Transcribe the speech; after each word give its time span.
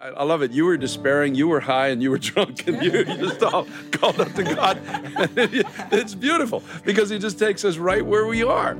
I, 0.00 0.08
I 0.10 0.22
love 0.22 0.42
it. 0.42 0.52
You 0.52 0.64
were 0.64 0.76
despairing, 0.76 1.34
you 1.34 1.48
were 1.48 1.58
high, 1.58 1.88
and 1.88 2.00
you 2.00 2.10
were 2.10 2.18
drunk, 2.30 2.68
and 2.68 2.80
you, 2.82 2.92
you 2.92 3.04
just 3.04 3.42
all 3.42 3.66
called 3.90 4.20
up 4.20 4.32
to 4.34 4.44
God. 4.44 4.80
it's 5.92 6.14
beautiful 6.14 6.62
because 6.84 7.10
He 7.10 7.18
just 7.18 7.38
takes 7.38 7.64
us 7.64 7.78
right 7.78 8.04
where 8.04 8.26
we 8.26 8.44
are. 8.44 8.74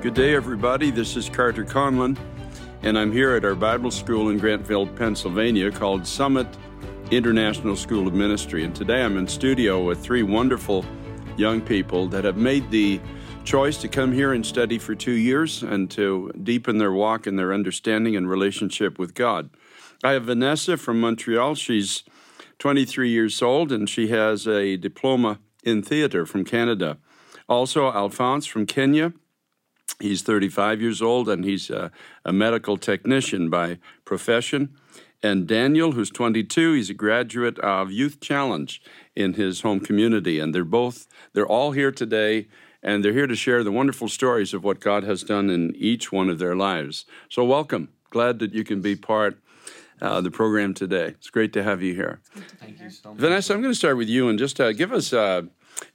Good 0.00 0.14
day, 0.14 0.34
everybody. 0.34 0.90
This 0.90 1.16
is 1.16 1.28
Carter 1.28 1.64
Conlon, 1.64 2.18
and 2.82 2.98
I'm 2.98 3.12
here 3.12 3.36
at 3.36 3.44
our 3.44 3.54
Bible 3.54 3.92
school 3.92 4.30
in 4.30 4.40
Grantville, 4.40 4.94
Pennsylvania 4.96 5.70
called 5.70 6.06
Summit 6.06 6.48
International 7.12 7.76
School 7.76 8.08
of 8.08 8.14
Ministry. 8.14 8.64
And 8.64 8.74
today 8.74 9.04
I'm 9.04 9.16
in 9.16 9.28
studio 9.28 9.84
with 9.84 10.00
three 10.00 10.24
wonderful 10.24 10.84
young 11.36 11.60
people 11.60 12.08
that 12.08 12.24
have 12.24 12.36
made 12.36 12.68
the 12.72 13.00
choice 13.44 13.76
to 13.76 13.88
come 13.88 14.12
here 14.12 14.32
and 14.32 14.44
study 14.44 14.78
for 14.78 14.94
two 14.94 15.12
years 15.12 15.62
and 15.62 15.90
to 15.90 16.32
deepen 16.42 16.78
their 16.78 16.92
walk 16.92 17.26
and 17.26 17.38
their 17.38 17.52
understanding 17.52 18.16
and 18.16 18.28
relationship 18.28 18.98
with 18.98 19.14
God. 19.14 19.50
I 20.02 20.12
have 20.12 20.24
Vanessa 20.24 20.78
from 20.78 20.98
Montreal. 21.00 21.54
She's 21.54 22.04
23 22.58 23.10
years 23.10 23.42
old 23.42 23.70
and 23.70 23.88
she 23.88 24.08
has 24.08 24.48
a 24.48 24.78
diploma 24.78 25.40
in 25.62 25.82
theater 25.82 26.24
from 26.24 26.44
Canada. 26.44 26.96
Also, 27.46 27.92
Alphonse 27.92 28.46
from 28.46 28.64
Kenya. 28.64 29.12
He's 30.00 30.22
35 30.22 30.80
years 30.80 31.02
old 31.02 31.28
and 31.28 31.44
he's 31.44 31.68
a, 31.68 31.92
a 32.24 32.32
medical 32.32 32.78
technician 32.78 33.50
by 33.50 33.78
profession. 34.06 34.74
And 35.22 35.46
Daniel, 35.46 35.92
who's 35.92 36.10
22, 36.10 36.72
he's 36.72 36.90
a 36.90 36.94
graduate 36.94 37.58
of 37.58 37.92
Youth 37.92 38.20
Challenge 38.20 38.80
in 39.14 39.34
his 39.34 39.60
home 39.60 39.80
community. 39.80 40.38
And 40.38 40.54
they're 40.54 40.64
both, 40.64 41.06
they're 41.34 41.46
all 41.46 41.72
here 41.72 41.92
today 41.92 42.48
and 42.84 43.02
they're 43.02 43.12
here 43.12 43.26
to 43.26 43.34
share 43.34 43.64
the 43.64 43.72
wonderful 43.72 44.08
stories 44.08 44.52
of 44.54 44.62
what 44.62 44.78
God 44.78 45.02
has 45.02 45.22
done 45.22 45.48
in 45.50 45.74
each 45.74 46.12
one 46.12 46.28
of 46.28 46.38
their 46.38 46.54
lives. 46.54 47.06
So, 47.30 47.44
welcome. 47.44 47.88
Glad 48.10 48.38
that 48.38 48.52
you 48.52 48.62
can 48.62 48.80
be 48.80 48.94
part 48.94 49.38
of 50.00 50.12
uh, 50.12 50.20
the 50.20 50.30
program 50.30 50.74
today. 50.74 51.06
It's 51.06 51.30
great 51.30 51.52
to 51.54 51.62
have 51.62 51.82
you 51.82 51.94
here. 51.94 52.20
Thank 52.60 52.80
you 52.80 52.90
so 52.90 53.10
much. 53.10 53.18
Vanessa, 53.18 53.54
I'm 53.54 53.62
going 53.62 53.72
to 53.72 53.78
start 53.78 53.96
with 53.96 54.08
you 54.08 54.28
and 54.28 54.38
just 54.38 54.60
uh, 54.60 54.72
give 54.72 54.92
us 54.92 55.12
uh, 55.12 55.42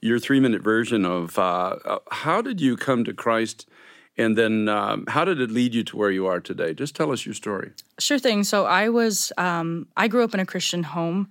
your 0.02 0.20
three 0.20 0.40
minute 0.40 0.62
version 0.62 1.06
of 1.06 1.38
uh, 1.38 1.78
uh, 1.86 2.00
how 2.12 2.42
did 2.42 2.59
you 2.59 2.76
come 2.76 3.03
to 3.06 3.14
Christ? 3.14 3.70
And 4.18 4.38
then, 4.38 4.68
um, 4.68 5.06
how 5.08 5.24
did 5.24 5.40
it 5.40 5.50
lead 5.50 5.74
you 5.74 5.84
to 5.86 5.96
where 5.96 6.12
you 6.12 6.28
are 6.28 6.42
today? 6.42 6.74
Just 6.74 6.94
tell 6.94 7.14
us 7.14 7.26
your 7.26 7.36
story. 7.36 7.72
Sure 8.00 8.20
thing. 8.20 8.44
So 8.44 8.66
I 8.66 8.90
was, 8.90 9.31
um, 9.38 9.88
I 9.96 10.09
grew 10.09 10.26
up 10.26 10.34
in 10.34 10.42
a 10.42 10.46
Christian 10.46 10.84
home. 10.84 11.30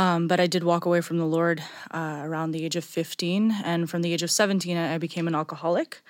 Um, 0.00 0.28
but 0.28 0.40
I 0.40 0.46
did 0.46 0.64
walk 0.64 0.86
away 0.86 1.02
from 1.02 1.18
the 1.18 1.26
Lord 1.26 1.62
uh, 1.90 2.22
around 2.24 2.52
the 2.52 2.64
age 2.64 2.74
of 2.74 2.84
15. 2.84 3.54
And 3.64 3.90
from 3.90 4.00
the 4.00 4.14
age 4.14 4.22
of 4.22 4.30
17, 4.30 4.74
I 4.78 4.96
became 4.96 5.28
an 5.28 5.34
alcoholic. 5.34 6.00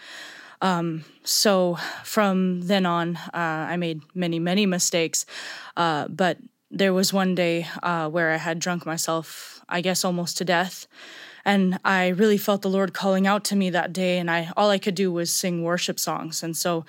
Um, 0.62 1.04
so 1.24 1.76
from 2.04 2.60
then 2.60 2.86
on, 2.86 3.16
uh, 3.16 3.66
I 3.72 3.76
made 3.76 4.02
many, 4.14 4.38
many 4.38 4.64
mistakes. 4.64 5.26
Uh, 5.76 6.06
but 6.06 6.38
there 6.70 6.92
was 6.92 7.12
one 7.12 7.34
day 7.34 7.66
uh, 7.82 8.08
where 8.08 8.30
I 8.30 8.36
had 8.36 8.60
drunk 8.60 8.86
myself, 8.86 9.60
I 9.68 9.80
guess, 9.80 10.04
almost 10.04 10.38
to 10.38 10.44
death. 10.44 10.86
And 11.44 11.80
I 11.84 12.08
really 12.08 12.38
felt 12.38 12.62
the 12.62 12.70
Lord 12.70 12.92
calling 12.92 13.26
out 13.26 13.42
to 13.46 13.56
me 13.56 13.70
that 13.70 13.92
day. 13.92 14.18
And 14.18 14.30
I 14.30 14.52
all 14.56 14.70
I 14.70 14.78
could 14.78 14.94
do 14.94 15.10
was 15.10 15.34
sing 15.34 15.64
worship 15.64 15.98
songs. 15.98 16.44
And 16.44 16.56
so 16.56 16.84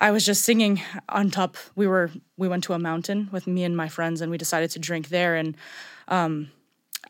I 0.00 0.12
was 0.12 0.24
just 0.24 0.44
singing 0.44 0.80
on 1.10 1.30
top. 1.30 1.58
We 1.76 1.86
were 1.86 2.10
we 2.38 2.48
went 2.48 2.64
to 2.64 2.72
a 2.72 2.78
mountain 2.78 3.28
with 3.32 3.46
me 3.46 3.64
and 3.64 3.76
my 3.76 3.88
friends, 3.88 4.22
and 4.22 4.30
we 4.30 4.38
decided 4.38 4.70
to 4.70 4.78
drink 4.78 5.08
there. 5.08 5.36
And 5.36 5.56
um, 6.08 6.50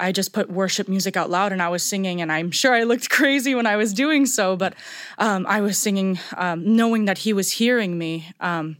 I 0.00 0.12
just 0.12 0.32
put 0.32 0.50
worship 0.50 0.88
music 0.88 1.16
out 1.16 1.30
loud 1.30 1.52
and 1.52 1.60
I 1.60 1.68
was 1.68 1.82
singing, 1.82 2.20
and 2.20 2.30
I'm 2.30 2.50
sure 2.50 2.74
I 2.74 2.84
looked 2.84 3.10
crazy 3.18 3.54
when 3.54 3.66
I 3.66 3.76
was 3.76 3.92
doing 3.92 4.26
so, 4.26 4.56
but 4.56 4.74
um, 5.18 5.46
I 5.48 5.60
was 5.60 5.78
singing 5.78 6.18
um, 6.36 6.76
knowing 6.76 7.06
that 7.06 7.18
he 7.18 7.32
was 7.32 7.52
hearing 7.52 7.98
me. 7.98 8.32
Um, 8.40 8.76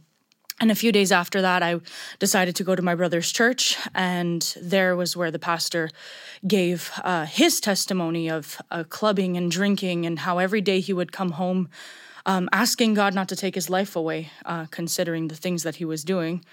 and 0.61 0.71
a 0.71 0.75
few 0.75 0.91
days 0.91 1.11
after 1.11 1.41
that, 1.41 1.63
I 1.63 1.79
decided 2.19 2.55
to 2.57 2.65
go 2.65 2.75
to 2.75 2.81
my 2.81 2.93
brother's 2.93 3.31
church, 3.31 3.77
and 3.95 4.41
there 4.61 4.95
was 4.95 5.15
where 5.15 5.31
the 5.31 5.39
pastor 5.39 5.89
gave 6.45 6.91
uh, 7.03 7.25
his 7.25 7.61
testimony 7.61 8.29
of 8.29 8.61
uh, 8.69 8.83
clubbing 8.83 9.37
and 9.37 9.49
drinking, 9.49 10.05
and 10.05 10.19
how 10.19 10.37
every 10.37 10.61
day 10.61 10.81
he 10.81 10.91
would 10.91 11.11
come 11.13 11.31
home 11.31 11.69
um, 12.25 12.49
asking 12.51 12.93
God 12.93 13.13
not 13.13 13.29
to 13.29 13.35
take 13.35 13.55
his 13.55 13.69
life 13.69 13.95
away, 13.95 14.31
uh, 14.45 14.65
considering 14.69 15.29
the 15.29 15.35
things 15.35 15.63
that 15.63 15.77
he 15.77 15.85
was 15.85 16.03
doing. 16.03 16.43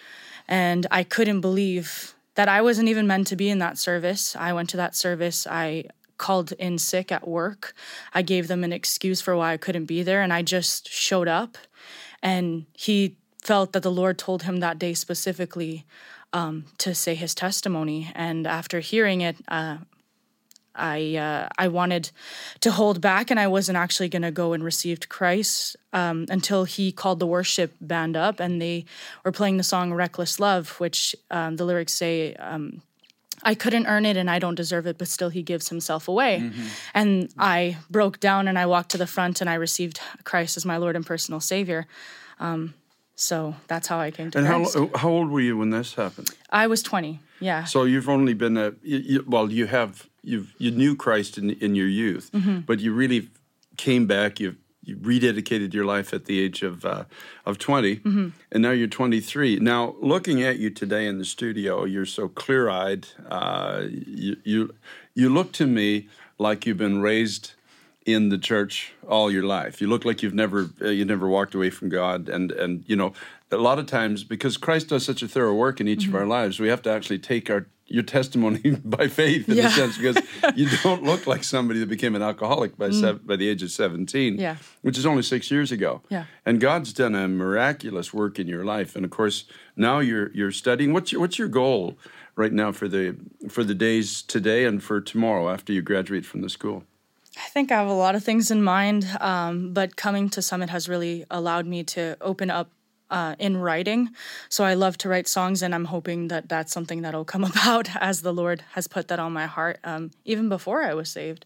And 0.49 0.87
I 0.91 1.03
couldn't 1.03 1.41
believe 1.41 2.15
that 2.37 2.49
I 2.49 2.63
wasn't 2.63 2.89
even 2.89 3.07
meant 3.07 3.27
to 3.29 3.37
be 3.37 3.51
in 3.51 3.59
that 3.59 3.79
service. 3.79 4.37
I 4.37 4.53
went 4.53 4.71
to 4.71 4.77
that 4.79 4.95
service. 4.95 5.47
I 5.47 5.85
called 6.19 6.53
in 6.53 6.79
sick 6.79 7.13
at 7.13 7.27
work. 7.27 7.75
I 8.15 8.23
gave 8.23 8.49
them 8.49 8.65
an 8.65 8.73
excuse 8.73 9.21
for 9.21 9.37
why 9.37 9.53
I 9.53 9.57
couldn't 9.57 9.87
be 9.87 10.03
there, 10.03 10.23
and 10.23 10.33
I 10.33 10.43
just 10.43 10.89
showed 10.89 11.29
up. 11.29 11.59
And 12.23 12.67
he 12.73 13.17
felt 13.43 13.73
that 13.73 13.83
the 13.83 13.91
Lord 13.91 14.19
told 14.19 14.45
him 14.45 14.61
that 14.61 14.79
day 14.79 14.95
specifically 14.95 15.85
um, 16.33 16.65
to 16.79 16.95
say 16.95 17.15
his 17.15 17.35
testimony. 17.35 18.11
And 18.15 18.47
after 18.47 18.81
hearing 18.81 19.21
it, 19.21 19.37
uh, 19.49 19.79
I 20.77 21.17
uh, 21.17 21.49
I 21.59 21.69
wanted 21.69 22.11
to 22.61 22.71
hold 22.71 23.01
back, 23.01 23.31
and 23.31 23.41
I 23.41 23.47
wasn't 23.47 23.79
actually 23.79 24.09
going 24.09 24.23
to 24.23 24.31
go 24.31 24.53
and 24.53 24.63
receive 24.63 25.09
Christ 25.09 25.77
um, 25.93 26.27
until 26.29 26.65
he 26.65 26.93
called 26.93 27.19
the 27.19 27.27
worship 27.27 27.75
band 27.81 28.17
up, 28.17 28.41
and 28.41 28.61
they 28.61 28.85
were 29.25 29.33
playing 29.33 29.57
the 29.57 29.65
song 29.65 29.93
"Reckless 29.93 30.39
Love," 30.39 30.79
which 30.81 31.17
um, 31.31 31.57
the 31.57 31.65
lyrics 31.65 31.95
say. 31.95 32.35
Um, 32.35 32.83
I 33.43 33.55
couldn't 33.55 33.87
earn 33.87 34.07
it 34.07 34.17
and 34.17 34.31
I 34.31 34.39
don't 34.39 34.55
deserve 34.55 34.87
it, 34.87 34.97
but 34.97 35.09
still 35.09 35.29
he 35.29 35.43
gives 35.43 35.69
himself 35.69 36.09
away. 36.09 36.41
Mm-hmm. 36.41 36.67
And 36.95 37.29
I 37.39 37.77
broke 37.91 38.19
down 38.19 38.49
and 38.49 38.59
I 38.59 38.65
walked 38.65 38.91
to 38.93 38.99
the 38.99 39.07
front 39.07 39.43
and 39.43 39.51
I 39.51 39.55
received 39.55 40.01
Christ 40.25 40.57
as 40.57 40.65
my 40.65 40.79
Lord 40.79 40.97
and 40.97 41.05
personal 41.05 41.39
Savior. 41.41 41.87
Um, 42.41 42.73
so 43.17 43.57
that's 43.67 43.89
how 43.89 43.99
I 43.99 44.11
came 44.11 44.31
to 44.31 44.39
and 44.39 44.47
Christ. 44.47 44.77
how, 44.77 44.91
how 44.95 45.09
old 45.09 45.31
were 45.31 45.41
you 45.41 45.57
when 45.57 45.71
this 45.71 45.95
happened? 45.95 46.31
I 46.51 46.67
was 46.67 46.83
20, 46.83 47.19
yeah. 47.41 47.65
So 47.65 47.85
you've 47.85 48.09
only 48.09 48.35
been 48.35 48.57
a, 48.57 48.75
you, 48.83 49.25
well, 49.27 49.51
you 49.51 49.67
have 49.67 50.07
you 50.23 50.47
you 50.59 50.71
knew 50.71 50.95
Christ 50.97 51.39
in 51.39 51.51
in 51.51 51.75
your 51.75 51.89
youth, 51.89 52.31
mm-hmm. 52.33 52.61
but 52.61 52.81
you 52.81 52.93
really 52.93 53.31
came 53.77 54.07
back. 54.07 54.41
You 54.41 54.57
you 54.83 54.97
rededicated 54.97 55.75
your 55.75 55.85
life 55.85 56.15
at 56.15 56.27
the 56.27 56.41
age 56.41 56.63
of 56.63 56.85
uh, 56.85 57.05
of 57.45 57.59
20 57.59 57.97
mm-hmm. 57.97 58.29
and 58.53 58.63
now 58.63 58.71
you're 58.71 58.87
23. 58.87 59.59
Now, 59.59 59.97
looking 60.01 60.43
at 60.43 60.59
you 60.59 60.71
today 60.71 61.07
in 61.07 61.19
the 61.19 61.25
studio, 61.25 61.85
you're 61.85 62.07
so 62.07 62.29
clear 62.29 62.69
eyed. 62.69 63.09
Uh, 63.29 63.85
you, 63.89 64.37
you 64.45 64.75
you 65.15 65.29
look 65.29 65.53
to 65.53 65.67
me 65.67 66.09
like 66.39 66.67
you've 66.67 66.79
been 66.79 67.01
raised 67.01 67.53
in 68.07 68.29
the 68.29 68.39
church 68.39 68.93
all 69.07 69.31
your 69.31 69.43
life. 69.43 69.81
You 69.81 69.89
look 69.89 70.05
like 70.05 70.23
you've 70.23 70.35
never 70.35 70.71
uh, 70.81 70.89
you 70.89 71.05
never 71.05 71.29
walked 71.29 71.55
away 71.55 71.71
from 71.71 71.89
God, 71.89 72.29
and 72.29 72.53
and 72.53 72.85
you 72.87 72.97
know 72.97 73.13
a 73.51 73.57
lot 73.57 73.79
of 73.79 73.87
times 73.87 74.25
because 74.25 74.57
Christ 74.57 74.89
does 74.89 75.05
such 75.05 75.23
a 75.23 75.29
thorough 75.29 75.55
work 75.55 75.81
in 75.81 75.89
each 75.89 76.05
mm-hmm. 76.05 76.15
of 76.15 76.21
our 76.23 76.27
lives, 76.27 76.59
we 76.59 76.69
have 76.69 76.83
to 76.83 76.91
actually 76.91 77.19
take 77.19 77.51
our 77.51 77.67
your 77.89 78.03
testimony 78.03 78.71
by 78.85 79.09
faith 79.09 79.49
in 79.49 79.57
yeah. 79.57 79.69
a 79.69 79.71
sense 79.71 79.97
because 79.97 80.17
you 80.57 80.69
don't 80.83 81.03
look 81.03 81.27
like 81.27 81.45
somebody 81.45 81.81
that 81.81 81.89
became 81.89 82.15
an 82.17 82.23
alcoholic 82.23 82.77
by 82.77 82.89
mm. 82.89 83.01
seven, 83.01 83.23
by 83.25 83.37
the 83.37 83.49
age 83.49 83.63
of 83.63 83.71
17 83.71 84.39
yeah. 84.39 84.57
which 84.83 84.99
is 84.99 85.07
only 85.07 85.23
six 85.23 85.53
years 85.53 85.71
ago 85.71 86.03
yeah. 86.09 86.25
and 86.45 86.61
god's 86.61 86.93
done 86.93 87.15
a 87.15 87.29
miraculous 87.29 88.13
work 88.13 88.41
in 88.41 88.49
your 88.49 88.65
life 88.65 88.97
and 88.97 89.05
of 89.05 89.13
course 89.13 89.45
now 89.77 90.01
you're 90.01 90.33
you're 90.33 90.51
studying 90.51 90.93
what's 90.93 91.13
your 91.13 91.21
what's 91.21 91.39
your 91.39 91.47
goal 91.47 91.97
right 92.35 92.53
now 92.53 92.73
for 92.73 92.89
the 92.89 93.17
for 93.49 93.63
the 93.63 93.75
days 93.75 94.21
today 94.21 94.65
and 94.65 94.83
for 94.83 95.01
tomorrow 95.01 95.49
after 95.49 95.73
you 95.73 95.81
graduate 95.81 96.27
from 96.27 96.41
the 96.41 96.51
school 96.51 96.83
I 97.37 97.49
think 97.49 97.71
I 97.71 97.77
have 97.77 97.89
a 97.89 97.93
lot 97.93 98.15
of 98.15 98.25
things 98.25 98.51
in 98.51 98.63
mind, 98.63 99.07
um, 99.21 99.73
but 99.73 99.97
coming 99.97 100.31
to 100.31 100.43
Summit 100.43 100.71
has 100.71 100.89
really 100.89 101.25
allowed 101.31 101.67
me 101.67 101.85
to 101.85 102.17
open 102.21 102.51
up 102.51 102.71
uh, 103.11 103.37
in 103.39 103.57
writing. 103.57 104.11
So 104.49 104.65
I 104.65 104.75
love 104.75 104.99
to 104.99 105.09
write 105.09 105.29
songs, 105.29 105.63
and 105.63 105.75
I'm 105.75 105.85
hoping 105.87 106.29
that 106.29 106.49
that's 106.49 106.73
something 106.73 107.03
that'll 107.03 107.25
come 107.25 107.45
about 107.53 107.95
as 107.97 108.23
the 108.23 108.33
Lord 108.33 108.65
has 108.73 108.89
put 108.89 109.09
that 109.09 109.19
on 109.19 109.33
my 109.33 109.47
heart, 109.47 109.79
um, 109.85 110.11
even 110.25 110.49
before 110.49 110.83
I 110.83 110.95
was 110.95 111.11
saved. 111.11 111.45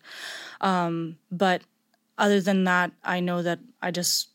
Um, 0.60 1.18
but 1.30 1.62
other 2.18 2.40
than 2.40 2.64
that, 2.64 2.92
I 3.02 3.20
know 3.20 3.42
that 3.42 3.58
I 3.82 3.90
just 3.90 4.28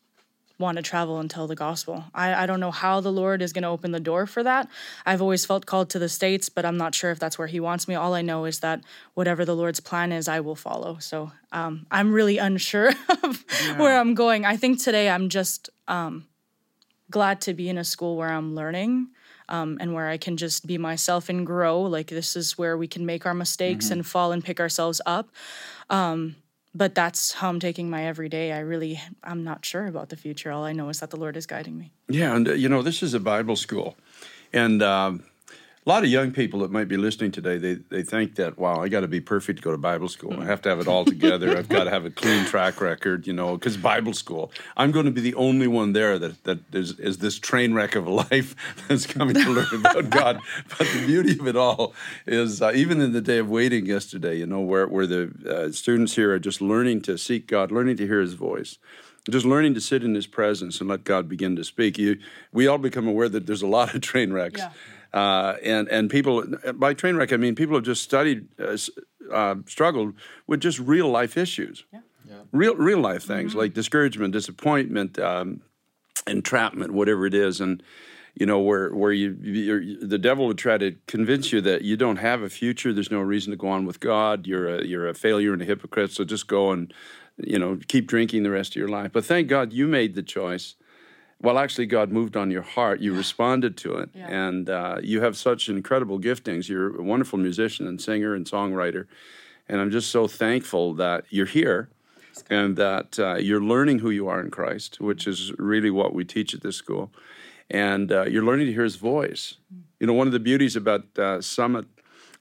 want 0.57 0.77
to 0.77 0.81
travel 0.81 1.19
and 1.19 1.29
tell 1.29 1.47
the 1.47 1.55
gospel. 1.55 2.05
I, 2.13 2.43
I 2.43 2.45
don't 2.45 2.59
know 2.59 2.71
how 2.71 3.01
the 3.01 3.11
Lord 3.11 3.41
is 3.41 3.53
going 3.53 3.63
to 3.63 3.69
open 3.69 3.91
the 3.91 3.99
door 3.99 4.25
for 4.25 4.43
that. 4.43 4.69
I've 5.05 5.21
always 5.21 5.45
felt 5.45 5.65
called 5.65 5.89
to 5.91 5.99
the 5.99 6.09
States, 6.09 6.49
but 6.49 6.65
I'm 6.65 6.77
not 6.77 6.95
sure 6.95 7.11
if 7.11 7.19
that's 7.19 7.37
where 7.37 7.47
He 7.47 7.59
wants 7.59 7.87
me. 7.87 7.95
All 7.95 8.13
I 8.13 8.21
know 8.21 8.45
is 8.45 8.59
that 8.59 8.81
whatever 9.13 9.45
the 9.45 9.55
Lord's 9.55 9.79
plan 9.79 10.11
is, 10.11 10.27
I 10.27 10.39
will 10.39 10.55
follow. 10.55 10.97
So 10.99 11.31
um, 11.51 11.85
I'm 11.91 12.13
really 12.13 12.37
unsure 12.37 12.89
of 13.23 13.45
yeah. 13.63 13.77
where 13.79 13.99
I'm 13.99 14.13
going. 14.13 14.45
I 14.45 14.57
think 14.57 14.81
today 14.81 15.09
I'm 15.09 15.29
just. 15.29 15.69
Um, 15.87 16.27
glad 17.11 17.41
to 17.41 17.53
be 17.53 17.69
in 17.69 17.77
a 17.77 17.83
school 17.83 18.15
where 18.17 18.29
I'm 18.29 18.55
learning 18.55 19.07
um, 19.49 19.77
and 19.79 19.93
where 19.93 20.07
I 20.07 20.17
can 20.17 20.37
just 20.37 20.65
be 20.65 20.77
myself 20.77 21.29
and 21.29 21.45
grow. 21.45 21.81
Like 21.81 22.07
this 22.07 22.35
is 22.35 22.57
where 22.57 22.77
we 22.77 22.87
can 22.87 23.05
make 23.05 23.25
our 23.25 23.33
mistakes 23.33 23.85
mm-hmm. 23.85 23.93
and 23.93 24.05
fall 24.05 24.31
and 24.31 24.43
pick 24.43 24.59
ourselves 24.59 25.01
up. 25.05 25.29
Um, 25.89 26.35
but 26.75 26.93
that's 26.93 27.31
how 27.31 27.49
I'm 27.49 27.59
taking 27.59 27.89
my 27.89 28.05
everyday. 28.05 28.51
I 28.51 28.59
really, 28.59 28.99
I'm 29.23 29.43
not 29.43 29.65
sure 29.65 29.87
about 29.87 30.09
the 30.09 30.17
future. 30.17 30.51
All 30.51 30.65
I 30.65 30.73
know 30.73 30.89
is 30.89 30.99
that 30.99 31.09
the 31.09 31.17
Lord 31.17 31.37
is 31.37 31.47
guiding 31.47 31.77
me. 31.77 31.93
Yeah, 32.09 32.35
and 32.35 32.47
uh, 32.47 32.53
you 32.53 32.69
know, 32.69 32.81
this 32.83 33.01
is 33.01 33.13
a 33.13 33.19
Bible 33.19 33.55
school, 33.55 33.95
and. 34.53 34.83
Um, 34.83 35.23
A 35.85 35.91
lot 35.91 36.03
of 36.03 36.09
young 36.09 36.31
people 36.31 36.61
that 36.61 36.71
might 36.71 36.87
be 36.87 36.97
listening 36.97 37.31
today, 37.31 37.59
they, 37.59 37.75
they 37.75 38.01
think 38.01 38.37
that, 38.37 38.57
wow, 38.57 38.81
I 38.81 38.89
got 38.89 39.01
to 39.01 39.07
be 39.07 39.21
perfect 39.21 39.59
to 39.59 39.63
go 39.63 39.69
to 39.71 39.77
Bible 39.77 40.09
school. 40.09 40.33
I 40.41 40.45
have 40.45 40.59
to 40.63 40.69
have 40.69 40.79
it 40.79 40.87
all 40.87 41.05
together. 41.05 41.55
I've 41.55 41.69
got 41.69 41.83
to 41.83 41.91
have 41.91 42.05
a 42.05 42.09
clean 42.09 42.43
track 42.45 42.81
record, 42.81 43.27
you 43.27 43.33
know, 43.33 43.55
because 43.55 43.77
Bible 43.77 44.13
school. 44.13 44.51
I'm 44.77 44.91
going 44.91 45.05
to 45.05 45.11
be 45.11 45.21
the 45.21 45.35
only 45.35 45.67
one 45.67 45.93
there 45.93 46.17
that, 46.17 46.43
that 46.45 46.73
is, 46.73 46.99
is 46.99 47.19
this 47.19 47.37
train 47.37 47.75
wreck 47.75 47.93
of 47.93 48.07
a 48.07 48.09
life 48.09 48.55
that's 48.87 49.05
coming 49.05 49.35
to 49.35 49.47
learn 49.47 49.75
about 49.75 50.09
God. 50.09 50.39
But 50.69 50.87
the 50.87 51.05
beauty 51.05 51.37
of 51.39 51.47
it 51.47 51.55
all 51.55 51.93
is, 52.25 52.63
uh, 52.63 52.71
even 52.73 52.99
in 52.99 53.13
the 53.13 53.21
day 53.21 53.37
of 53.37 53.47
waiting 53.47 53.85
yesterday, 53.85 54.39
you 54.39 54.47
know, 54.47 54.61
where, 54.61 54.87
where 54.87 55.05
the 55.05 55.31
uh, 55.47 55.71
students 55.71 56.15
here 56.15 56.33
are 56.33 56.39
just 56.39 56.61
learning 56.61 57.01
to 57.01 57.15
seek 57.15 57.45
God, 57.45 57.71
learning 57.71 57.97
to 57.97 58.07
hear 58.07 58.21
His 58.21 58.33
voice 58.33 58.79
just 59.27 59.43
learning 59.43 59.73
to 59.73 59.81
sit 59.81 60.03
in 60.03 60.13
his 60.13 60.27
presence 60.27 60.79
and 60.79 60.87
let 60.87 61.03
God 61.03 61.27
begin 61.27 61.55
to 61.55 61.63
speak. 61.63 61.97
You, 61.97 62.19
we 62.51 62.67
all 62.67 62.77
become 62.77 63.07
aware 63.07 63.27
that 63.27 63.47
there's 63.47 63.63
a 63.63 63.67
lot 63.67 63.95
of 63.95 64.01
train 64.01 64.31
wrecks. 64.31 64.61
Yeah. 64.61 64.69
Uh, 65.15 65.55
and 65.63 65.87
and 65.87 66.09
people 66.09 66.43
by 66.73 66.93
train 66.93 67.15
wreck 67.15 67.31
I 67.31 67.37
mean 67.37 67.55
people 67.55 67.75
have 67.75 67.85
just 67.85 68.03
studied 68.03 68.49
uh, 68.59 68.77
uh, 69.31 69.55
struggled 69.65 70.13
with 70.45 70.59
just 70.59 70.77
real 70.77 71.09
life 71.09 71.37
issues, 71.37 71.85
yeah. 71.93 72.01
Yeah. 72.29 72.41
real 72.51 72.75
real 72.75 72.99
life 72.99 73.23
things 73.23 73.51
mm-hmm. 73.51 73.59
like 73.59 73.73
discouragement, 73.73 74.33
disappointment, 74.33 75.17
um, 75.17 75.61
entrapment, 76.27 76.91
whatever 76.91 77.25
it 77.25 77.33
is, 77.33 77.61
and 77.61 77.81
you 78.33 78.45
know 78.45 78.59
where 78.59 78.93
where 78.93 79.13
you 79.13 80.05
the 80.05 80.17
devil 80.17 80.47
would 80.47 80.57
try 80.57 80.77
to 80.77 80.97
convince 81.07 81.53
you 81.53 81.61
that 81.61 81.83
you 81.83 81.95
don't 81.95 82.17
have 82.17 82.41
a 82.41 82.49
future. 82.49 82.91
There's 82.91 83.09
no 83.09 83.21
reason 83.21 83.51
to 83.51 83.57
go 83.57 83.69
on 83.69 83.85
with 83.85 84.01
God. 84.01 84.45
You're 84.45 84.79
a 84.79 84.85
you're 84.85 85.07
a 85.07 85.13
failure 85.13 85.53
and 85.53 85.61
a 85.61 85.65
hypocrite. 85.65 86.11
So 86.11 86.25
just 86.25 86.47
go 86.47 86.71
and 86.71 86.93
you 87.37 87.57
know 87.57 87.79
keep 87.87 88.05
drinking 88.05 88.43
the 88.43 88.51
rest 88.51 88.73
of 88.73 88.75
your 88.75 88.89
life. 88.89 89.13
But 89.13 89.23
thank 89.23 89.47
God 89.47 89.71
you 89.71 89.87
made 89.87 90.13
the 90.13 90.23
choice 90.23 90.75
well, 91.45 91.59
actually, 91.59 91.85
God 91.85 92.11
moved 92.11 92.35
on 92.35 92.49
your 92.49 92.63
heart. 92.63 92.99
You 93.01 93.13
responded 93.13 93.77
to 93.77 93.93
it, 93.97 94.09
yeah. 94.15 94.27
and 94.27 94.67
uh, 94.67 94.97
you 95.03 95.21
have 95.21 95.37
such 95.37 95.69
incredible 95.69 96.19
giftings. 96.19 96.67
You're 96.67 96.99
a 96.99 97.03
wonderful 97.03 97.37
musician 97.37 97.87
and 97.87 98.01
singer 98.01 98.33
and 98.33 98.47
songwriter, 98.47 99.05
and 99.69 99.79
I'm 99.79 99.91
just 99.91 100.09
so 100.09 100.27
thankful 100.27 100.95
that 100.95 101.25
you're 101.29 101.45
here, 101.45 101.89
and 102.49 102.75
that 102.77 103.19
uh, 103.19 103.35
you're 103.35 103.61
learning 103.61 103.99
who 103.99 104.09
you 104.09 104.27
are 104.27 104.41
in 104.41 104.49
Christ, 104.49 104.99
which 104.99 105.27
is 105.27 105.53
really 105.59 105.91
what 105.91 106.15
we 106.15 106.25
teach 106.25 106.55
at 106.55 106.61
this 106.61 106.77
school, 106.77 107.11
and 107.69 108.11
uh, 108.11 108.23
you're 108.23 108.43
learning 108.43 108.65
to 108.65 108.73
hear 108.73 108.83
His 108.83 108.95
voice. 108.95 109.57
Mm. 109.71 109.81
You 109.99 110.07
know, 110.07 110.13
one 110.13 110.25
of 110.25 110.33
the 110.33 110.39
beauties 110.39 110.75
about 110.75 111.05
uh, 111.19 111.41
Summit 111.41 111.85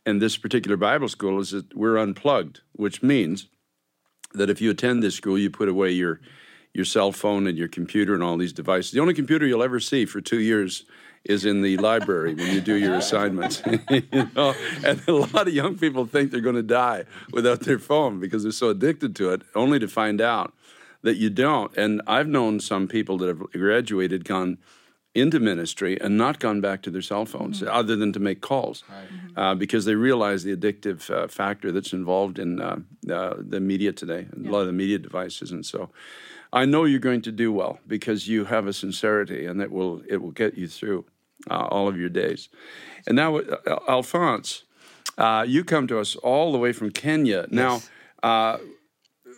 and 0.06 0.20
this 0.22 0.38
particular 0.38 0.78
Bible 0.78 1.08
school 1.08 1.40
is 1.40 1.50
that 1.50 1.76
we're 1.76 1.98
unplugged, 1.98 2.62
which 2.72 3.02
means 3.02 3.48
that 4.32 4.48
if 4.48 4.62
you 4.62 4.70
attend 4.70 5.02
this 5.02 5.14
school, 5.14 5.38
you 5.38 5.50
put 5.50 5.68
away 5.68 5.90
your 5.90 6.20
your 6.75 6.85
cell 6.85 7.12
phone 7.12 7.47
and 7.47 7.56
your 7.56 7.69
computer 7.69 8.15
and 8.15 8.23
all 8.23 8.37
these 8.37 8.53
devices. 8.53 8.91
The 8.91 9.00
only 9.00 9.15
computer 9.15 9.47
you'll 9.47 9.62
ever 9.62 9.81
see 9.81 10.05
for 10.05 10.21
two 10.21 10.41
years 10.41 10.85
is 11.25 11.44
in 11.47 11.62
the 11.62 11.76
library 11.79 12.35
when 12.35 12.53
you 12.53 12.61
do 12.61 12.75
your 12.75 12.94
assignments. 12.94 13.62
you 13.91 14.29
know, 14.37 14.55
and 14.85 15.00
a 15.09 15.12
lot 15.12 15.49
of 15.49 15.55
young 15.55 15.79
people 15.79 16.05
think 16.05 16.31
they're 16.31 16.41
going 16.41 16.55
to 16.56 16.62
die 16.62 17.05
without 17.32 17.61
their 17.61 17.79
phone 17.79 18.21
because 18.21 18.43
they're 18.43 18.53
so 18.53 18.69
addicted 18.69 19.17
to 19.17 19.31
it, 19.31 19.43
only 19.55 19.79
to 19.79 19.88
find 19.88 20.21
out 20.21 20.53
that 21.03 21.17
you 21.17 21.31
don't. 21.31 21.75
And 21.76 22.03
I've 22.06 22.29
known 22.29 22.61
some 22.61 22.88
people 22.88 23.17
that 23.19 23.29
have 23.29 23.53
graduated, 23.53 24.25
gone 24.25 24.59
into 25.15 25.38
ministry, 25.38 25.99
and 26.00 26.19
not 26.19 26.41
gone 26.41 26.61
back 26.61 26.82
to 26.82 26.91
their 26.91 27.00
cell 27.00 27.25
phones 27.25 27.61
mm-hmm. 27.61 27.73
other 27.73 27.94
than 27.94 28.12
to 28.12 28.19
make 28.19 28.41
calls 28.41 28.82
right. 28.91 29.06
uh, 29.37 29.55
because 29.55 29.85
they 29.85 29.94
realize 29.94 30.43
the 30.43 30.56
addictive 30.56 31.09
uh, 31.09 31.29
factor 31.29 31.71
that's 31.71 31.93
involved 31.93 32.38
in 32.38 32.61
uh, 32.61 32.79
uh 33.11 33.35
the 33.38 33.61
media 33.61 33.93
today, 33.93 34.26
yeah. 34.37 34.50
a 34.50 34.50
lot 34.50 34.61
of 34.61 34.67
the 34.67 34.73
media 34.73 34.99
devices. 34.99 35.53
And 35.53 35.65
so, 35.65 35.91
I 36.54 36.66
know 36.66 36.84
you're 36.84 37.00
going 37.00 37.22
to 37.22 37.32
do 37.32 37.52
well 37.52 37.80
because 37.86 38.28
you 38.28 38.44
have 38.44 38.68
a 38.68 38.72
sincerity, 38.72 39.44
and 39.44 39.60
it 39.60 39.72
will 39.72 40.02
it 40.08 40.22
will 40.22 40.30
get 40.30 40.56
you 40.56 40.68
through 40.68 41.04
uh, 41.50 41.66
all 41.68 41.88
of 41.88 41.98
your 41.98 42.08
days. 42.08 42.48
And 43.06 43.16
now, 43.16 43.38
uh, 43.38 43.78
Alphonse, 43.88 44.62
uh, 45.18 45.44
you 45.46 45.64
come 45.64 45.88
to 45.88 45.98
us 45.98 46.14
all 46.16 46.52
the 46.52 46.58
way 46.58 46.72
from 46.72 46.90
Kenya. 46.92 47.46
Yes. 47.50 47.50
Now, 47.50 47.80
uh, 48.22 48.58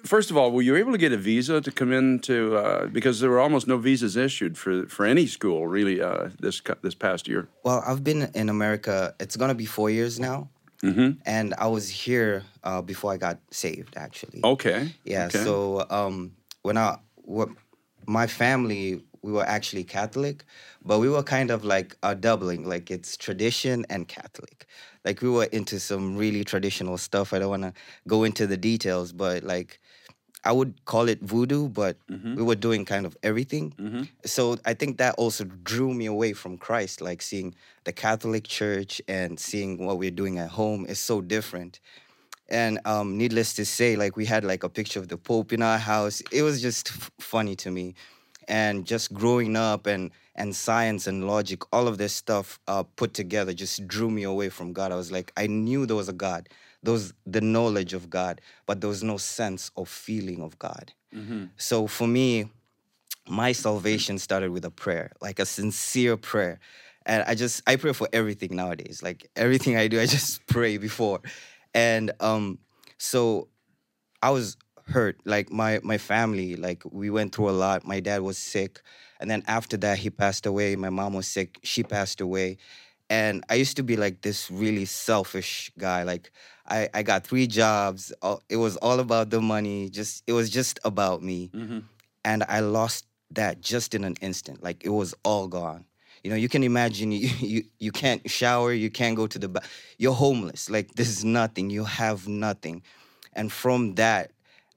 first 0.04 0.30
of 0.30 0.36
all, 0.36 0.52
were 0.52 0.60
you 0.60 0.76
able 0.76 0.92
to 0.92 0.98
get 0.98 1.12
a 1.12 1.16
visa 1.16 1.62
to 1.62 1.72
come 1.72 1.90
into? 1.90 2.54
Uh, 2.54 2.86
because 2.86 3.20
there 3.20 3.30
were 3.30 3.40
almost 3.40 3.66
no 3.66 3.78
visas 3.78 4.14
issued 4.16 4.58
for 4.58 4.86
for 4.86 5.06
any 5.06 5.26
school 5.26 5.66
really 5.66 6.02
uh, 6.02 6.28
this 6.38 6.60
this 6.82 6.94
past 6.94 7.26
year. 7.28 7.48
Well, 7.64 7.82
I've 7.86 8.04
been 8.04 8.30
in 8.34 8.50
America. 8.50 9.14
It's 9.18 9.36
gonna 9.36 9.54
be 9.54 9.66
four 9.66 9.88
years 9.88 10.20
now. 10.20 10.50
Mm-hmm. 10.82 11.18
And 11.24 11.54
I 11.54 11.68
was 11.68 11.88
here 11.88 12.44
before 12.84 13.10
I 13.10 13.16
got 13.16 13.38
saved, 13.50 13.96
actually. 13.96 14.40
Okay. 14.44 14.92
Yeah. 15.04 15.28
Okay. 15.28 15.42
So 15.42 15.86
um, 15.88 16.32
when 16.60 16.76
I 16.76 16.98
what 17.26 17.48
my 18.06 18.26
family 18.26 19.02
we 19.22 19.32
were 19.32 19.44
actually 19.44 19.82
Catholic, 19.82 20.44
but 20.84 21.00
we 21.00 21.08
were 21.08 21.22
kind 21.22 21.50
of 21.50 21.64
like 21.64 21.96
a 22.04 22.14
doubling, 22.14 22.68
like 22.68 22.92
it's 22.92 23.16
tradition 23.16 23.84
and 23.90 24.06
Catholic. 24.06 24.66
Like 25.04 25.20
we 25.20 25.28
were 25.28 25.44
into 25.44 25.80
some 25.80 26.16
really 26.16 26.44
traditional 26.44 26.96
stuff. 26.96 27.32
I 27.32 27.40
don't 27.40 27.50
want 27.50 27.62
to 27.64 27.72
go 28.06 28.22
into 28.22 28.46
the 28.46 28.56
details, 28.56 29.12
but 29.12 29.42
like 29.42 29.80
I 30.44 30.52
would 30.52 30.84
call 30.84 31.08
it 31.08 31.20
voodoo, 31.22 31.68
but 31.68 31.96
mm-hmm. 32.08 32.36
we 32.36 32.42
were 32.44 32.54
doing 32.54 32.84
kind 32.84 33.04
of 33.04 33.16
everything. 33.24 33.74
Mm-hmm. 33.80 34.02
So 34.24 34.58
I 34.64 34.74
think 34.74 34.98
that 34.98 35.16
also 35.16 35.42
drew 35.44 35.92
me 35.92 36.06
away 36.06 36.32
from 36.32 36.56
Christ, 36.56 37.00
like 37.00 37.20
seeing 37.20 37.52
the 37.82 37.92
Catholic 37.92 38.44
Church 38.44 39.02
and 39.08 39.40
seeing 39.40 39.84
what 39.84 39.98
we're 39.98 40.12
doing 40.12 40.38
at 40.38 40.50
home 40.50 40.86
is 40.86 41.00
so 41.00 41.20
different. 41.20 41.80
And 42.48 42.78
um, 42.84 43.18
needless 43.18 43.54
to 43.54 43.64
say, 43.64 43.96
like 43.96 44.16
we 44.16 44.24
had 44.24 44.44
like 44.44 44.62
a 44.62 44.68
picture 44.68 45.00
of 45.00 45.08
the 45.08 45.16
Pope 45.16 45.52
in 45.52 45.62
our 45.62 45.78
house. 45.78 46.22
It 46.32 46.42
was 46.42 46.62
just 46.62 46.88
f- 46.88 47.10
funny 47.18 47.56
to 47.56 47.70
me, 47.70 47.94
and 48.46 48.86
just 48.86 49.12
growing 49.12 49.56
up 49.56 49.86
and 49.86 50.12
and 50.36 50.54
science 50.54 51.06
and 51.06 51.26
logic, 51.26 51.62
all 51.72 51.88
of 51.88 51.98
this 51.98 52.12
stuff 52.12 52.60
uh, 52.68 52.82
put 52.82 53.14
together 53.14 53.52
just 53.52 53.88
drew 53.88 54.10
me 54.10 54.22
away 54.22 54.48
from 54.48 54.72
God. 54.72 54.92
I 54.92 54.96
was 54.96 55.10
like, 55.10 55.32
I 55.36 55.46
knew 55.46 55.86
there 55.86 55.96
was 55.96 56.08
a 56.08 56.12
God, 56.12 56.48
there 56.82 56.92
was 56.92 57.14
the 57.26 57.40
knowledge 57.40 57.94
of 57.94 58.10
God, 58.10 58.40
but 58.66 58.80
there 58.80 58.88
was 58.88 59.02
no 59.02 59.16
sense 59.16 59.70
or 59.74 59.86
feeling 59.86 60.42
of 60.42 60.58
God. 60.58 60.92
Mm-hmm. 61.14 61.46
So 61.56 61.86
for 61.86 62.06
me, 62.06 62.50
my 63.28 63.52
salvation 63.52 64.18
started 64.18 64.50
with 64.50 64.64
a 64.64 64.70
prayer, 64.70 65.12
like 65.20 65.38
a 65.38 65.46
sincere 65.46 66.16
prayer. 66.16 66.60
And 67.06 67.22
I 67.26 67.34
just 67.34 67.62
I 67.66 67.76
pray 67.76 67.92
for 67.92 68.08
everything 68.12 68.56
nowadays. 68.56 69.02
Like 69.02 69.30
everything 69.36 69.76
I 69.76 69.88
do, 69.88 70.00
I 70.00 70.06
just 70.06 70.46
pray 70.48 70.76
before. 70.76 71.20
And 71.76 72.10
um, 72.20 72.58
so 72.98 73.48
I 74.22 74.30
was 74.30 74.56
hurt. 74.86 75.20
Like 75.24 75.52
my 75.52 75.80
my 75.82 75.98
family, 75.98 76.56
like 76.56 76.82
we 76.90 77.10
went 77.10 77.34
through 77.34 77.50
a 77.50 77.56
lot. 77.64 77.86
My 77.86 78.00
dad 78.00 78.22
was 78.22 78.38
sick, 78.38 78.80
and 79.20 79.30
then 79.30 79.42
after 79.46 79.76
that, 79.78 79.98
he 79.98 80.10
passed 80.10 80.46
away. 80.46 80.74
My 80.76 80.90
mom 80.90 81.12
was 81.12 81.26
sick. 81.26 81.58
She 81.62 81.82
passed 81.82 82.20
away, 82.20 82.56
and 83.10 83.44
I 83.50 83.54
used 83.54 83.76
to 83.76 83.82
be 83.82 83.96
like 83.96 84.22
this 84.22 84.50
really 84.50 84.86
selfish 84.86 85.70
guy. 85.78 86.02
Like 86.02 86.30
I 86.66 86.88
I 86.94 87.02
got 87.02 87.26
three 87.26 87.46
jobs. 87.46 88.12
It 88.48 88.56
was 88.56 88.76
all 88.78 89.00
about 89.00 89.30
the 89.30 89.40
money. 89.40 89.90
Just 89.90 90.24
it 90.26 90.32
was 90.32 90.50
just 90.50 90.78
about 90.84 91.22
me, 91.22 91.50
mm-hmm. 91.54 91.80
and 92.24 92.44
I 92.48 92.60
lost 92.60 93.06
that 93.32 93.60
just 93.60 93.94
in 93.94 94.04
an 94.04 94.14
instant. 94.22 94.62
Like 94.62 94.84
it 94.84 94.90
was 94.90 95.14
all 95.24 95.48
gone 95.48 95.85
you 96.26 96.30
know 96.30 96.36
you 96.36 96.48
can 96.48 96.64
imagine 96.64 97.12
you, 97.22 97.28
you 97.38 97.62
you 97.78 97.92
can't 97.92 98.28
shower 98.28 98.72
you 98.72 98.90
can't 98.90 99.14
go 99.16 99.28
to 99.28 99.38
the 99.38 99.48
bath 99.48 99.70
you're 99.96 100.12
homeless. 100.12 100.68
Like 100.68 100.94
this 100.94 101.08
is 101.08 101.24
nothing 101.24 101.70
you 101.70 101.84
have 101.84 102.26
nothing. 102.26 102.82
And 103.32 103.52
from 103.52 103.94
that 103.94 104.32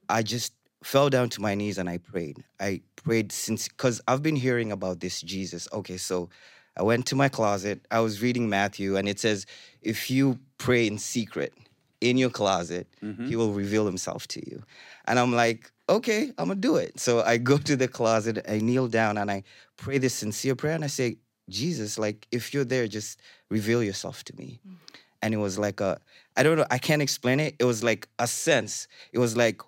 i 0.09 0.21
just 0.21 0.53
fell 0.83 1.09
down 1.09 1.29
to 1.29 1.41
my 1.41 1.55
knees 1.55 1.77
and 1.79 1.89
i 1.89 1.97
prayed. 1.97 2.37
I 2.59 2.81
prayed 3.03 3.31
since 3.31 3.67
because 3.67 3.99
i've 4.07 4.21
been 4.21 4.35
hearing 4.35 4.71
about 4.71 4.99
this 4.99 5.21
jesus. 5.21 5.67
Okay 5.73 5.97
so 5.97 6.29
i 6.77 6.83
went 6.83 7.07
to 7.07 7.15
my 7.15 7.29
closet 7.29 7.77
i 7.89 7.99
was 7.99 8.21
reading 8.21 8.47
matthew 8.47 8.95
and 8.95 9.09
it 9.09 9.19
says 9.19 9.47
if 9.81 10.11
you 10.11 10.37
pray 10.59 10.85
in 10.85 10.99
secret 10.99 11.53
in 11.99 12.15
your 12.15 12.29
closet 12.29 12.87
mm-hmm. 13.03 13.27
he 13.27 13.35
will 13.35 13.53
reveal 13.53 13.85
himself 13.87 14.27
to 14.27 14.39
you. 14.47 14.61
And 15.07 15.17
i'm 15.17 15.33
like 15.33 15.71
okay 15.87 16.31
i'm 16.37 16.49
gonna 16.49 16.67
do 16.71 16.75
it. 16.75 16.99
So 16.99 17.23
i 17.23 17.37
go 17.37 17.57
to 17.69 17.75
the 17.75 17.87
closet 17.87 18.45
i 18.47 18.59
kneel 18.59 18.87
down 18.87 19.17
and 19.17 19.31
i 19.31 19.41
pray 19.77 19.97
this 19.97 20.13
sincere 20.13 20.55
prayer 20.55 20.75
and 20.75 20.83
i 20.83 20.93
say 21.01 21.17
Jesus, 21.49 21.97
like 21.97 22.27
if 22.31 22.53
you're 22.53 22.65
there, 22.65 22.87
just 22.87 23.19
reveal 23.49 23.83
yourself 23.83 24.23
to 24.25 24.35
me. 24.35 24.59
Mm. 24.67 24.75
And 25.21 25.33
it 25.33 25.37
was 25.37 25.59
like 25.59 25.81
a, 25.81 25.99
I 26.37 26.43
don't 26.43 26.57
know, 26.57 26.65
I 26.71 26.77
can't 26.77 27.01
explain 27.01 27.39
it. 27.39 27.55
It 27.59 27.65
was 27.65 27.83
like 27.83 28.07
a 28.19 28.27
sense. 28.27 28.87
It 29.11 29.19
was 29.19 29.35
like, 29.35 29.61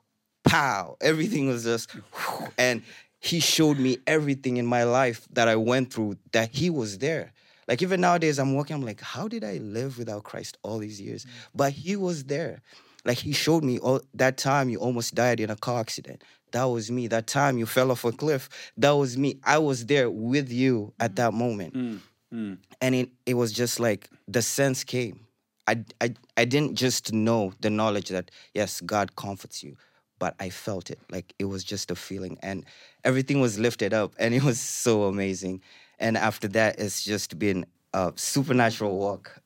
pow, 0.44 0.98
everything 1.02 1.48
was 1.48 1.64
just, 1.64 1.92
whew, 1.92 2.48
and 2.58 2.84
he 3.20 3.40
showed 3.40 3.78
me 3.78 3.98
everything 4.08 4.58
in 4.58 4.66
my 4.66 4.84
life 4.84 5.28
that 5.34 5.48
I 5.48 5.56
went 5.56 5.94
through 5.94 6.18
that 6.32 6.50
he 6.52 6.70
was 6.70 6.98
there. 7.00 7.34
Like 7.68 7.82
even 7.82 8.02
nowadays, 8.02 8.40
I'm 8.40 8.56
walking, 8.56 8.76
I'm 8.76 8.82
like, 8.82 9.02
how 9.02 9.28
did 9.28 9.44
I 9.44 9.58
live 9.58 9.98
without 9.98 10.24
Christ 10.24 10.58
all 10.64 10.80
these 10.80 11.00
years? 11.00 11.26
Mm. 11.26 11.30
But 11.56 11.74
he 11.74 11.96
was 11.96 12.24
there. 12.26 12.62
Like 13.06 13.18
he 13.18 13.34
showed 13.34 13.64
me 13.64 13.80
all 13.80 14.02
that 14.14 14.38
time 14.38 14.70
you 14.70 14.80
almost 14.80 15.16
died 15.16 15.40
in 15.40 15.50
a 15.50 15.56
car 15.56 15.80
accident. 15.80 16.24
That 16.52 16.66
was 16.66 16.92
me. 16.92 17.08
That 17.08 17.28
time 17.28 17.58
you 17.58 17.66
fell 17.66 17.92
off 17.92 18.04
a 18.06 18.12
cliff, 18.12 18.50
that 18.78 18.92
was 18.92 19.18
me. 19.18 19.40
I 19.44 19.58
was 19.58 19.86
there 19.86 20.10
with 20.10 20.52
you 20.52 20.94
at 21.00 21.16
that 21.16 21.34
moment. 21.34 21.74
Mm, 21.74 22.00
mm. 22.34 22.58
And 22.82 22.96
it, 22.96 23.10
it 23.26 23.36
was 23.36 23.52
just 23.52 23.80
like 23.80 24.10
the 24.28 24.42
sense 24.42 24.84
came. 24.84 25.28
I, 25.68 25.84
I, 26.02 26.14
I 26.38 26.46
didn't 26.46 26.76
just 26.76 27.14
know 27.14 27.54
the 27.62 27.70
knowledge 27.70 28.10
that, 28.10 28.32
yes, 28.54 28.82
God 28.82 29.16
comforts 29.16 29.64
you, 29.64 29.78
but 30.20 30.36
I 30.40 30.50
felt 30.50 30.90
it. 30.90 31.00
Like 31.10 31.34
it 31.40 31.46
was 31.46 31.64
just 31.64 31.92
a 31.92 31.96
feeling. 31.96 32.38
And 32.42 32.66
everything 33.04 33.40
was 33.40 33.58
lifted 33.58 33.94
up, 33.94 34.14
and 34.20 34.34
it 34.34 34.44
was 34.44 34.60
so 34.60 35.04
amazing. 35.04 35.62
And 36.00 36.18
after 36.18 36.48
that, 36.50 36.80
it's 36.80 37.04
just 37.04 37.38
been 37.38 37.66
a 37.94 38.12
supernatural 38.16 38.98
walk 38.98 39.41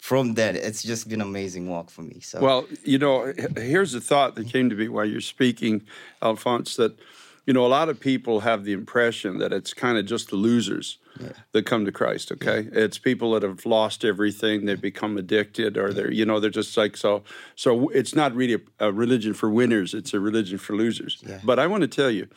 from 0.00 0.34
then, 0.34 0.56
it's 0.56 0.82
just 0.82 1.08
been 1.08 1.20
an 1.20 1.28
amazing 1.28 1.68
walk 1.68 1.90
for 1.90 2.02
me. 2.02 2.20
So 2.20 2.40
Well, 2.40 2.66
you 2.84 2.98
know, 2.98 3.32
here's 3.56 3.94
a 3.94 4.00
thought 4.00 4.34
that 4.34 4.48
came 4.48 4.70
to 4.70 4.74
me 4.74 4.88
while 4.88 5.04
you're 5.04 5.20
speaking, 5.20 5.82
Alphonse, 6.22 6.76
that 6.76 6.98
you 7.46 7.54
know, 7.54 7.66
a 7.66 7.68
lot 7.68 7.88
of 7.88 7.98
people 7.98 8.40
have 8.40 8.64
the 8.64 8.72
impression 8.72 9.38
that 9.38 9.52
it's 9.52 9.74
kind 9.74 9.98
of 9.98 10.06
just 10.06 10.30
the 10.30 10.36
losers 10.36 10.98
yeah. 11.20 11.32
that 11.52 11.66
come 11.66 11.84
to 11.84 11.92
Christ. 11.92 12.30
Okay, 12.32 12.62
yeah. 12.62 12.84
it's 12.84 12.98
people 12.98 13.32
that 13.32 13.42
have 13.42 13.66
lost 13.66 14.04
everything, 14.04 14.66
they've 14.66 14.80
become 14.80 15.16
addicted, 15.16 15.76
or 15.76 15.92
they're, 15.92 16.12
you 16.12 16.24
know, 16.24 16.38
they're 16.38 16.50
just 16.50 16.76
like 16.76 16.96
so. 16.96 17.22
So 17.56 17.88
it's 17.88 18.14
not 18.14 18.34
really 18.34 18.54
a, 18.78 18.86
a 18.86 18.92
religion 18.92 19.34
for 19.34 19.50
winners; 19.50 19.94
it's 19.94 20.14
a 20.14 20.20
religion 20.20 20.58
for 20.58 20.76
losers. 20.76 21.22
Yeah. 21.26 21.40
But 21.44 21.58
I 21.58 21.66
want 21.66 21.82
to 21.82 21.88
tell 21.88 22.10
you, 22.10 22.28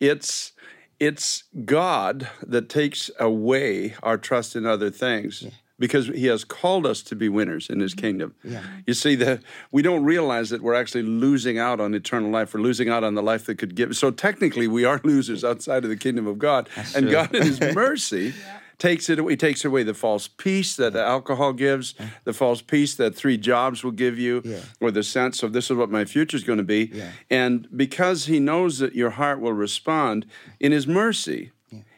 it's 0.00 0.52
it's 0.98 1.44
God 1.64 2.28
that 2.42 2.68
takes 2.68 3.10
away 3.20 3.94
our 4.02 4.18
trust 4.18 4.56
in 4.56 4.66
other 4.66 4.90
things 4.90 5.44
because 5.78 6.06
he 6.06 6.26
has 6.26 6.44
called 6.44 6.86
us 6.86 7.02
to 7.02 7.16
be 7.16 7.28
winners 7.28 7.68
in 7.68 7.80
his 7.80 7.94
mm-hmm. 7.94 8.00
kingdom. 8.00 8.34
Yeah. 8.42 8.62
You 8.86 8.94
see 8.94 9.14
that 9.16 9.42
we 9.70 9.82
don't 9.82 10.04
realize 10.04 10.50
that 10.50 10.62
we're 10.62 10.74
actually 10.74 11.02
losing 11.02 11.58
out 11.58 11.80
on 11.80 11.94
eternal 11.94 12.30
life. 12.30 12.54
We're 12.54 12.60
losing 12.60 12.88
out 12.88 13.04
on 13.04 13.14
the 13.14 13.22
life 13.22 13.46
that 13.46 13.56
could 13.56 13.74
give. 13.74 13.96
So 13.96 14.10
technically 14.10 14.68
we 14.68 14.84
are 14.84 15.00
losers 15.04 15.44
outside 15.44 15.84
of 15.84 15.90
the 15.90 15.96
kingdom 15.96 16.26
of 16.26 16.38
God. 16.38 16.68
That's 16.74 16.94
and 16.94 17.06
true. 17.06 17.12
God 17.12 17.34
in 17.34 17.42
his 17.42 17.60
mercy 17.74 18.34
yeah. 18.38 18.58
takes 18.78 19.10
it 19.10 19.18
away 19.18 19.36
takes 19.36 19.64
away 19.64 19.82
the 19.82 19.94
false 19.94 20.28
peace 20.28 20.76
that 20.76 20.94
yeah. 20.94 21.06
alcohol 21.06 21.52
gives, 21.52 21.94
the 22.24 22.32
false 22.32 22.62
peace 22.62 22.94
that 22.94 23.14
three 23.14 23.36
jobs 23.36 23.84
will 23.84 23.92
give 23.92 24.18
you, 24.18 24.42
or 24.80 24.90
the 24.90 25.02
sense 25.02 25.42
of 25.42 25.52
this 25.52 25.70
is 25.70 25.76
what 25.76 25.90
my 25.90 26.04
future 26.04 26.36
is 26.36 26.44
going 26.44 26.58
to 26.58 26.64
be. 26.64 27.02
And 27.28 27.68
because 27.76 28.26
he 28.26 28.40
knows 28.40 28.78
that 28.78 28.94
your 28.94 29.10
heart 29.10 29.40
will 29.40 29.52
respond 29.52 30.26
in 30.58 30.72
his 30.72 30.86
mercy, 30.86 31.52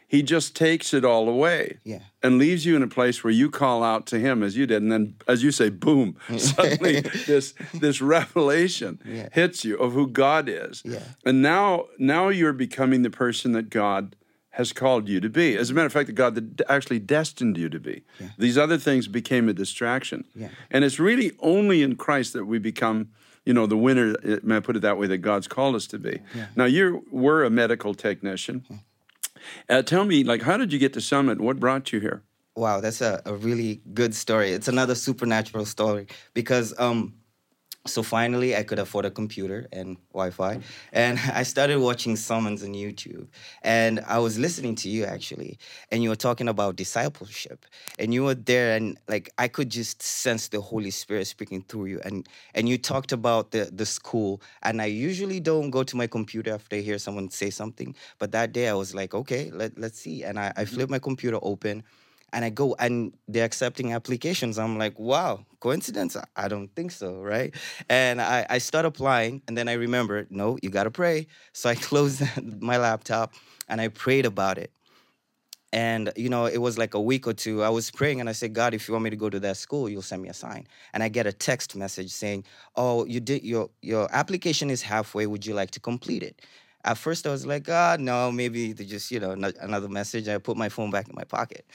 he 0.08 0.22
just 0.22 0.56
takes 0.56 0.94
it 0.94 1.04
all 1.04 1.28
away 1.28 1.78
yeah. 1.84 1.98
and 2.22 2.38
leaves 2.38 2.64
you 2.64 2.74
in 2.74 2.82
a 2.82 2.88
place 2.88 3.22
where 3.22 3.32
you 3.32 3.50
call 3.50 3.84
out 3.84 4.06
to 4.06 4.18
him 4.18 4.42
as 4.42 4.56
you 4.56 4.66
did. 4.66 4.80
And 4.80 4.90
then, 4.90 5.16
as 5.28 5.42
you 5.42 5.52
say, 5.52 5.68
boom, 5.68 6.16
suddenly 6.38 7.00
this, 7.00 7.52
this 7.74 8.00
revelation 8.00 9.00
yeah. 9.04 9.28
hits 9.32 9.66
you 9.66 9.76
of 9.76 9.92
who 9.92 10.08
God 10.08 10.48
is. 10.48 10.82
Yeah. 10.82 11.02
And 11.26 11.42
now, 11.42 11.88
now 11.98 12.30
you're 12.30 12.54
becoming 12.54 13.02
the 13.02 13.10
person 13.10 13.52
that 13.52 13.68
God 13.68 14.16
has 14.52 14.72
called 14.72 15.10
you 15.10 15.20
to 15.20 15.28
be. 15.28 15.54
As 15.56 15.68
a 15.68 15.74
matter 15.74 15.86
of 15.86 15.92
fact, 15.92 16.06
the 16.06 16.14
God 16.14 16.34
that 16.36 16.68
actually 16.70 17.00
destined 17.00 17.58
you 17.58 17.68
to 17.68 17.78
be. 17.78 18.02
Yeah. 18.18 18.28
These 18.38 18.56
other 18.56 18.78
things 18.78 19.08
became 19.08 19.46
a 19.50 19.52
distraction. 19.52 20.24
Yeah. 20.34 20.48
And 20.70 20.84
it's 20.84 20.98
really 20.98 21.32
only 21.40 21.82
in 21.82 21.96
Christ 21.96 22.32
that 22.32 22.46
we 22.46 22.58
become, 22.58 23.10
you 23.44 23.52
know, 23.52 23.66
the 23.66 23.76
winner, 23.76 24.16
eh, 24.24 24.38
may 24.42 24.56
I 24.56 24.60
put 24.60 24.74
it 24.74 24.80
that 24.80 24.96
way, 24.96 25.06
that 25.08 25.18
God's 25.18 25.48
called 25.48 25.74
us 25.74 25.86
to 25.88 25.98
be. 25.98 26.20
Yeah. 26.34 26.46
Now, 26.56 26.64
you 26.64 27.04
were 27.10 27.44
a 27.44 27.50
medical 27.50 27.92
technician. 27.92 28.64
Uh, 29.68 29.82
tell 29.82 30.04
me, 30.04 30.24
like, 30.24 30.42
how 30.42 30.56
did 30.56 30.72
you 30.72 30.78
get 30.78 30.92
to 30.94 31.00
Summit? 31.00 31.40
What 31.40 31.60
brought 31.60 31.92
you 31.92 32.00
here? 32.00 32.22
Wow, 32.56 32.80
that's 32.80 33.00
a, 33.00 33.22
a 33.24 33.34
really 33.34 33.82
good 33.94 34.14
story. 34.14 34.50
It's 34.50 34.66
another 34.68 34.94
supernatural 34.96 35.64
story 35.64 36.08
because 36.34 36.74
um, 36.78 37.14
so 37.88 38.02
finally, 38.02 38.56
I 38.56 38.62
could 38.62 38.78
afford 38.78 39.04
a 39.04 39.10
computer 39.10 39.66
and 39.72 39.96
Wi-Fi, 40.12 40.60
and 40.92 41.18
I 41.34 41.42
started 41.42 41.78
watching 41.78 42.16
sermons 42.16 42.62
on 42.62 42.74
YouTube. 42.74 43.26
And 43.62 44.00
I 44.06 44.18
was 44.18 44.38
listening 44.38 44.74
to 44.76 44.88
you 44.88 45.04
actually, 45.04 45.58
and 45.90 46.02
you 46.02 46.08
were 46.08 46.16
talking 46.16 46.48
about 46.48 46.76
discipleship, 46.76 47.66
and 47.98 48.12
you 48.14 48.24
were 48.24 48.34
there, 48.34 48.76
and 48.76 48.98
like 49.08 49.30
I 49.38 49.48
could 49.48 49.70
just 49.70 50.02
sense 50.02 50.48
the 50.48 50.60
Holy 50.60 50.90
Spirit 50.90 51.26
speaking 51.26 51.62
through 51.68 51.86
you. 51.86 52.00
And 52.04 52.28
and 52.54 52.68
you 52.68 52.78
talked 52.78 53.12
about 53.12 53.50
the 53.50 53.70
the 53.72 53.86
school, 53.86 54.40
and 54.62 54.80
I 54.80 54.86
usually 54.86 55.40
don't 55.40 55.70
go 55.70 55.82
to 55.82 55.96
my 55.96 56.06
computer 56.06 56.54
after 56.54 56.76
I 56.76 56.80
hear 56.80 56.98
someone 56.98 57.30
say 57.30 57.50
something, 57.50 57.94
but 58.18 58.32
that 58.32 58.52
day 58.52 58.68
I 58.68 58.74
was 58.74 58.94
like, 58.94 59.14
okay, 59.14 59.50
let 59.50 59.78
let's 59.78 59.98
see, 59.98 60.24
and 60.24 60.38
I, 60.38 60.46
I 60.56 60.64
mm-hmm. 60.64 60.74
flipped 60.74 60.90
my 60.90 60.98
computer 60.98 61.38
open 61.42 61.82
and 62.32 62.44
I 62.44 62.50
go 62.50 62.74
and 62.78 63.12
they're 63.26 63.44
accepting 63.44 63.92
applications. 63.92 64.58
I'm 64.58 64.78
like, 64.78 64.98
wow, 64.98 65.44
coincidence? 65.60 66.16
I 66.36 66.48
don't 66.48 66.68
think 66.74 66.90
so, 66.90 67.20
right? 67.20 67.54
And 67.88 68.20
I, 68.20 68.46
I 68.48 68.58
start 68.58 68.84
applying, 68.84 69.42
and 69.48 69.56
then 69.56 69.68
I 69.68 69.74
remember, 69.74 70.26
no, 70.30 70.58
you 70.62 70.70
gotta 70.70 70.90
pray. 70.90 71.26
So 71.52 71.68
I 71.70 71.74
closed 71.88 72.22
my 72.60 72.76
laptop 72.76 73.34
and 73.68 73.80
I 73.80 73.88
prayed 73.88 74.26
about 74.26 74.58
it. 74.58 74.72
And 75.70 76.10
you 76.16 76.30
know, 76.30 76.46
it 76.46 76.58
was 76.58 76.78
like 76.78 76.94
a 76.94 77.00
week 77.00 77.26
or 77.26 77.34
two. 77.34 77.62
I 77.62 77.68
was 77.68 77.90
praying 77.90 78.20
and 78.20 78.28
I 78.28 78.32
said, 78.32 78.54
God, 78.54 78.72
if 78.72 78.88
you 78.88 78.92
want 78.92 79.04
me 79.04 79.10
to 79.10 79.16
go 79.16 79.28
to 79.28 79.38
that 79.40 79.58
school, 79.58 79.88
you'll 79.88 80.00
send 80.00 80.22
me 80.22 80.30
a 80.30 80.34
sign. 80.34 80.66
And 80.94 81.02
I 81.02 81.08
get 81.08 81.26
a 81.26 81.32
text 81.32 81.76
message 81.76 82.10
saying, 82.10 82.44
Oh, 82.74 83.04
you 83.04 83.20
did 83.20 83.44
your 83.44 83.68
your 83.82 84.08
application 84.10 84.70
is 84.70 84.80
halfway. 84.80 85.26
Would 85.26 85.44
you 85.44 85.52
like 85.52 85.70
to 85.72 85.80
complete 85.80 86.22
it? 86.22 86.40
At 86.84 86.96
first, 86.96 87.26
I 87.26 87.30
was 87.30 87.44
like, 87.44 87.66
ah, 87.68 87.96
oh, 87.98 88.02
no, 88.02 88.32
maybe 88.32 88.72
just 88.72 89.10
you 89.10 89.20
know 89.20 89.32
another 89.32 89.88
message. 89.88 90.26
I 90.28 90.38
put 90.38 90.56
my 90.56 90.70
phone 90.70 90.90
back 90.90 91.08
in 91.08 91.14
my 91.14 91.24
pocket. 91.24 91.66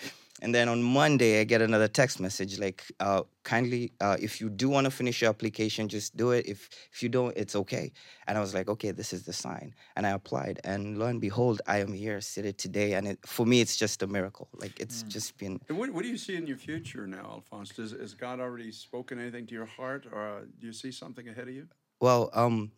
And 0.43 0.53
then 0.53 0.67
on 0.67 0.83
Monday, 0.83 1.39
I 1.39 1.45
get 1.45 1.61
another 1.61 1.87
text 1.87 2.19
message 2.19 2.59
like, 2.59 2.83
uh, 2.99 3.21
kindly, 3.43 3.93
uh, 4.01 4.17
if 4.19 4.41
you 4.41 4.49
do 4.49 4.67
want 4.67 4.83
to 4.83 4.91
finish 4.91 5.21
your 5.21 5.29
application, 5.29 5.87
just 5.87 6.17
do 6.17 6.31
it. 6.31 6.45
If 6.45 6.69
if 6.91 7.01
you 7.01 7.07
don't, 7.07 7.35
it's 7.37 7.55
okay. 7.55 7.93
And 8.27 8.37
I 8.37 8.41
was 8.41 8.53
like, 8.53 8.67
okay, 8.67 8.91
this 8.91 9.13
is 9.13 9.23
the 9.23 9.31
sign. 9.31 9.73
And 9.95 10.05
I 10.05 10.09
applied, 10.09 10.59
and 10.65 10.99
lo 10.99 11.05
and 11.05 11.21
behold, 11.21 11.61
I 11.65 11.77
am 11.79 11.93
here, 11.93 12.19
seated 12.19 12.57
today. 12.57 12.91
And 12.95 13.07
it, 13.07 13.19
for 13.25 13.45
me, 13.45 13.61
it's 13.61 13.77
just 13.77 14.03
a 14.03 14.07
miracle. 14.07 14.49
Like 14.59 14.77
it's 14.81 15.03
mm. 15.03 15.07
just 15.07 15.37
been. 15.37 15.61
What, 15.69 15.91
what, 15.91 16.03
do 16.03 16.09
you 16.09 16.17
see 16.17 16.35
in 16.35 16.45
your 16.45 16.57
future 16.57 17.07
now, 17.07 17.23
Alphonse? 17.35 17.69
Does, 17.69 17.91
has 17.91 18.13
God 18.13 18.41
already 18.41 18.73
spoken 18.73 19.19
anything 19.19 19.47
to 19.47 19.53
your 19.53 19.65
heart, 19.65 20.05
or 20.11 20.27
uh, 20.27 20.39
do 20.59 20.67
you 20.67 20.73
see 20.73 20.91
something 20.91 21.29
ahead 21.29 21.47
of 21.47 21.53
you? 21.53 21.67
Well, 22.01 22.29
um, 22.33 22.73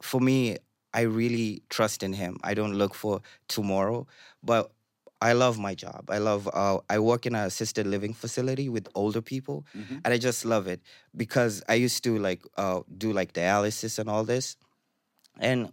for 0.00 0.20
me, 0.20 0.58
I 0.94 1.02
really 1.02 1.64
trust 1.70 2.04
in 2.04 2.12
Him. 2.12 2.38
I 2.44 2.54
don't 2.54 2.74
look 2.74 2.94
for 2.94 3.20
tomorrow, 3.48 4.06
but 4.44 4.70
I 5.20 5.32
love 5.34 5.58
my 5.58 5.74
job. 5.74 6.08
I 6.08 6.18
love. 6.18 6.48
Uh, 6.52 6.78
I 6.88 6.98
work 6.98 7.26
in 7.26 7.34
an 7.34 7.44
assisted 7.46 7.86
living 7.86 8.14
facility 8.14 8.68
with 8.68 8.88
older 8.94 9.20
people, 9.20 9.66
mm-hmm. 9.76 9.98
and 10.04 10.14
I 10.14 10.18
just 10.18 10.44
love 10.44 10.66
it 10.66 10.80
because 11.14 11.62
I 11.68 11.74
used 11.74 12.02
to 12.04 12.18
like 12.18 12.42
uh, 12.56 12.80
do 12.96 13.12
like 13.12 13.32
dialysis 13.34 13.98
and 13.98 14.08
all 14.08 14.24
this, 14.24 14.56
and 15.38 15.72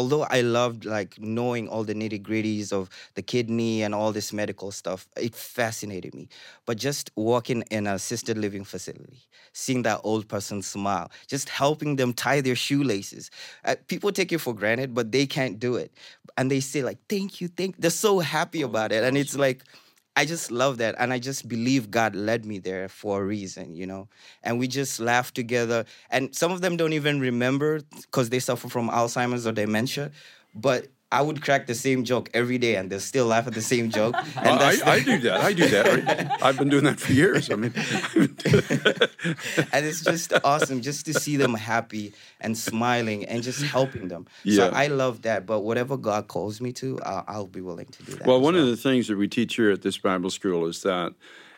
although 0.00 0.22
I 0.30 0.40
loved 0.40 0.86
like 0.86 1.20
knowing 1.20 1.68
all 1.68 1.84
the 1.84 1.94
nitty 1.94 2.22
gritties 2.22 2.72
of 2.72 2.88
the 3.16 3.22
kidney 3.22 3.82
and 3.82 3.94
all 3.94 4.12
this 4.12 4.32
medical 4.32 4.72
stuff, 4.72 5.06
it 5.14 5.34
fascinated 5.34 6.14
me. 6.14 6.26
But 6.64 6.78
just 6.78 7.10
walking 7.16 7.62
in 7.70 7.86
an 7.86 7.94
assisted 7.94 8.38
living 8.38 8.64
facility, 8.64 9.20
seeing 9.52 9.82
that 9.82 10.00
old 10.02 10.26
person 10.26 10.62
smile, 10.62 11.10
just 11.26 11.50
helping 11.50 11.96
them 11.96 12.14
tie 12.14 12.40
their 12.40 12.56
shoelaces. 12.56 13.30
Uh, 13.62 13.74
people 13.88 14.10
take 14.10 14.32
it 14.32 14.38
for 14.38 14.54
granted, 14.54 14.94
but 14.94 15.12
they 15.12 15.26
can't 15.26 15.58
do 15.58 15.76
it. 15.76 15.92
And 16.38 16.50
they 16.50 16.60
say 16.60 16.82
like, 16.82 16.98
"Thank 17.06 17.42
you, 17.42 17.48
thank." 17.48 17.76
They're 17.78 17.90
so 17.90 18.20
happy 18.20 18.64
oh, 18.64 18.68
about 18.68 18.92
it, 18.92 19.04
and 19.04 19.18
it's 19.18 19.36
like 19.36 19.64
I 20.16 20.24
just 20.24 20.50
love 20.50 20.78
that. 20.78 20.96
And 20.98 21.12
I 21.12 21.18
just 21.18 21.48
believe 21.48 21.90
God 21.90 22.14
led 22.14 22.44
me 22.44 22.58
there 22.58 22.88
for 22.88 23.22
a 23.22 23.24
reason, 23.24 23.74
you 23.74 23.86
know? 23.86 24.08
And 24.42 24.58
we 24.58 24.68
just 24.68 25.00
laugh 25.00 25.32
together. 25.32 25.84
And 26.10 26.34
some 26.34 26.52
of 26.52 26.60
them 26.60 26.76
don't 26.76 26.92
even 26.92 27.20
remember 27.20 27.80
because 28.02 28.28
they 28.30 28.40
suffer 28.40 28.68
from 28.68 28.90
Alzheimer's 28.90 29.46
or 29.46 29.52
dementia. 29.52 30.10
But 30.54 30.88
I 31.12 31.22
would 31.22 31.42
crack 31.42 31.66
the 31.66 31.74
same 31.74 32.04
joke 32.04 32.30
every 32.32 32.58
day, 32.58 32.76
and 32.76 32.88
they'll 32.88 33.00
still 33.00 33.26
laugh 33.26 33.46
at 33.48 33.54
the 33.54 33.62
same 33.62 33.90
joke. 33.90 34.14
And 34.40 34.60
I, 34.60 34.92
I, 34.94 35.00
do 35.00 35.18
that. 35.18 35.40
I 35.40 35.52
do 35.52 35.68
that. 35.68 36.38
I've 36.42 36.56
been 36.56 36.68
doing 36.68 36.84
that 36.84 36.98
for 36.98 37.12
years. 37.12 37.50
I 37.50 37.56
mean, 37.56 37.72
and 39.72 39.86
it's 39.86 40.02
just 40.02 40.32
awesome 40.44 40.80
just 40.80 41.04
to 41.06 41.14
see 41.14 41.36
them 41.36 41.54
happy 41.54 42.12
and 42.40 42.56
smiling 42.56 43.24
and 43.26 43.42
just 43.42 43.62
helping 43.62 44.08
them. 44.08 44.26
Yeah. 44.44 44.56
So 44.56 44.72
I 44.74 44.86
love 44.86 45.22
that. 45.22 45.46
But 45.46 45.60
whatever 45.60 45.96
God 45.96 46.28
calls 46.28 46.60
me 46.60 46.72
to, 46.74 46.98
uh, 47.00 47.24
I'll 47.28 47.46
be 47.46 47.60
willing 47.60 47.86
to 47.86 48.02
do 48.02 48.12
that. 48.12 48.26
Well, 48.26 48.40
one 48.40 48.54
well. 48.54 48.62
of 48.62 48.70
the 48.70 48.76
things 48.76 49.08
that 49.08 49.18
we 49.18 49.28
teach 49.28 49.56
here 49.56 49.70
at 49.70 49.82
this 49.82 49.98
Bible 49.98 50.30
school 50.30 50.66
is 50.66 50.82
that. 50.82 51.14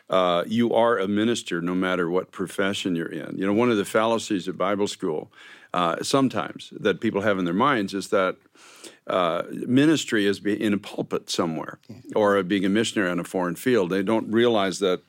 Uh, 0.09 0.43
you 0.45 0.71
are 0.73 0.99
a 0.99 1.07
minister 1.07 1.61
no 1.61 1.73
matter 1.73 2.09
what 2.09 2.31
profession 2.31 2.93
you're 2.93 3.07
in. 3.07 3.37
You 3.37 3.47
know, 3.47 3.53
one 3.53 3.71
of 3.71 3.77
the 3.77 3.85
fallacies 3.85 4.49
of 4.49 4.57
Bible 4.57 4.85
school 4.87 5.31
uh, 5.73 5.95
sometimes 6.03 6.71
that 6.79 7.01
people 7.01 7.21
have 7.21 7.39
in 7.39 7.45
their 7.45 7.53
minds 7.53 7.93
is 7.93 8.09
that 8.09 8.35
uh, 9.07 9.43
ministry 9.51 10.25
is 10.25 10.39
being 10.39 10.59
in 10.59 10.73
a 10.73 10.77
pulpit 10.77 11.29
somewhere 11.29 11.79
yeah. 11.89 11.97
or 12.15 12.41
being 12.43 12.65
a 12.65 12.69
missionary 12.69 13.09
on 13.09 13.19
a 13.19 13.23
foreign 13.23 13.55
field. 13.55 13.89
They 13.89 14.03
don't 14.03 14.31
realize 14.31 14.79
that 14.79 15.01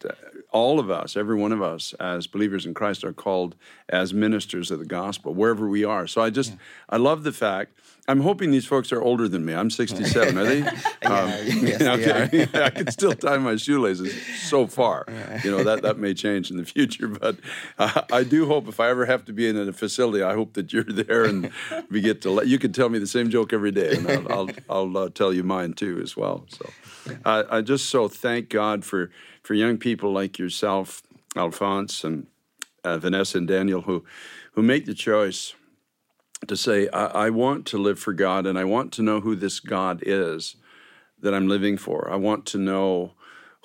all 0.54 0.78
of 0.78 0.88
us, 0.88 1.16
every 1.16 1.34
one 1.34 1.50
of 1.50 1.60
us, 1.60 1.94
as 1.94 2.28
believers 2.28 2.64
in 2.64 2.74
Christ, 2.74 3.02
are 3.02 3.12
called 3.12 3.56
as 3.88 4.14
ministers 4.14 4.70
of 4.70 4.78
the 4.78 4.86
gospel 4.86 5.34
wherever 5.34 5.68
we 5.68 5.84
are. 5.84 6.06
So 6.06 6.22
I 6.22 6.30
just, 6.30 6.50
yeah. 6.50 6.56
I 6.88 6.96
love 6.96 7.24
the 7.24 7.32
fact. 7.32 7.76
I'm 8.06 8.20
hoping 8.20 8.50
these 8.50 8.66
folks 8.66 8.92
are 8.92 9.00
older 9.00 9.28
than 9.28 9.46
me. 9.46 9.54
I'm 9.54 9.70
67. 9.70 10.36
Are 10.36 10.44
they? 10.44 10.58
yeah, 10.58 10.68
um, 11.02 11.30
yes, 11.46 11.82
okay. 11.82 12.46
I 12.62 12.70
can 12.70 12.90
still 12.90 13.14
tie 13.14 13.38
my 13.38 13.56
shoelaces 13.56 14.14
so 14.48 14.66
far. 14.66 15.06
Yeah. 15.08 15.40
You 15.42 15.50
know 15.50 15.64
that 15.64 15.82
that 15.82 15.98
may 15.98 16.12
change 16.12 16.50
in 16.50 16.58
the 16.58 16.66
future, 16.66 17.08
but 17.08 17.36
uh, 17.78 18.02
I 18.12 18.22
do 18.22 18.46
hope 18.46 18.68
if 18.68 18.78
I 18.78 18.90
ever 18.90 19.06
have 19.06 19.24
to 19.24 19.32
be 19.32 19.48
in 19.48 19.56
a 19.56 19.72
facility, 19.72 20.22
I 20.22 20.34
hope 20.34 20.52
that 20.52 20.72
you're 20.72 20.84
there 20.84 21.24
and 21.24 21.50
we 21.90 22.02
get 22.02 22.20
to. 22.22 22.30
Let, 22.30 22.46
you 22.46 22.58
can 22.58 22.72
tell 22.72 22.90
me 22.90 22.98
the 22.98 23.06
same 23.06 23.30
joke 23.30 23.52
every 23.54 23.70
day, 23.70 23.83
and 23.92 24.08
I'll 24.08 24.32
I'll, 24.32 24.50
I'll 24.68 24.96
uh, 24.96 25.08
tell 25.08 25.32
you 25.32 25.42
mine 25.42 25.74
too 25.74 26.00
as 26.02 26.16
well. 26.16 26.46
So 26.48 26.70
uh, 27.24 27.44
I 27.50 27.60
just 27.60 27.90
so 27.90 28.08
thank 28.08 28.48
God 28.48 28.84
for 28.84 29.10
for 29.42 29.54
young 29.54 29.78
people 29.78 30.12
like 30.12 30.38
yourself, 30.38 31.02
Alphonse 31.36 32.04
and 32.04 32.26
uh, 32.82 32.98
Vanessa 32.98 33.38
and 33.38 33.48
Daniel, 33.48 33.82
who 33.82 34.04
who 34.52 34.62
make 34.62 34.86
the 34.86 34.94
choice 34.94 35.54
to 36.46 36.56
say, 36.56 36.88
I, 36.88 37.26
I 37.26 37.30
want 37.30 37.66
to 37.66 37.78
live 37.78 37.98
for 37.98 38.12
God, 38.12 38.46
and 38.46 38.58
I 38.58 38.64
want 38.64 38.92
to 38.94 39.02
know 39.02 39.20
who 39.20 39.34
this 39.34 39.60
God 39.60 40.02
is 40.04 40.56
that 41.20 41.34
I'm 41.34 41.48
living 41.48 41.78
for. 41.78 42.10
I 42.10 42.16
want 42.16 42.44
to 42.46 42.58
know 42.58 43.12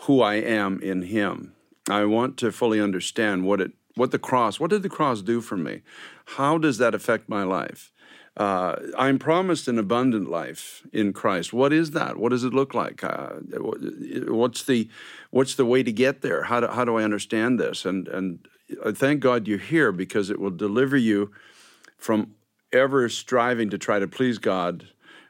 who 0.04 0.22
I 0.22 0.36
am 0.36 0.82
in 0.82 1.02
Him. 1.02 1.54
I 1.90 2.06
want 2.06 2.38
to 2.38 2.52
fully 2.52 2.80
understand 2.80 3.46
what 3.46 3.60
it 3.60 3.72
what 3.96 4.12
the 4.12 4.20
cross 4.20 4.60
what 4.60 4.70
did 4.70 4.82
the 4.82 4.90
cross 4.90 5.22
do 5.22 5.42
for 5.42 5.58
me 5.58 5.82
how 6.38 6.58
does 6.58 6.78
that 6.78 6.96
affect 6.96 7.28
my 7.28 7.44
life 7.44 7.92
uh, 8.40 8.76
i'm 8.98 9.20
promised 9.20 9.68
an 9.68 9.78
abundant 9.78 10.30
life 10.30 10.88
in 10.94 11.14
christ. 11.14 11.54
What 11.54 11.72
is 11.74 11.92
that? 11.92 12.18
What 12.18 12.30
does 12.30 12.44
it 12.44 12.54
look 12.54 12.74
like? 12.74 13.04
Uh, 13.04 13.36
what's 14.28 14.64
the 14.64 14.90
what's 15.30 15.56
the 15.56 15.66
way 15.66 15.84
to 15.84 15.92
get 15.92 16.22
there? 16.22 16.44
How 16.44 16.62
do, 16.62 16.68
how 16.68 16.86
do 16.86 16.98
i 16.98 17.04
understand 17.04 17.60
this? 17.60 17.86
And 17.86 18.08
and 18.08 18.48
I 18.86 18.92
thank 18.92 19.20
god 19.20 19.48
you're 19.48 19.58
here 19.58 19.92
because 19.92 20.30
it 20.30 20.40
will 20.40 20.52
deliver 20.52 20.98
you 20.98 21.32
from 21.98 22.36
ever 22.72 23.10
striving 23.10 23.70
to 23.72 23.78
try 23.78 24.00
to 24.00 24.08
please 24.08 24.38
god 24.38 24.88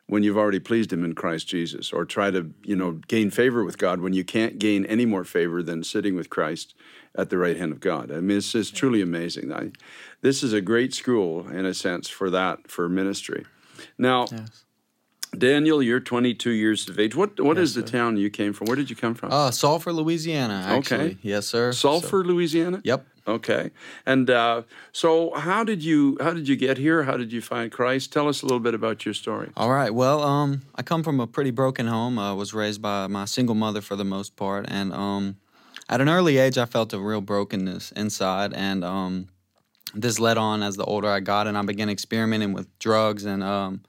when 0.09 0.23
you've 0.23 0.37
already 0.37 0.59
pleased 0.59 0.91
him 0.91 1.05
in 1.05 1.13
Christ 1.13 1.47
Jesus 1.47 1.93
or 1.93 2.03
try 2.03 2.31
to, 2.31 2.51
you 2.63 2.75
know, 2.75 2.93
gain 3.07 3.29
favor 3.29 3.63
with 3.63 3.77
God 3.77 4.01
when 4.01 4.13
you 4.13 4.23
can't 4.23 4.57
gain 4.57 4.83
any 4.87 5.05
more 5.05 5.23
favor 5.23 5.61
than 5.61 5.83
sitting 5.83 6.15
with 6.15 6.31
Christ 6.31 6.73
at 7.13 7.29
the 7.29 7.37
right 7.37 7.55
hand 7.55 7.71
of 7.71 7.79
God. 7.79 8.11
I 8.11 8.19
mean, 8.19 8.37
it's, 8.39 8.55
it's 8.55 8.71
truly 8.71 9.01
amazing. 9.01 9.53
I, 9.53 9.69
this 10.21 10.41
is 10.41 10.51
a 10.51 10.61
great 10.61 10.95
school, 10.95 11.47
in 11.47 11.63
a 11.63 11.75
sense, 11.75 12.09
for 12.09 12.31
that, 12.31 12.71
for 12.71 12.89
ministry. 12.89 13.45
Now, 13.99 14.25
yes. 14.31 14.65
Daniel, 15.37 15.83
you're 15.83 15.99
22 15.99 16.49
years 16.49 16.89
of 16.89 16.99
age. 16.99 17.15
What 17.15 17.39
What 17.39 17.57
yes, 17.57 17.65
is 17.65 17.75
the 17.75 17.81
sir. 17.81 17.97
town 17.97 18.17
you 18.17 18.31
came 18.31 18.51
from? 18.51 18.65
Where 18.65 18.75
did 18.75 18.89
you 18.89 18.95
come 18.95 19.13
from? 19.13 19.31
Uh, 19.31 19.51
Sulphur, 19.51 19.93
Louisiana. 19.93 20.63
Actually. 20.65 21.05
Okay. 21.05 21.17
Yes, 21.21 21.45
sir. 21.45 21.71
Sulphur, 21.71 22.23
so, 22.23 22.29
Louisiana. 22.29 22.81
Yep. 22.83 23.05
Okay. 23.29 23.71
And 24.05 24.29
uh, 24.29 24.63
so, 24.91 25.33
how 25.35 25.63
did 25.63 25.83
you 25.83 26.17
how 26.19 26.33
did 26.33 26.47
you 26.47 26.55
get 26.55 26.77
here? 26.77 27.03
How 27.03 27.15
did 27.15 27.31
you 27.31 27.41
find 27.41 27.71
Christ? 27.71 28.11
Tell 28.11 28.27
us 28.27 28.41
a 28.41 28.45
little 28.45 28.59
bit 28.59 28.73
about 28.73 29.05
your 29.05 29.13
story. 29.13 29.51
All 29.55 29.69
right. 29.69 29.93
Well, 29.93 30.21
um, 30.23 30.63
I 30.75 30.81
come 30.81 31.03
from 31.03 31.19
a 31.19 31.27
pretty 31.27 31.51
broken 31.51 31.87
home. 31.87 32.17
I 32.17 32.33
was 32.33 32.53
raised 32.53 32.81
by 32.81 33.07
my 33.07 33.25
single 33.25 33.55
mother 33.55 33.81
for 33.81 33.95
the 33.95 34.03
most 34.03 34.35
part, 34.35 34.65
and 34.67 34.91
um, 34.93 35.37
at 35.87 36.01
an 36.01 36.09
early 36.09 36.37
age, 36.37 36.57
I 36.57 36.65
felt 36.65 36.93
a 36.93 36.99
real 36.99 37.21
brokenness 37.21 37.91
inside, 37.93 38.53
and 38.53 38.83
um, 38.83 39.29
this 39.93 40.19
led 40.19 40.37
on 40.37 40.63
as 40.63 40.75
the 40.75 40.85
older 40.85 41.09
I 41.09 41.19
got, 41.19 41.47
and 41.47 41.57
I 41.57 41.61
began 41.63 41.89
experimenting 41.89 42.53
with 42.53 42.67
drugs, 42.79 43.25
and 43.25 43.43
um, 43.43 43.81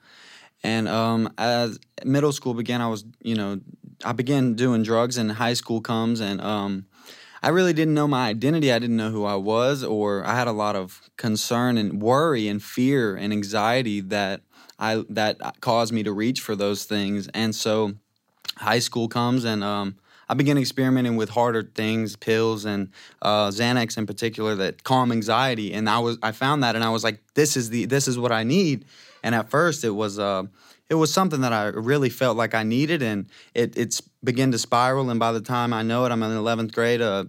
and 0.62 0.88
um, 0.88 1.32
as 1.38 1.78
middle 2.04 2.32
school 2.32 2.54
began, 2.54 2.80
I 2.80 2.88
was, 2.88 3.04
you 3.22 3.34
know, 3.34 3.60
I 4.04 4.12
began 4.12 4.54
doing 4.54 4.82
drugs, 4.82 5.16
and 5.16 5.32
high 5.32 5.54
school 5.54 5.80
comes, 5.80 6.20
and 6.20 6.40
um, 6.40 6.86
I 7.42 7.48
really 7.48 7.72
didn't 7.72 7.94
know 7.94 8.06
my 8.06 8.28
identity. 8.28 8.72
I 8.72 8.78
didn't 8.78 8.96
know 8.96 9.10
who 9.10 9.24
I 9.24 9.36
was, 9.36 9.82
or 9.82 10.24
I 10.24 10.34
had 10.34 10.48
a 10.48 10.52
lot 10.52 10.76
of 10.76 11.10
concern 11.16 11.78
and 11.78 12.02
worry 12.02 12.48
and 12.48 12.62
fear 12.62 13.16
and 13.16 13.32
anxiety 13.32 14.00
that 14.02 14.42
I 14.78 15.04
that 15.08 15.60
caused 15.60 15.92
me 15.92 16.02
to 16.02 16.12
reach 16.12 16.40
for 16.40 16.54
those 16.56 16.84
things, 16.84 17.28
and 17.28 17.54
so 17.54 17.94
high 18.56 18.78
school 18.78 19.08
comes, 19.08 19.44
and 19.44 19.64
um, 19.64 19.96
I 20.28 20.34
began 20.34 20.56
experimenting 20.58 21.16
with 21.16 21.30
harder 21.30 21.62
things, 21.62 22.14
pills 22.14 22.64
and 22.64 22.90
uh, 23.20 23.48
Xanax 23.48 23.98
in 23.98 24.06
particular 24.06 24.54
that 24.56 24.84
calm 24.84 25.10
anxiety. 25.10 25.72
And 25.72 25.88
I 25.88 25.98
was 25.98 26.18
I 26.22 26.32
found 26.32 26.62
that, 26.62 26.76
and 26.76 26.84
I 26.84 26.90
was 26.90 27.04
like, 27.04 27.20
this 27.34 27.56
is 27.56 27.70
the 27.70 27.86
this 27.86 28.06
is 28.06 28.18
what 28.18 28.32
I 28.32 28.44
need. 28.44 28.84
And 29.22 29.34
at 29.34 29.50
first, 29.50 29.84
it 29.84 29.90
was 29.90 30.18
uh, 30.18 30.44
it 30.90 30.94
was 30.94 31.12
something 31.12 31.40
that 31.40 31.52
I 31.52 31.66
really 31.68 32.10
felt 32.10 32.36
like 32.36 32.54
I 32.54 32.64
needed, 32.64 33.02
and 33.02 33.26
it 33.54 33.78
it's 33.78 34.02
began 34.22 34.50
to 34.52 34.58
spiral. 34.58 35.08
And 35.08 35.20
by 35.20 35.32
the 35.32 35.40
time 35.40 35.72
I 35.72 35.82
know 35.82 36.04
it, 36.04 36.12
I'm 36.12 36.22
in 36.22 36.32
eleventh 36.32 36.72
grade. 36.72 37.00
Uh, 37.00 37.24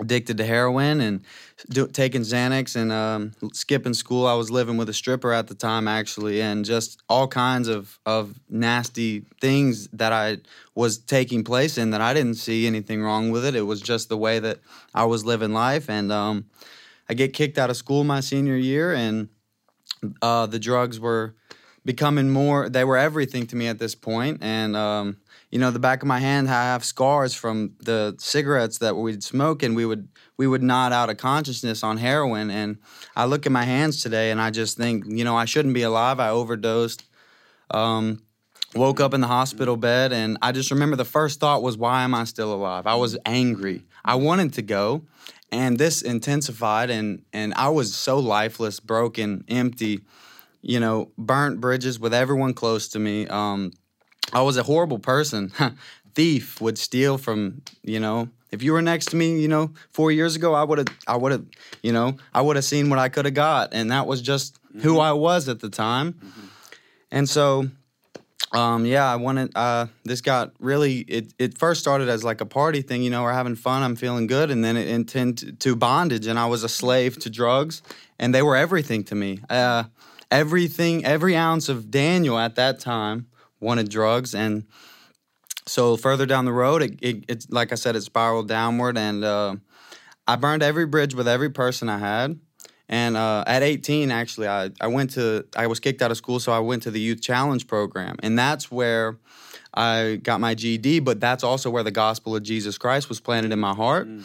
addicted 0.00 0.36
to 0.36 0.44
heroin 0.44 1.00
and 1.00 1.24
do, 1.70 1.88
taking 1.88 2.20
Xanax 2.20 2.76
and 2.76 2.92
um, 2.92 3.32
skipping 3.52 3.94
school. 3.94 4.26
I 4.26 4.34
was 4.34 4.50
living 4.50 4.76
with 4.76 4.88
a 4.88 4.92
stripper 4.92 5.32
at 5.32 5.48
the 5.48 5.54
time, 5.54 5.88
actually, 5.88 6.40
and 6.40 6.64
just 6.64 7.02
all 7.08 7.26
kinds 7.26 7.66
of, 7.66 7.98
of 8.06 8.38
nasty 8.48 9.24
things 9.40 9.88
that 9.88 10.12
I 10.12 10.38
was 10.74 10.98
taking 10.98 11.42
place 11.42 11.78
in 11.78 11.90
that 11.90 12.00
I 12.00 12.14
didn't 12.14 12.36
see 12.36 12.66
anything 12.66 13.02
wrong 13.02 13.30
with 13.30 13.44
it. 13.44 13.56
It 13.56 13.62
was 13.62 13.80
just 13.80 14.08
the 14.08 14.16
way 14.16 14.38
that 14.38 14.60
I 14.94 15.04
was 15.04 15.24
living 15.24 15.52
life. 15.52 15.90
And 15.90 16.12
um, 16.12 16.46
I 17.08 17.14
get 17.14 17.32
kicked 17.32 17.58
out 17.58 17.70
of 17.70 17.76
school 17.76 18.04
my 18.04 18.20
senior 18.20 18.56
year, 18.56 18.94
and 18.94 19.28
uh, 20.22 20.46
the 20.46 20.60
drugs 20.60 21.00
were 21.00 21.34
becoming 21.84 22.30
more, 22.30 22.68
they 22.68 22.84
were 22.84 22.96
everything 22.96 23.46
to 23.48 23.56
me 23.56 23.68
at 23.68 23.78
this 23.78 23.94
point. 23.94 24.38
And 24.42 24.76
um, 24.76 25.18
you 25.50 25.58
know, 25.58 25.70
the 25.70 25.78
back 25.78 26.02
of 26.02 26.08
my 26.08 26.18
hand, 26.18 26.48
I 26.48 26.64
have 26.64 26.84
scars 26.84 27.34
from 27.34 27.74
the 27.80 28.14
cigarettes 28.18 28.78
that 28.78 28.96
we'd 28.96 29.22
smoke, 29.22 29.62
and 29.62 29.74
we 29.74 29.86
would 29.86 30.08
we 30.36 30.46
would 30.46 30.62
nod 30.62 30.92
out 30.92 31.10
of 31.10 31.16
consciousness 31.16 31.82
on 31.82 31.96
heroin. 31.96 32.50
And 32.50 32.78
I 33.16 33.24
look 33.24 33.46
at 33.46 33.52
my 33.52 33.64
hands 33.64 34.02
today, 34.02 34.30
and 34.30 34.40
I 34.40 34.50
just 34.50 34.76
think, 34.76 35.04
you 35.06 35.24
know, 35.24 35.36
I 35.36 35.46
shouldn't 35.46 35.74
be 35.74 35.82
alive. 35.82 36.20
I 36.20 36.30
overdosed. 36.30 37.04
Um, 37.70 38.22
woke 38.74 39.00
up 39.00 39.14
in 39.14 39.20
the 39.20 39.26
hospital 39.26 39.76
bed, 39.76 40.12
and 40.12 40.38
I 40.42 40.52
just 40.52 40.70
remember 40.70 40.96
the 40.96 41.04
first 41.04 41.40
thought 41.40 41.62
was, 41.62 41.76
why 41.76 42.02
am 42.02 42.14
I 42.14 42.24
still 42.24 42.52
alive? 42.52 42.86
I 42.86 42.94
was 42.96 43.16
angry. 43.24 43.82
I 44.04 44.16
wanted 44.16 44.52
to 44.54 44.62
go, 44.62 45.04
and 45.50 45.78
this 45.78 46.02
intensified, 46.02 46.90
and 46.90 47.22
and 47.32 47.54
I 47.54 47.68
was 47.70 47.94
so 47.94 48.18
lifeless, 48.18 48.80
broken, 48.80 49.44
empty. 49.48 50.00
You 50.62 50.80
know, 50.80 51.10
burnt 51.16 51.60
bridges 51.60 52.00
with 52.00 52.12
everyone 52.12 52.54
close 52.54 52.88
to 52.88 52.98
me. 52.98 53.26
Um, 53.28 53.72
I 54.32 54.42
was 54.42 54.56
a 54.56 54.62
horrible 54.62 54.98
person. 54.98 55.52
Thief 56.14 56.60
would 56.60 56.78
steal 56.78 57.16
from, 57.16 57.62
you 57.82 58.00
know, 58.00 58.28
if 58.50 58.62
you 58.62 58.72
were 58.72 58.82
next 58.82 59.10
to 59.10 59.16
me, 59.16 59.40
you 59.40 59.48
know, 59.48 59.72
four 59.90 60.10
years 60.10 60.34
ago, 60.34 60.54
I 60.54 60.64
would 60.64 60.78
have, 60.78 60.88
I 61.06 61.16
would 61.16 61.32
have, 61.32 61.44
you 61.82 61.92
know, 61.92 62.16
I 62.34 62.40
would 62.40 62.56
have 62.56 62.64
seen 62.64 62.90
what 62.90 62.98
I 62.98 63.08
could 63.08 63.24
have 63.24 63.34
got, 63.34 63.72
and 63.72 63.90
that 63.92 64.06
was 64.06 64.22
just 64.22 64.54
mm-hmm. 64.64 64.80
who 64.80 64.98
I 64.98 65.12
was 65.12 65.48
at 65.48 65.60
the 65.60 65.68
time. 65.68 66.14
Mm-hmm. 66.14 66.46
And 67.10 67.28
so, 67.28 67.68
um, 68.52 68.86
yeah, 68.86 69.10
I 69.10 69.16
wanted. 69.16 69.52
Uh, 69.54 69.86
this 70.04 70.20
got 70.22 70.52
really. 70.58 70.98
It 71.00 71.34
it 71.38 71.58
first 71.58 71.80
started 71.80 72.08
as 72.08 72.24
like 72.24 72.40
a 72.40 72.46
party 72.46 72.80
thing, 72.80 73.02
you 73.02 73.10
know, 73.10 73.22
we're 73.22 73.32
having 73.32 73.56
fun, 73.56 73.82
I'm 73.82 73.96
feeling 73.96 74.26
good, 74.26 74.50
and 74.50 74.64
then 74.64 74.76
it 74.76 74.88
intended 74.88 75.60
to 75.60 75.76
bondage, 75.76 76.26
and 76.26 76.38
I 76.38 76.46
was 76.46 76.64
a 76.64 76.68
slave 76.68 77.18
to 77.20 77.30
drugs, 77.30 77.82
and 78.18 78.34
they 78.34 78.42
were 78.42 78.56
everything 78.56 79.04
to 79.04 79.14
me. 79.14 79.40
Uh, 79.50 79.84
everything, 80.30 81.04
every 81.04 81.36
ounce 81.36 81.68
of 81.68 81.90
Daniel 81.90 82.38
at 82.38 82.54
that 82.56 82.80
time 82.80 83.26
wanted 83.60 83.88
drugs. 83.88 84.34
And 84.34 84.64
so 85.68 85.96
further 85.96 86.26
down 86.26 86.44
the 86.44 86.52
road 86.52 86.82
it, 86.82 86.98
it 87.02 87.24
it's 87.28 87.50
like 87.50 87.72
i 87.72 87.74
said 87.74 87.94
it 87.94 88.02
spiraled 88.02 88.48
downward. 88.48 88.96
And 88.96 89.24
uh, 89.24 89.56
i 90.26 90.36
burned 90.36 90.62
every 90.62 90.86
bridge 90.86 91.14
with 91.14 91.28
every 91.28 91.50
person 91.50 91.88
i 91.88 91.98
had. 91.98 92.38
And 92.90 93.18
uh, 93.18 93.44
at 93.46 93.62
18 93.62 94.10
actually 94.10 94.48
I, 94.48 94.70
I 94.80 94.86
went 94.88 95.10
to 95.12 95.46
i 95.56 95.66
was 95.66 95.80
kicked 95.80 96.02
out 96.02 96.10
of 96.10 96.16
school 96.16 96.40
so 96.40 96.52
i 96.52 96.58
went 96.58 96.82
to 96.84 96.90
the 96.90 97.00
youth 97.00 97.20
challenge 97.20 97.66
program. 97.66 98.16
And 98.22 98.38
that's 98.38 98.70
where 98.70 99.18
i 99.74 100.18
got 100.22 100.40
my 100.40 100.54
ged 100.54 101.04
but 101.04 101.20
that's 101.20 101.44
also 101.44 101.70
where 101.70 101.82
the 101.82 101.90
gospel 101.90 102.34
of 102.34 102.42
jesus 102.42 102.78
christ 102.78 103.08
was 103.08 103.20
planted 103.20 103.52
in 103.52 103.58
my 103.58 103.74
heart. 103.74 104.08
Mm. 104.08 104.24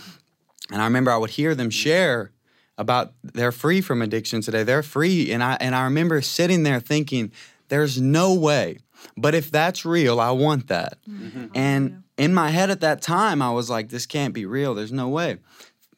and 0.71 0.81
i 0.81 0.85
remember 0.85 1.11
i 1.11 1.17
would 1.17 1.31
hear 1.31 1.53
them 1.53 1.69
share 1.69 2.31
about 2.77 3.13
they're 3.23 3.51
free 3.51 3.81
from 3.81 4.01
addiction 4.01 4.41
today 4.41 4.63
they're 4.63 4.81
free 4.81 5.31
and 5.31 5.43
i 5.43 5.55
and 5.59 5.75
i 5.75 5.83
remember 5.83 6.21
sitting 6.21 6.63
there 6.63 6.79
thinking 6.79 7.31
there's 7.67 8.01
no 8.01 8.33
way 8.33 8.77
but 9.17 9.35
if 9.35 9.51
that's 9.51 9.85
real, 9.85 10.19
I 10.19 10.31
want 10.31 10.67
that. 10.67 10.97
Mm-hmm. 11.09 11.47
And 11.55 12.03
in 12.17 12.33
my 12.33 12.49
head 12.49 12.69
at 12.69 12.81
that 12.81 13.01
time, 13.01 13.41
I 13.41 13.51
was 13.51 13.69
like, 13.69 13.89
this 13.89 14.05
can't 14.05 14.33
be 14.33 14.45
real. 14.45 14.75
There's 14.75 14.91
no 14.91 15.09
way. 15.09 15.37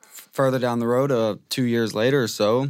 Further 0.10 0.60
down 0.60 0.80
the 0.80 0.88
road, 0.88 1.12
uh, 1.12 1.36
two 1.50 1.64
years 1.64 1.94
later 1.94 2.24
or 2.24 2.28
so, 2.28 2.70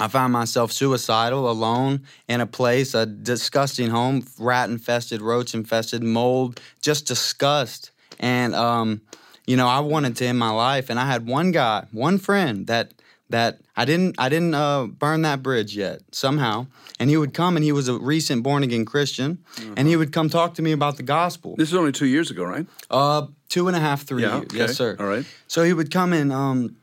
I 0.00 0.08
found 0.08 0.32
myself 0.32 0.72
suicidal, 0.72 1.50
alone 1.50 2.04
in 2.28 2.40
a 2.40 2.46
place, 2.46 2.94
a 2.94 3.06
disgusting 3.06 3.90
home, 3.90 4.26
rat 4.38 4.70
infested, 4.70 5.22
roach 5.22 5.54
infested, 5.54 6.02
mold, 6.02 6.60
just 6.80 7.06
disgust. 7.06 7.90
And, 8.20 8.54
um, 8.54 9.00
you 9.46 9.56
know, 9.56 9.66
I 9.66 9.80
wanted 9.80 10.16
to 10.16 10.26
end 10.26 10.38
my 10.38 10.50
life. 10.50 10.90
And 10.90 11.00
I 11.00 11.06
had 11.06 11.26
one 11.26 11.50
guy, 11.50 11.86
one 11.90 12.18
friend 12.18 12.66
that 12.66 12.94
that 13.30 13.60
I 13.76 13.84
didn't 13.84 14.16
I 14.18 14.28
didn't 14.28 14.54
uh, 14.54 14.86
burn 14.86 15.22
that 15.22 15.42
bridge 15.42 15.76
yet 15.76 16.00
somehow. 16.12 16.66
And 17.00 17.10
he 17.10 17.16
would 17.16 17.32
come 17.32 17.56
and 17.56 17.64
he 17.64 17.72
was 17.72 17.88
a 17.88 17.98
recent 17.98 18.42
born 18.42 18.62
again 18.62 18.84
Christian, 18.84 19.38
mm-hmm. 19.56 19.74
and 19.76 19.86
he 19.86 19.96
would 19.96 20.12
come 20.12 20.28
talk 20.28 20.54
to 20.54 20.62
me 20.62 20.72
about 20.72 20.96
the 20.96 21.04
gospel. 21.04 21.54
This 21.56 21.68
is 21.68 21.74
only 21.74 21.92
two 21.92 22.06
years 22.06 22.30
ago, 22.30 22.44
right? 22.44 22.66
Uh, 22.90 23.28
two 23.48 23.68
and 23.68 23.76
a 23.76 23.80
half, 23.80 24.02
three 24.02 24.22
yeah, 24.22 24.36
years. 24.36 24.44
Okay. 24.44 24.58
Yes, 24.58 24.76
sir. 24.76 24.96
All 24.98 25.06
right. 25.06 25.24
So 25.46 25.62
he 25.62 25.72
would 25.72 25.90
come 25.90 26.12
and 26.12 26.32
um, 26.32 26.76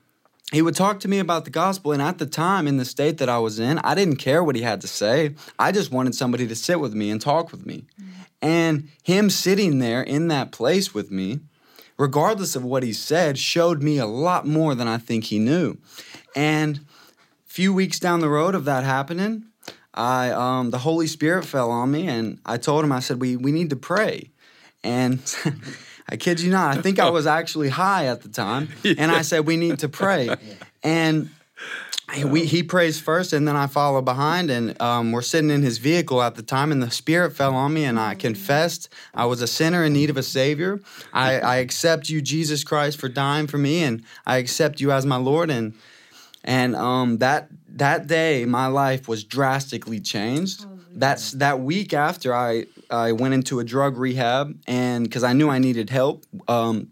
he 0.51 0.61
would 0.61 0.75
talk 0.75 0.99
to 1.01 1.07
me 1.07 1.19
about 1.19 1.43
the 1.43 1.51
gospel, 1.51 1.91
and 1.91 2.01
at 2.01 2.17
the 2.17 2.25
time, 2.25 2.67
in 2.67 2.77
the 2.77 2.85
state 2.85 3.17
that 3.17 3.29
I 3.29 3.39
was 3.39 3.59
in, 3.59 3.79
I 3.79 3.95
didn't 3.95 4.17
care 4.17 4.43
what 4.43 4.55
he 4.55 4.61
had 4.61 4.79
to 4.81 4.87
say. 4.87 5.35
I 5.57 5.71
just 5.71 5.91
wanted 5.91 6.15
somebody 6.15 6.47
to 6.47 6.55
sit 6.55 6.79
with 6.79 6.93
me 6.93 7.09
and 7.09 7.19
talk 7.19 7.51
with 7.51 7.65
me. 7.65 7.85
Mm-hmm. 7.99 8.11
And 8.41 8.89
him 9.03 9.29
sitting 9.31 9.79
there 9.79 10.03
in 10.03 10.27
that 10.27 10.51
place 10.51 10.93
with 10.93 11.09
me, 11.09 11.39
regardless 11.97 12.55
of 12.55 12.63
what 12.63 12.83
he 12.83 12.93
said, 12.93 13.37
showed 13.37 13.81
me 13.81 13.97
a 13.97 14.05
lot 14.05 14.45
more 14.45 14.75
than 14.75 14.87
I 14.87 14.97
think 14.97 15.25
he 15.25 15.39
knew. 15.39 15.77
And 16.35 16.77
a 16.77 16.81
few 17.45 17.73
weeks 17.73 17.99
down 17.99 18.19
the 18.19 18.29
road 18.29 18.55
of 18.55 18.65
that 18.65 18.83
happening, 18.83 19.45
I 19.93 20.31
um, 20.31 20.71
the 20.71 20.79
Holy 20.79 21.07
Spirit 21.07 21.45
fell 21.45 21.71
on 21.71 21.91
me, 21.91 22.07
and 22.07 22.39
I 22.45 22.57
told 22.57 22.83
him, 22.83 22.91
I 22.91 22.99
said, 22.99 23.21
"We 23.21 23.37
we 23.37 23.51
need 23.51 23.69
to 23.69 23.77
pray." 23.77 24.31
And 24.83 25.19
I 26.09 26.17
kid 26.17 26.41
you 26.41 26.51
not, 26.51 26.77
I 26.77 26.81
think 26.81 26.99
I 26.99 27.09
was 27.09 27.25
actually 27.25 27.69
high 27.69 28.07
at 28.07 28.21
the 28.21 28.29
time, 28.29 28.69
and 28.83 29.09
I 29.11 29.21
said, 29.21 29.45
"We 29.47 29.57
need 29.57 29.79
to 29.79 29.89
pray." 29.89 30.35
And 30.83 31.31
we, 32.23 32.45
he 32.45 32.63
prays 32.63 32.99
first 32.99 33.33
and 33.33 33.47
then 33.47 33.55
I 33.55 33.67
follow 33.67 34.01
behind 34.01 34.49
and 34.49 34.79
um, 34.81 35.11
we're 35.11 35.21
sitting 35.21 35.49
in 35.49 35.63
his 35.63 35.79
vehicle 35.79 36.21
at 36.21 36.35
the 36.35 36.43
time 36.43 36.71
and 36.71 36.81
the 36.81 36.91
spirit 36.91 37.31
fell 37.31 37.55
on 37.55 37.73
me 37.73 37.83
and 37.83 37.99
I 37.99 38.15
confessed 38.15 38.89
I 39.13 39.25
was 39.25 39.41
a 39.41 39.47
sinner 39.47 39.83
in 39.83 39.93
need 39.93 40.09
of 40.09 40.17
a 40.17 40.23
savior. 40.23 40.79
I, 41.13 41.39
I 41.39 41.55
accept 41.57 42.09
you, 42.09 42.21
Jesus 42.21 42.63
Christ, 42.63 42.99
for 42.99 43.09
dying 43.09 43.47
for 43.47 43.57
me 43.57 43.83
and 43.83 44.03
I 44.25 44.37
accept 44.37 44.79
you 44.79 44.91
as 44.91 45.05
my 45.05 45.17
Lord 45.17 45.49
and 45.49 45.73
and 46.43 46.75
um, 46.75 47.17
that 47.17 47.49
that 47.69 48.07
day 48.07 48.45
my 48.45 48.67
life 48.67 49.07
was 49.07 49.23
drastically 49.23 49.99
changed. 49.99 50.65
That's 50.91 51.31
that 51.31 51.59
week 51.59 51.93
after 51.93 52.33
I 52.33 52.67
I 52.89 53.13
went 53.13 53.33
into 53.33 53.59
a 53.59 53.63
drug 53.63 53.97
rehab 53.97 54.57
and 54.67 55.03
because 55.03 55.23
I 55.23 55.33
knew 55.33 55.49
I 55.49 55.57
needed 55.57 55.89
help 55.89 56.23
um, 56.47 56.91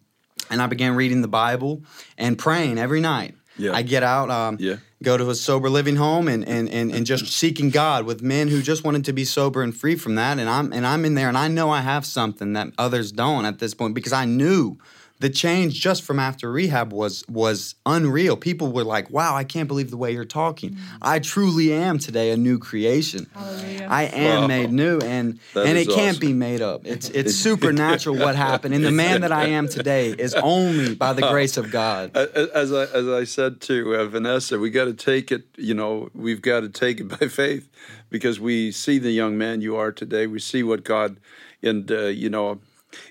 and 0.49 0.61
I 0.61 0.65
began 0.67 0.95
reading 0.95 1.21
the 1.21 1.27
Bible 1.27 1.83
and 2.17 2.37
praying 2.37 2.79
every 2.79 2.99
night. 2.99 3.35
Yeah. 3.57 3.73
I 3.73 3.81
get 3.83 4.03
out. 4.03 4.29
Um, 4.29 4.57
Yeah. 4.59 4.77
go 5.01 5.17
to 5.17 5.29
a 5.29 5.35
sober 5.35 5.69
living 5.69 5.95
home 5.97 6.27
and, 6.27 6.47
and, 6.47 6.69
and, 6.69 6.91
and 6.91 7.05
just 7.05 7.27
seeking 7.27 7.69
God 7.69 8.05
with 8.05 8.21
men 8.21 8.47
who 8.47 8.61
just 8.61 8.83
wanted 8.83 9.05
to 9.05 9.13
be 9.13 9.25
sober 9.25 9.61
and 9.61 9.75
free 9.75 9.95
from 9.95 10.15
that. 10.15 10.39
And 10.39 10.49
I'm 10.49 10.71
and 10.71 10.87
I'm 10.87 11.05
in 11.05 11.13
there 11.15 11.27
and 11.27 11.37
I 11.37 11.47
know 11.49 11.69
I 11.69 11.81
have 11.81 12.05
something 12.05 12.53
that 12.53 12.69
others 12.77 13.11
don't 13.11 13.45
at 13.45 13.59
this 13.59 13.73
point 13.73 13.93
because 13.95 14.13
I 14.13 14.25
knew 14.25 14.77
the 15.19 15.29
change 15.29 15.79
just 15.79 16.03
from 16.03 16.19
after 16.19 16.51
rehab 16.51 16.91
was 16.91 17.23
was 17.29 17.75
unreal. 17.85 18.35
People 18.35 18.71
were 18.71 18.83
like, 18.83 19.09
"Wow, 19.09 19.35
I 19.35 19.43
can't 19.43 19.67
believe 19.67 19.89
the 19.89 19.97
way 19.97 20.11
you're 20.11 20.25
talking. 20.25 20.77
I 21.01 21.19
truly 21.19 21.71
am 21.71 21.97
today 21.99 22.31
a 22.31 22.37
new 22.37 22.59
creation. 22.59 23.27
Hallelujah. 23.33 23.87
I 23.89 24.03
am 24.03 24.41
Wow. 24.41 24.47
made 24.47 24.71
new, 24.71 24.99
and 24.99 25.39
That 25.53 25.67
and 25.67 25.77
is 25.77 25.87
it 25.87 25.93
can't 25.93 26.19
be 26.19 26.33
made 26.33 26.61
up. 26.61 26.85
It's 26.85 27.09
it's 27.09 27.35
supernatural 27.35 28.17
what 28.17 28.35
happened, 28.35 28.73
and 28.73 28.83
the 28.83 28.91
man 28.91 29.21
that 29.21 29.31
I 29.31 29.45
am 29.47 29.67
today 29.67 30.11
is 30.17 30.35
only 30.35 30.95
by 30.95 31.13
the 31.13 31.21
grace 31.21 31.57
of 31.57 31.69
God. 31.69 32.15
As 32.15 32.71
I 32.73 32.83
as 32.85 33.07
I 33.07 33.23
said 33.23 33.61
to 33.61 33.95
uh, 33.95 34.05
Vanessa, 34.05 34.59
we 34.59 34.69
got 34.69 34.85
to 34.85 34.93
take 34.93 35.31
it. 35.31 35.43
You 35.57 35.73
know, 35.73 36.09
we've 36.13 36.41
got 36.41 36.61
to 36.61 36.69
take 36.69 36.99
it 36.99 37.07
by 37.19 37.27
faith 37.27 37.69
because 38.09 38.39
we 38.39 38.71
see 38.71 38.99
the 38.99 39.11
young 39.11 39.37
man 39.37 39.61
you 39.61 39.75
are 39.75 39.91
today. 39.91 40.27
We 40.27 40.39
see 40.39 40.63
what 40.63 40.83
God, 40.83 41.17
and 41.61 41.89
uh, 41.91 42.05
you 42.07 42.29
know, 42.29 42.59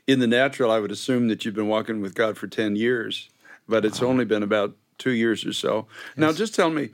in 0.06 0.18
the 0.18 0.26
natural, 0.26 0.70
I 0.70 0.78
would 0.78 0.92
assume 0.92 1.28
that 1.28 1.44
you've 1.44 1.54
been 1.54 1.68
walking 1.68 2.00
with 2.00 2.14
God 2.14 2.36
for 2.36 2.46
ten 2.46 2.76
years, 2.76 3.28
but 3.68 3.84
it's 3.84 4.02
only 4.02 4.24
been 4.24 4.42
about 4.42 4.76
two 4.98 5.12
years 5.12 5.44
or 5.44 5.52
so. 5.52 5.86
Now, 6.16 6.32
just 6.32 6.54
tell 6.54 6.70
me, 6.70 6.90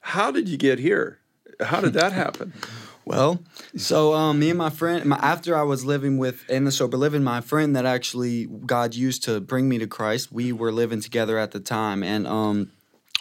how 0.00 0.30
did 0.30 0.48
you 0.48 0.56
get 0.56 0.78
here? 0.78 1.18
How 1.60 1.80
did 1.80 1.92
that 1.94 2.12
happen? 2.12 2.52
Well, 3.04 3.42
so 3.76 4.14
um, 4.14 4.38
me 4.38 4.50
and 4.50 4.58
my 4.58 4.70
friend, 4.70 5.04
my, 5.06 5.16
after 5.16 5.56
I 5.56 5.62
was 5.62 5.84
living 5.84 6.18
with 6.18 6.48
in 6.48 6.64
the 6.64 6.70
sober 6.70 6.96
living, 6.96 7.24
my 7.24 7.40
friend 7.40 7.74
that 7.74 7.84
actually 7.84 8.46
God 8.46 8.94
used 8.94 9.24
to 9.24 9.40
bring 9.40 9.68
me 9.68 9.78
to 9.78 9.88
Christ, 9.88 10.30
we 10.30 10.52
were 10.52 10.70
living 10.70 11.00
together 11.00 11.36
at 11.36 11.50
the 11.50 11.58
time, 11.58 12.04
and 12.04 12.28
um, 12.28 12.70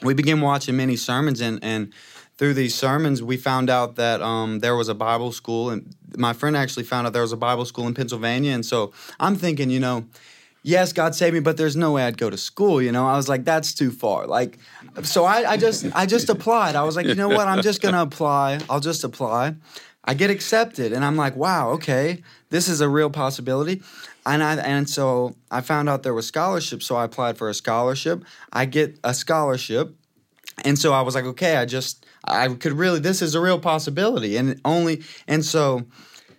we 0.03 0.13
began 0.13 0.39
watching 0.39 0.77
many 0.77 0.95
sermons, 0.95 1.41
and 1.41 1.57
and 1.63 1.91
through 2.41 2.55
these 2.55 2.73
sermons, 2.73 3.21
we 3.21 3.37
found 3.37 3.69
out 3.69 3.97
that 3.97 4.19
um, 4.19 4.61
there 4.61 4.75
was 4.75 4.89
a 4.89 4.95
Bible 4.95 5.31
school, 5.31 5.69
and 5.69 5.95
my 6.17 6.33
friend 6.33 6.57
actually 6.57 6.81
found 6.81 7.05
out 7.05 7.13
there 7.13 7.21
was 7.21 7.31
a 7.31 7.37
Bible 7.37 7.65
school 7.65 7.85
in 7.85 7.93
Pennsylvania, 7.93 8.51
and 8.51 8.65
so 8.65 8.93
I'm 9.19 9.35
thinking, 9.35 9.69
you 9.69 9.79
know. 9.79 10.05
Yes, 10.63 10.93
God 10.93 11.15
saved 11.15 11.33
me, 11.33 11.39
but 11.39 11.57
there's 11.57 11.75
no 11.75 11.91
way 11.91 12.03
I'd 12.03 12.19
go 12.19 12.29
to 12.29 12.37
school. 12.37 12.83
You 12.83 12.91
know, 12.91 13.07
I 13.07 13.15
was 13.15 13.27
like, 13.27 13.45
that's 13.45 13.73
too 13.73 13.89
far. 13.89 14.27
Like, 14.27 14.59
so 15.01 15.25
I, 15.25 15.53
I 15.53 15.57
just, 15.57 15.87
I 15.95 16.05
just 16.05 16.29
applied. 16.29 16.75
I 16.75 16.83
was 16.83 16.95
like, 16.95 17.07
you 17.07 17.15
know 17.15 17.29
what? 17.29 17.47
I'm 17.47 17.63
just 17.63 17.81
gonna 17.81 18.03
apply. 18.03 18.59
I'll 18.69 18.79
just 18.79 19.03
apply. 19.03 19.55
I 20.03 20.13
get 20.13 20.29
accepted, 20.29 20.93
and 20.93 21.05
I'm 21.05 21.15
like, 21.15 21.35
wow, 21.35 21.69
okay, 21.71 22.23
this 22.49 22.67
is 22.67 22.81
a 22.81 22.89
real 22.89 23.09
possibility. 23.09 23.81
And 24.25 24.43
I 24.43 24.55
and 24.55 24.89
so 24.89 25.35
I 25.49 25.61
found 25.61 25.89
out 25.89 26.03
there 26.03 26.13
was 26.13 26.27
scholarships, 26.27 26.85
so 26.87 26.95
I 26.95 27.05
applied 27.05 27.37
for 27.37 27.49
a 27.49 27.53
scholarship. 27.53 28.23
I 28.51 28.65
get 28.65 28.99
a 29.03 29.13
scholarship, 29.13 29.95
and 30.63 30.77
so 30.77 30.93
I 30.93 31.01
was 31.01 31.15
like, 31.15 31.25
okay, 31.25 31.55
I 31.57 31.65
just 31.65 32.05
I 32.23 32.47
could 32.49 32.73
really 32.73 32.99
this 32.99 33.21
is 33.21 33.35
a 33.35 33.41
real 33.41 33.59
possibility, 33.59 34.37
and 34.37 34.59
only 34.65 35.03
and 35.27 35.43
so 35.43 35.85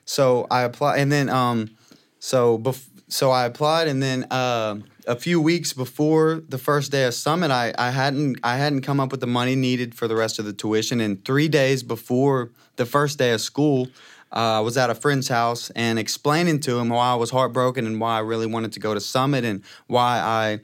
so 0.05 0.47
I 0.51 0.63
applied, 0.63 1.01
and 1.01 1.11
then 1.11 1.29
um 1.29 1.71
so 2.19 2.59
bef- 2.59 2.89
so 3.09 3.31
I 3.31 3.45
applied, 3.45 3.89
and 3.89 4.03
then 4.03 4.27
uh, 4.31 4.77
a 5.07 5.17
few 5.17 5.41
weeks 5.41 5.73
before 5.75 6.43
the 6.49 6.57
first 6.57 6.91
day 6.91 7.05
of 7.05 7.15
summit, 7.15 7.51
I, 7.51 7.75
I 7.77 7.91
hadn't 7.91 8.39
I 8.43 8.57
hadn't 8.57 8.83
come 8.83 9.01
up 9.01 9.11
with 9.11 9.21
the 9.21 9.27
money 9.27 9.55
needed 9.55 9.95
for 9.95 10.09
the 10.09 10.17
rest 10.17 10.39
of 10.39 10.45
the 10.45 10.53
tuition, 10.53 11.01
and 11.01 11.23
three 11.25 11.49
days 11.49 11.83
before 11.83 12.53
the 12.77 12.87
first 12.87 13.19
day 13.19 13.33
of 13.33 13.41
school, 13.41 13.89
uh, 14.33 14.59
I 14.59 14.61
was 14.61 14.77
at 14.77 14.89
a 14.89 14.95
friend's 14.95 15.29
house 15.29 15.71
and 15.71 15.99
explaining 15.99 16.61
to 16.61 16.79
him 16.79 16.89
why 16.89 17.13
I 17.13 17.15
was 17.15 17.31
heartbroken 17.31 17.87
and 17.87 18.01
why 18.01 18.17
I 18.17 18.21
really 18.21 18.47
wanted 18.47 18.73
to 18.73 18.81
go 18.81 18.95
to 18.95 19.01
summit 19.01 19.45
and 19.45 19.63
why 19.87 20.19
I 20.19 20.61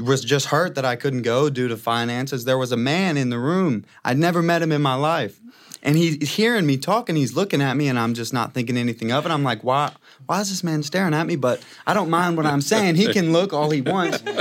was 0.00 0.24
just 0.24 0.46
hurt 0.46 0.76
that 0.76 0.84
I 0.84 0.96
couldn't 0.96 1.22
go 1.22 1.50
due 1.50 1.68
to 1.68 1.76
finances. 1.76 2.44
There 2.44 2.58
was 2.58 2.70
a 2.70 2.76
man 2.76 3.16
in 3.16 3.30
the 3.30 3.38
room 3.38 3.84
I'd 4.04 4.18
never 4.18 4.42
met 4.42 4.62
him 4.62 4.72
in 4.72 4.82
my 4.82 4.94
life. 4.94 5.40
And 5.82 5.96
he's 5.96 6.34
hearing 6.34 6.66
me 6.66 6.76
talking, 6.76 7.14
he's 7.14 7.36
looking 7.36 7.62
at 7.62 7.76
me, 7.76 7.86
and 7.86 7.98
I'm 7.98 8.14
just 8.14 8.32
not 8.32 8.52
thinking 8.52 8.76
anything 8.76 9.12
of 9.12 9.24
it. 9.24 9.30
I'm 9.30 9.44
like, 9.44 9.62
why 9.62 9.92
why 10.26 10.40
is 10.40 10.50
this 10.50 10.64
man 10.64 10.82
staring 10.82 11.14
at 11.14 11.26
me? 11.26 11.36
But 11.36 11.64
I 11.86 11.94
don't 11.94 12.10
mind 12.10 12.36
what 12.36 12.46
I'm 12.46 12.60
saying. 12.60 12.96
He 12.96 13.12
can 13.12 13.32
look 13.32 13.52
all 13.52 13.70
he 13.70 13.80
wants. 13.80 14.22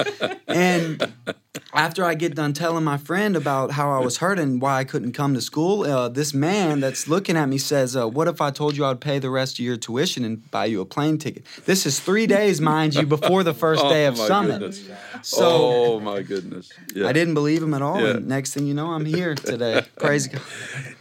And 0.47 1.13
after 1.73 2.03
I 2.03 2.15
get 2.15 2.35
done 2.35 2.53
telling 2.53 2.83
my 2.83 2.97
friend 2.97 3.35
about 3.35 3.71
how 3.71 3.91
I 3.91 3.99
was 3.99 4.17
hurt 4.17 4.39
and 4.39 4.61
why 4.61 4.77
I 4.77 4.83
couldn't 4.83 5.13
come 5.13 5.33
to 5.33 5.41
school, 5.41 5.83
uh, 5.83 6.09
this 6.09 6.33
man 6.33 6.79
that's 6.79 7.07
looking 7.07 7.37
at 7.37 7.47
me 7.49 7.57
says, 7.57 7.95
uh, 7.95 8.07
What 8.07 8.27
if 8.27 8.41
I 8.41 8.51
told 8.51 8.77
you 8.77 8.85
I'd 8.85 9.01
pay 9.01 9.19
the 9.19 9.29
rest 9.29 9.59
of 9.59 9.65
your 9.65 9.77
tuition 9.77 10.23
and 10.23 10.49
buy 10.51 10.65
you 10.65 10.81
a 10.81 10.85
plane 10.85 11.17
ticket? 11.17 11.45
This 11.65 11.85
is 11.85 11.99
three 11.99 12.27
days, 12.27 12.61
mind 12.61 12.95
you, 12.95 13.05
before 13.05 13.43
the 13.43 13.53
first 13.53 13.83
day 13.89 14.05
of 14.05 14.15
oh 14.15 14.21
my 14.21 14.27
summit. 14.27 14.59
goodness. 14.59 14.89
So 15.21 15.45
oh 15.45 15.99
my 15.99 16.21
goodness. 16.21 16.71
Yeah. 16.93 17.07
I 17.07 17.13
didn't 17.13 17.33
believe 17.33 17.61
him 17.61 17.73
at 17.73 17.81
all. 17.81 18.01
Yeah. 18.01 18.11
And 18.11 18.27
next 18.27 18.53
thing 18.53 18.65
you 18.67 18.73
know, 18.73 18.91
I'm 18.91 19.05
here 19.05 19.35
today. 19.35 19.85
Praise 19.97 20.27
God. 20.27 20.41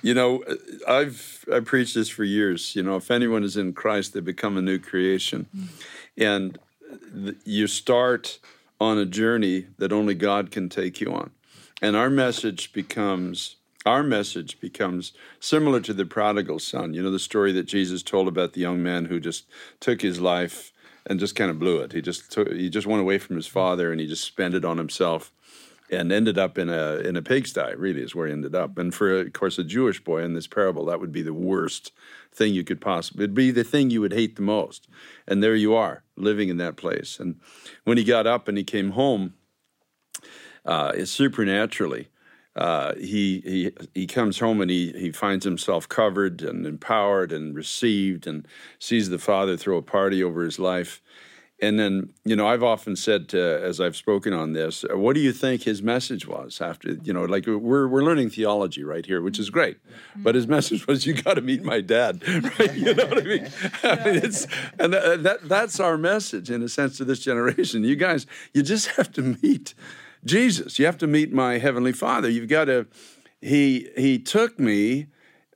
You 0.02 0.14
know, 0.14 0.44
I've 0.86 1.44
I 1.52 1.60
preached 1.60 1.94
this 1.94 2.08
for 2.08 2.24
years. 2.24 2.74
You 2.74 2.82
know, 2.82 2.96
if 2.96 3.10
anyone 3.10 3.44
is 3.44 3.56
in 3.56 3.72
Christ, 3.72 4.14
they 4.14 4.20
become 4.20 4.56
a 4.56 4.62
new 4.62 4.78
creation, 4.78 5.46
and 6.16 6.58
you 7.44 7.66
start 7.66 8.38
on 8.80 8.98
a 8.98 9.06
journey 9.06 9.66
that 9.78 9.92
only 9.92 10.14
God 10.14 10.50
can 10.50 10.68
take 10.68 11.00
you 11.00 11.12
on. 11.12 11.30
And 11.80 11.96
our 11.96 12.10
message 12.10 12.72
becomes 12.72 13.56
our 13.84 14.02
message 14.02 14.58
becomes 14.58 15.12
similar 15.38 15.80
to 15.80 15.94
the 15.94 16.04
prodigal 16.04 16.58
son. 16.58 16.92
You 16.92 17.04
know, 17.04 17.10
the 17.12 17.20
story 17.20 17.52
that 17.52 17.66
Jesus 17.66 18.02
told 18.02 18.26
about 18.26 18.52
the 18.52 18.60
young 18.60 18.82
man 18.82 19.04
who 19.04 19.20
just 19.20 19.46
took 19.78 20.02
his 20.02 20.20
life 20.20 20.72
and 21.06 21.20
just 21.20 21.36
kind 21.36 21.52
of 21.52 21.60
blew 21.60 21.78
it. 21.78 21.92
He 21.92 22.02
just 22.02 22.32
took, 22.32 22.50
he 22.50 22.68
just 22.68 22.88
went 22.88 23.00
away 23.00 23.18
from 23.18 23.36
his 23.36 23.46
father 23.46 23.92
and 23.92 24.00
he 24.00 24.08
just 24.08 24.24
spent 24.24 24.54
it 24.54 24.64
on 24.64 24.76
himself 24.76 25.30
and 25.88 26.10
ended 26.10 26.36
up 26.36 26.58
in 26.58 26.68
a 26.68 26.96
in 26.96 27.16
a 27.16 27.22
pigsty. 27.22 27.74
Really, 27.76 28.02
is 28.02 28.14
where 28.14 28.26
he 28.26 28.32
ended 28.32 28.56
up. 28.56 28.76
And 28.76 28.92
for 28.92 29.20
of 29.20 29.32
course 29.32 29.56
a 29.58 29.64
Jewish 29.64 30.02
boy 30.02 30.22
in 30.22 30.34
this 30.34 30.48
parable, 30.48 30.84
that 30.86 31.00
would 31.00 31.12
be 31.12 31.22
the 31.22 31.32
worst 31.32 31.92
thing 32.36 32.54
you 32.54 32.64
could 32.64 32.80
possibly. 32.80 33.24
It'd 33.24 33.34
be 33.34 33.50
the 33.50 33.64
thing 33.64 33.90
you 33.90 34.00
would 34.02 34.12
hate 34.12 34.36
the 34.36 34.42
most. 34.42 34.86
And 35.26 35.42
there 35.42 35.56
you 35.56 35.74
are, 35.74 36.04
living 36.16 36.48
in 36.48 36.58
that 36.58 36.76
place. 36.76 37.18
And 37.18 37.40
when 37.84 37.98
he 37.98 38.04
got 38.04 38.26
up 38.26 38.46
and 38.46 38.56
he 38.56 38.64
came 38.64 38.90
home, 38.90 39.34
uh, 40.64 41.04
supernaturally. 41.04 42.08
Uh, 42.54 42.94
he 42.94 43.42
he 43.44 43.70
he 43.94 44.06
comes 44.06 44.38
home 44.38 44.62
and 44.62 44.70
he 44.70 44.90
he 44.92 45.12
finds 45.12 45.44
himself 45.44 45.86
covered 45.88 46.40
and 46.40 46.66
empowered 46.66 47.30
and 47.30 47.54
received 47.54 48.26
and 48.26 48.48
sees 48.78 49.10
the 49.10 49.18
father 49.18 49.58
throw 49.58 49.76
a 49.76 49.82
party 49.82 50.24
over 50.24 50.42
his 50.42 50.58
life. 50.58 51.02
And 51.58 51.78
then, 51.78 52.12
you 52.24 52.36
know, 52.36 52.46
I've 52.46 52.62
often 52.62 52.96
said, 52.96 53.30
to, 53.30 53.40
as 53.40 53.80
I've 53.80 53.96
spoken 53.96 54.34
on 54.34 54.52
this, 54.52 54.84
uh, 54.84 54.98
what 54.98 55.14
do 55.14 55.20
you 55.20 55.32
think 55.32 55.62
his 55.62 55.82
message 55.82 56.26
was 56.26 56.60
after, 56.60 56.98
you 57.02 57.14
know, 57.14 57.24
like 57.24 57.46
we're, 57.46 57.88
we're 57.88 58.02
learning 58.02 58.28
theology 58.28 58.84
right 58.84 59.06
here, 59.06 59.22
which 59.22 59.38
is 59.38 59.48
great. 59.48 59.78
But 60.16 60.34
his 60.34 60.46
message 60.46 60.86
was, 60.86 61.06
you 61.06 61.14
got 61.14 61.34
to 61.34 61.40
meet 61.40 61.62
my 61.62 61.80
dad, 61.80 62.22
right? 62.58 62.74
You 62.74 62.94
know 62.94 63.06
what 63.06 63.18
I 63.18 63.24
mean? 63.24 63.48
I 63.82 63.96
mean 64.04 64.16
it's, 64.16 64.46
and 64.78 64.92
that, 64.92 65.22
that, 65.22 65.48
that's 65.48 65.80
our 65.80 65.96
message 65.96 66.50
in 66.50 66.62
a 66.62 66.68
sense 66.68 66.98
to 66.98 67.06
this 67.06 67.20
generation. 67.20 67.84
You 67.84 67.96
guys, 67.96 68.26
you 68.52 68.62
just 68.62 68.88
have 68.88 69.10
to 69.12 69.36
meet 69.42 69.72
Jesus. 70.26 70.78
You 70.78 70.84
have 70.84 70.98
to 70.98 71.06
meet 71.06 71.32
my 71.32 71.56
heavenly 71.56 71.92
father. 71.92 72.28
You've 72.28 72.50
got 72.50 72.66
to, 72.66 72.86
he, 73.40 73.88
he 73.96 74.18
took 74.18 74.58
me 74.58 75.06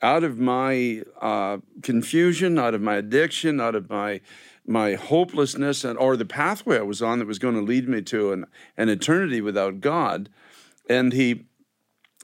out 0.00 0.24
of 0.24 0.38
my 0.38 1.02
uh, 1.20 1.58
confusion, 1.82 2.58
out 2.58 2.74
of 2.74 2.80
my 2.80 2.96
addiction, 2.96 3.60
out 3.60 3.74
of 3.74 3.90
my 3.90 4.22
my 4.66 4.94
hopelessness, 4.94 5.84
and 5.84 5.98
or 5.98 6.16
the 6.16 6.24
pathway 6.24 6.78
I 6.78 6.82
was 6.82 7.02
on 7.02 7.18
that 7.18 7.28
was 7.28 7.38
going 7.38 7.54
to 7.54 7.60
lead 7.60 7.88
me 7.88 8.02
to 8.02 8.32
an, 8.32 8.46
an 8.76 8.88
eternity 8.88 9.40
without 9.40 9.80
God, 9.80 10.28
and 10.88 11.12
he 11.12 11.46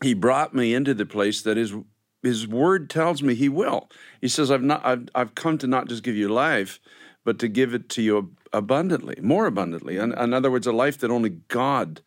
he 0.02 0.14
brought 0.14 0.54
me 0.54 0.74
into 0.74 0.94
the 0.94 1.06
place 1.06 1.42
that 1.42 1.56
his 1.56 1.74
his 2.22 2.46
word 2.46 2.90
tells 2.90 3.22
me 3.22 3.34
he 3.34 3.48
will. 3.48 3.88
He 4.20 4.28
says, 4.28 4.50
"I've 4.50 4.62
not 4.62 4.84
I've 4.84 5.08
I've 5.14 5.34
come 5.34 5.58
to 5.58 5.66
not 5.66 5.88
just 5.88 6.02
give 6.02 6.16
you 6.16 6.28
life, 6.28 6.80
but 7.24 7.38
to 7.40 7.48
give 7.48 7.74
it 7.74 7.88
to 7.90 8.02
you 8.02 8.34
abundantly, 8.52 9.16
more 9.22 9.46
abundantly. 9.46 9.96
In, 9.96 10.12
in 10.12 10.32
other 10.32 10.50
words, 10.50 10.66
a 10.66 10.72
life 10.72 10.98
that 10.98 11.10
only 11.10 11.30
God 11.48 12.02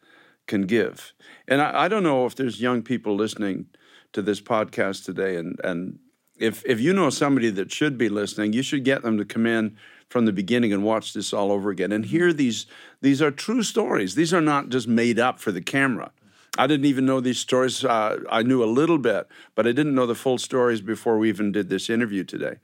can 0.48 0.63
give." 0.63 1.13
And 1.48 1.62
I, 1.62 1.86
I 1.86 1.88
don't 1.88 2.04
know 2.04 2.26
if 2.26 2.36
there's 2.36 2.62
young 2.62 2.82
people 2.84 3.15
listening 3.15 3.68
to 4.13 4.22
this 4.22 4.42
podcast 4.42 5.06
today, 5.06 5.36
and 5.36 5.60
and 5.63 6.00
if 6.38 6.63
if 6.65 6.80
you 6.80 6.94
know 6.94 7.10
somebody 7.10 7.50
that 7.52 7.72
should 7.72 7.98
be 7.98 8.10
listening, 8.10 8.54
you 8.54 8.63
should 8.63 8.84
get 8.84 9.02
them 9.04 9.18
to 9.18 9.26
come 9.26 9.46
in 9.46 9.78
from 10.10 10.26
the 10.26 10.34
beginning 10.34 10.74
and 10.74 10.84
watch 10.84 11.13
this 11.13 11.34
all 11.34 11.52
over 11.52 11.69
again 11.69 11.91
and 11.91 12.06
hear 12.06 12.34
these 12.34 12.65
these 13.02 13.22
are 13.22 13.32
true 13.32 13.63
stories. 13.63 14.15
These 14.15 14.34
are 14.34 14.41
not 14.41 14.69
just 14.69 14.88
made 14.88 15.19
up 15.19 15.39
for 15.39 15.52
the 15.52 15.62
camera. 15.62 16.12
I 16.58 16.67
didn't 16.67 16.88
even 16.88 17.06
know 17.06 17.22
these 17.22 17.39
stories. 17.39 17.86
Uh, 17.86 18.17
I 18.30 18.43
knew 18.43 18.63
a 18.63 18.65
little 18.65 18.98
bit, 18.98 19.28
but 19.56 19.65
I 19.67 19.72
didn't 19.72 19.95
know 19.95 20.06
the 20.06 20.15
full 20.15 20.38
stories 20.38 20.82
before 20.82 21.17
we 21.17 21.30
even 21.30 21.52
did 21.52 21.69
this 21.69 21.89
interview 21.89 22.24
today. 22.24 22.56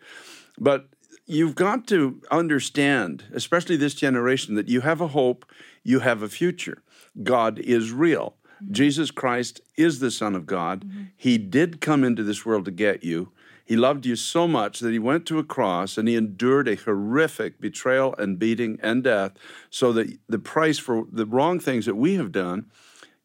But 0.59 0.87
you've 1.25 1.55
got 1.55 1.87
to 1.87 2.21
understand, 2.31 3.25
especially 3.33 3.77
this 3.77 3.93
generation, 3.93 4.55
that 4.55 4.67
you 4.67 4.81
have 4.81 5.01
a 5.01 5.07
hope, 5.07 5.45
you 5.83 5.99
have 5.99 6.21
a 6.21 6.29
future. 6.29 6.81
God 7.23 7.59
is 7.59 7.91
real. 7.91 8.35
Mm-hmm. 8.61 8.73
Jesus 8.73 9.11
Christ 9.11 9.61
is 9.77 9.99
the 9.99 10.11
Son 10.11 10.35
of 10.35 10.45
God. 10.45 10.85
Mm-hmm. 10.85 11.03
He 11.15 11.37
did 11.37 11.79
come 11.79 12.03
into 12.03 12.23
this 12.23 12.45
world 12.45 12.65
to 12.65 12.71
get 12.71 13.03
you. 13.03 13.31
He 13.65 13.75
loved 13.75 14.05
you 14.05 14.15
so 14.15 14.47
much 14.47 14.79
that 14.79 14.91
he 14.91 14.99
went 14.99 15.25
to 15.25 15.39
a 15.39 15.43
cross 15.43 15.97
and 15.97 16.07
he 16.07 16.15
endured 16.15 16.67
a 16.67 16.75
horrific 16.75 17.59
betrayal 17.59 18.13
and 18.19 18.37
beating 18.37 18.79
and 18.81 19.03
death 19.03 19.31
so 19.71 19.91
that 19.93 20.19
the 20.29 20.37
price 20.37 20.77
for 20.77 21.05
the 21.11 21.25
wrong 21.25 21.59
things 21.59 21.87
that 21.87 21.95
we 21.95 22.13
have 22.13 22.31
done, 22.31 22.67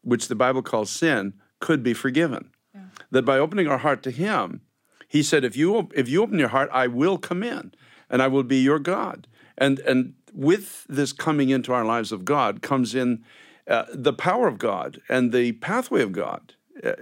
which 0.01 0.27
the 0.27 0.35
Bible 0.35 0.63
calls 0.63 0.89
sin, 0.89 1.33
could 1.59 1.83
be 1.83 1.93
forgiven. 1.93 2.49
Yeah. 2.73 2.81
That 3.11 3.23
by 3.23 3.37
opening 3.37 3.67
our 3.67 3.77
heart 3.77 4.01
to 4.03 4.11
him, 4.11 4.61
he 5.07 5.21
said, 5.21 5.43
if 5.43 5.55
you, 5.55 5.89
if 5.93 6.09
you 6.09 6.23
open 6.23 6.39
your 6.39 6.47
heart, 6.47 6.69
I 6.73 6.87
will 6.87 7.19
come 7.19 7.43
in 7.43 7.73
and 8.09 8.21
I 8.21 8.27
will 8.27 8.43
be 8.43 8.57
your 8.57 8.79
God. 8.79 9.27
And, 9.59 9.77
and 9.79 10.15
with 10.33 10.85
this 10.89 11.13
coming 11.13 11.49
into 11.49 11.71
our 11.71 11.85
lives 11.85 12.11
of 12.11 12.25
God 12.25 12.63
comes 12.63 12.95
in 12.95 13.23
uh, 13.67 13.85
the 13.93 14.13
power 14.13 14.47
of 14.47 14.57
God 14.57 15.01
and 15.07 15.31
the 15.31 15.51
pathway 15.51 16.01
of 16.01 16.11
God, 16.11 16.55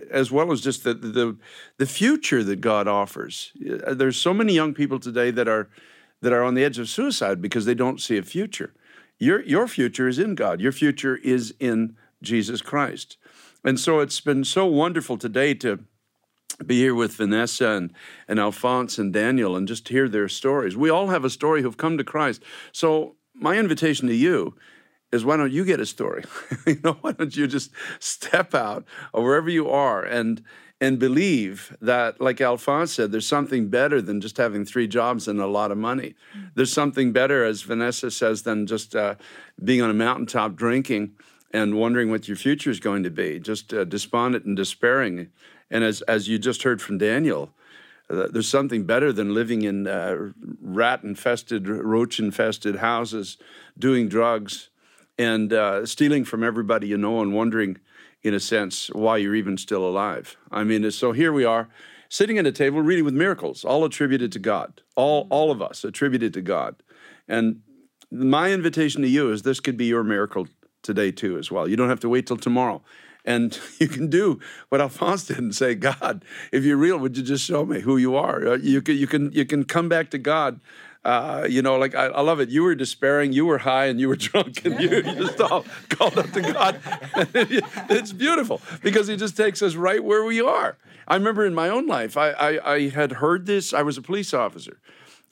as 0.10 0.32
well 0.32 0.52
as 0.52 0.62
just 0.62 0.84
the, 0.84 0.94
the, 0.94 1.38
the 1.78 1.86
future 1.86 2.44
that 2.44 2.62
God 2.62 2.88
offers. 2.88 3.54
Uh, 3.86 3.94
there's 3.94 4.18
so 4.18 4.34
many 4.34 4.54
young 4.54 4.74
people 4.74 5.00
today 5.00 5.32
that 5.32 5.48
are, 5.48 5.70
that 6.22 6.34
are 6.34 6.44
on 6.44 6.56
the 6.56 6.64
edge 6.64 6.80
of 6.80 6.90
suicide 6.90 7.42
because 7.42 7.66
they 7.66 7.76
don't 7.76 8.02
see 8.02 8.18
a 8.18 8.24
future. 8.24 8.74
Your, 9.18 9.42
your 9.44 9.68
future 9.68 10.08
is 10.08 10.18
in 10.18 10.36
God, 10.36 10.62
your 10.62 10.72
future 10.72 11.18
is 11.18 11.54
in 11.60 11.96
Jesus 12.22 12.62
Christ. 12.62 13.18
And 13.64 13.80
so 13.80 14.00
it's 14.00 14.22
been 14.22 14.44
so 14.44 14.66
wonderful 14.66 15.18
today 15.18 15.54
to 15.56 15.80
be 16.66 16.80
here 16.80 16.96
with 16.96 17.14
Vanessa 17.14 17.70
and, 17.70 17.94
and 18.28 18.40
Alphonse 18.40 18.98
and 18.98 19.14
Daniel 19.14 19.56
and 19.56 19.68
just 19.68 19.88
hear 19.88 20.10
their 20.10 20.28
stories. 20.28 20.76
We 20.76 20.90
all 20.90 21.08
have 21.08 21.24
a 21.24 21.30
story 21.30 21.62
who've 21.62 21.78
come 21.78 21.98
to 21.98 22.04
Christ. 22.04 22.44
So, 22.72 23.16
my 23.34 23.58
invitation 23.58 24.08
to 24.10 24.16
you 24.16 24.56
is 25.12 25.26
why 25.26 25.38
don't 25.38 25.52
you 25.52 25.66
get 25.66 25.80
a 25.80 25.86
story? 25.86 26.24
you 26.68 26.80
know, 26.84 26.98
why 27.02 27.12
don't 27.14 27.36
you 27.36 27.48
just 27.48 27.72
step 28.00 28.54
out 28.54 28.86
or 29.14 29.24
wherever 29.24 29.50
you 29.50 29.70
are 29.70 30.04
and 30.04 30.44
and 30.82 30.98
believe 30.98 31.76
that, 31.82 32.22
like 32.22 32.40
Alphonse 32.40 32.94
said, 32.94 33.12
there's 33.12 33.28
something 33.28 33.68
better 33.68 34.02
than 34.02 34.22
just 34.22 34.38
having 34.38 34.64
three 34.64 34.88
jobs 34.88 35.28
and 35.28 35.42
a 35.42 35.48
lot 35.48 35.72
of 35.72 35.78
money. 35.78 36.16
There's 36.56 36.72
something 36.72 37.12
better, 37.12 37.44
as 37.44 37.64
Vanessa 37.64 38.10
says, 38.10 38.44
than 38.44 38.66
just 38.66 38.96
uh, 38.96 39.16
being 39.62 39.82
on 39.82 39.90
a 39.90 39.94
mountaintop 39.94 40.56
drinking 40.56 41.16
and 41.52 41.76
wondering 41.76 42.10
what 42.10 42.30
your 42.30 42.38
future 42.38 42.70
is 42.70 42.80
going 42.80 43.04
to 43.04 43.10
be, 43.10 43.40
just 43.40 43.74
uh, 43.74 43.84
despondent 43.84 44.46
and 44.46 44.56
despairing. 44.56 45.30
And 45.70 45.84
as, 45.84 46.02
as 46.04 46.30
you 46.30 46.40
just 46.40 46.64
heard 46.64 46.82
from 46.82 46.98
Daniel, 46.98 47.52
uh, 48.10 48.28
there's 48.32 48.48
something 48.48 48.86
better 48.86 49.12
than 49.12 49.34
living 49.34 49.64
in 49.64 49.86
uh, 49.86 50.32
rat 50.62 51.04
infested, 51.04 51.68
roach 51.68 52.20
infested 52.20 52.78
houses, 52.78 53.38
doing 53.78 54.08
drugs, 54.08 54.70
and 55.20 55.52
uh, 55.52 55.86
stealing 55.86 56.24
from 56.24 56.44
everybody 56.44 56.88
you 56.88 56.98
know 56.98 57.22
and 57.22 57.34
wondering, 57.34 57.78
in 58.24 58.34
a 58.34 58.40
sense, 58.40 58.88
why 58.94 59.18
you're 59.18 59.36
even 59.36 59.58
still 59.58 59.86
alive. 59.86 60.38
I 60.50 60.64
mean, 60.64 60.90
so 60.92 61.12
here 61.12 61.34
we 61.34 61.44
are 61.44 61.70
sitting 62.08 62.38
at 62.38 62.48
a 62.48 62.52
table 62.52 62.82
reading 62.82 63.06
with 63.06 63.14
miracles, 63.14 63.64
all 63.64 63.86
attributed 63.86 64.32
to 64.32 64.40
God, 64.40 64.82
all, 64.96 65.28
all 65.30 65.52
of 65.52 65.62
us 65.62 65.84
attributed 65.84 66.34
to 66.34 66.42
God. 66.42 66.82
And 67.28 67.62
my 68.10 68.52
invitation 68.52 69.02
to 69.04 69.08
you 69.08 69.32
is 69.32 69.44
this 69.44 69.60
could 69.60 69.78
be 69.78 69.86
your 69.86 70.04
miracle 70.04 70.48
today, 70.82 71.12
too, 71.12 71.38
as 71.38 71.52
well. 71.52 71.68
You 71.68 71.76
don't 71.76 71.90
have 71.90 72.00
to 72.00 72.10
wait 72.10 72.26
till 72.26 72.38
tomorrow. 72.38 72.82
And 73.26 73.60
you 73.80 73.90
can 73.90 74.10
do 74.10 74.40
what 74.70 74.82
Alphonse 74.82 75.26
did 75.26 75.38
and 75.38 75.54
say, 75.54 75.76
God, 75.76 76.24
if 76.52 76.64
you're 76.64 76.78
real, 76.78 76.98
would 76.98 77.18
you 77.18 77.24
just 77.24 77.46
show 77.46 77.66
me 77.66 77.82
who 77.82 77.98
you 77.98 78.16
are? 78.16 78.48
Uh, 78.48 78.58
you 78.58 78.82
can, 78.82 78.96
you 78.96 79.06
can, 79.06 79.32
you 79.34 79.46
can 79.46 79.66
come 79.66 79.90
back 79.90 80.10
to 80.12 80.18
God. 80.18 80.62
Uh, 81.06 81.48
you 81.50 81.62
know, 81.62 81.78
like 81.78 81.96
I, 81.96 82.08
I, 82.08 82.22
love 82.22 82.42
it. 82.42 82.50
You 82.50 82.64
were 82.64 82.76
despairing, 82.76 83.32
you 83.32 83.46
were 83.46 83.60
high, 83.60 83.86
and 83.86 84.02
you 84.02 84.10
were 84.10 84.16
drunk, 84.18 84.66
and 84.66 84.80
you, 84.82 85.02
just 85.02 85.40
all 85.40 85.66
called 85.90 86.18
up 86.18 86.30
to 86.32 86.42
God. 86.42 86.82
it's 87.34 88.12
beautiful 88.12 88.62
because 88.84 89.08
He 89.08 89.16
just 89.16 89.38
takes 89.38 89.62
us 89.62 89.76
right 89.76 90.04
where 90.04 90.26
we 90.26 90.42
are. 90.42 90.78
I 91.08 91.16
remember 91.16 91.46
in 91.46 91.56
my 91.56 91.70
own 91.70 91.88
life, 91.88 92.18
I, 92.18 92.32
I, 92.32 92.74
I 92.74 92.90
had 92.90 93.14
heard 93.14 93.46
this. 93.46 93.74
I 93.74 93.82
was 93.82 93.98
a 93.98 94.02
police 94.02 94.34
officer, 94.34 94.82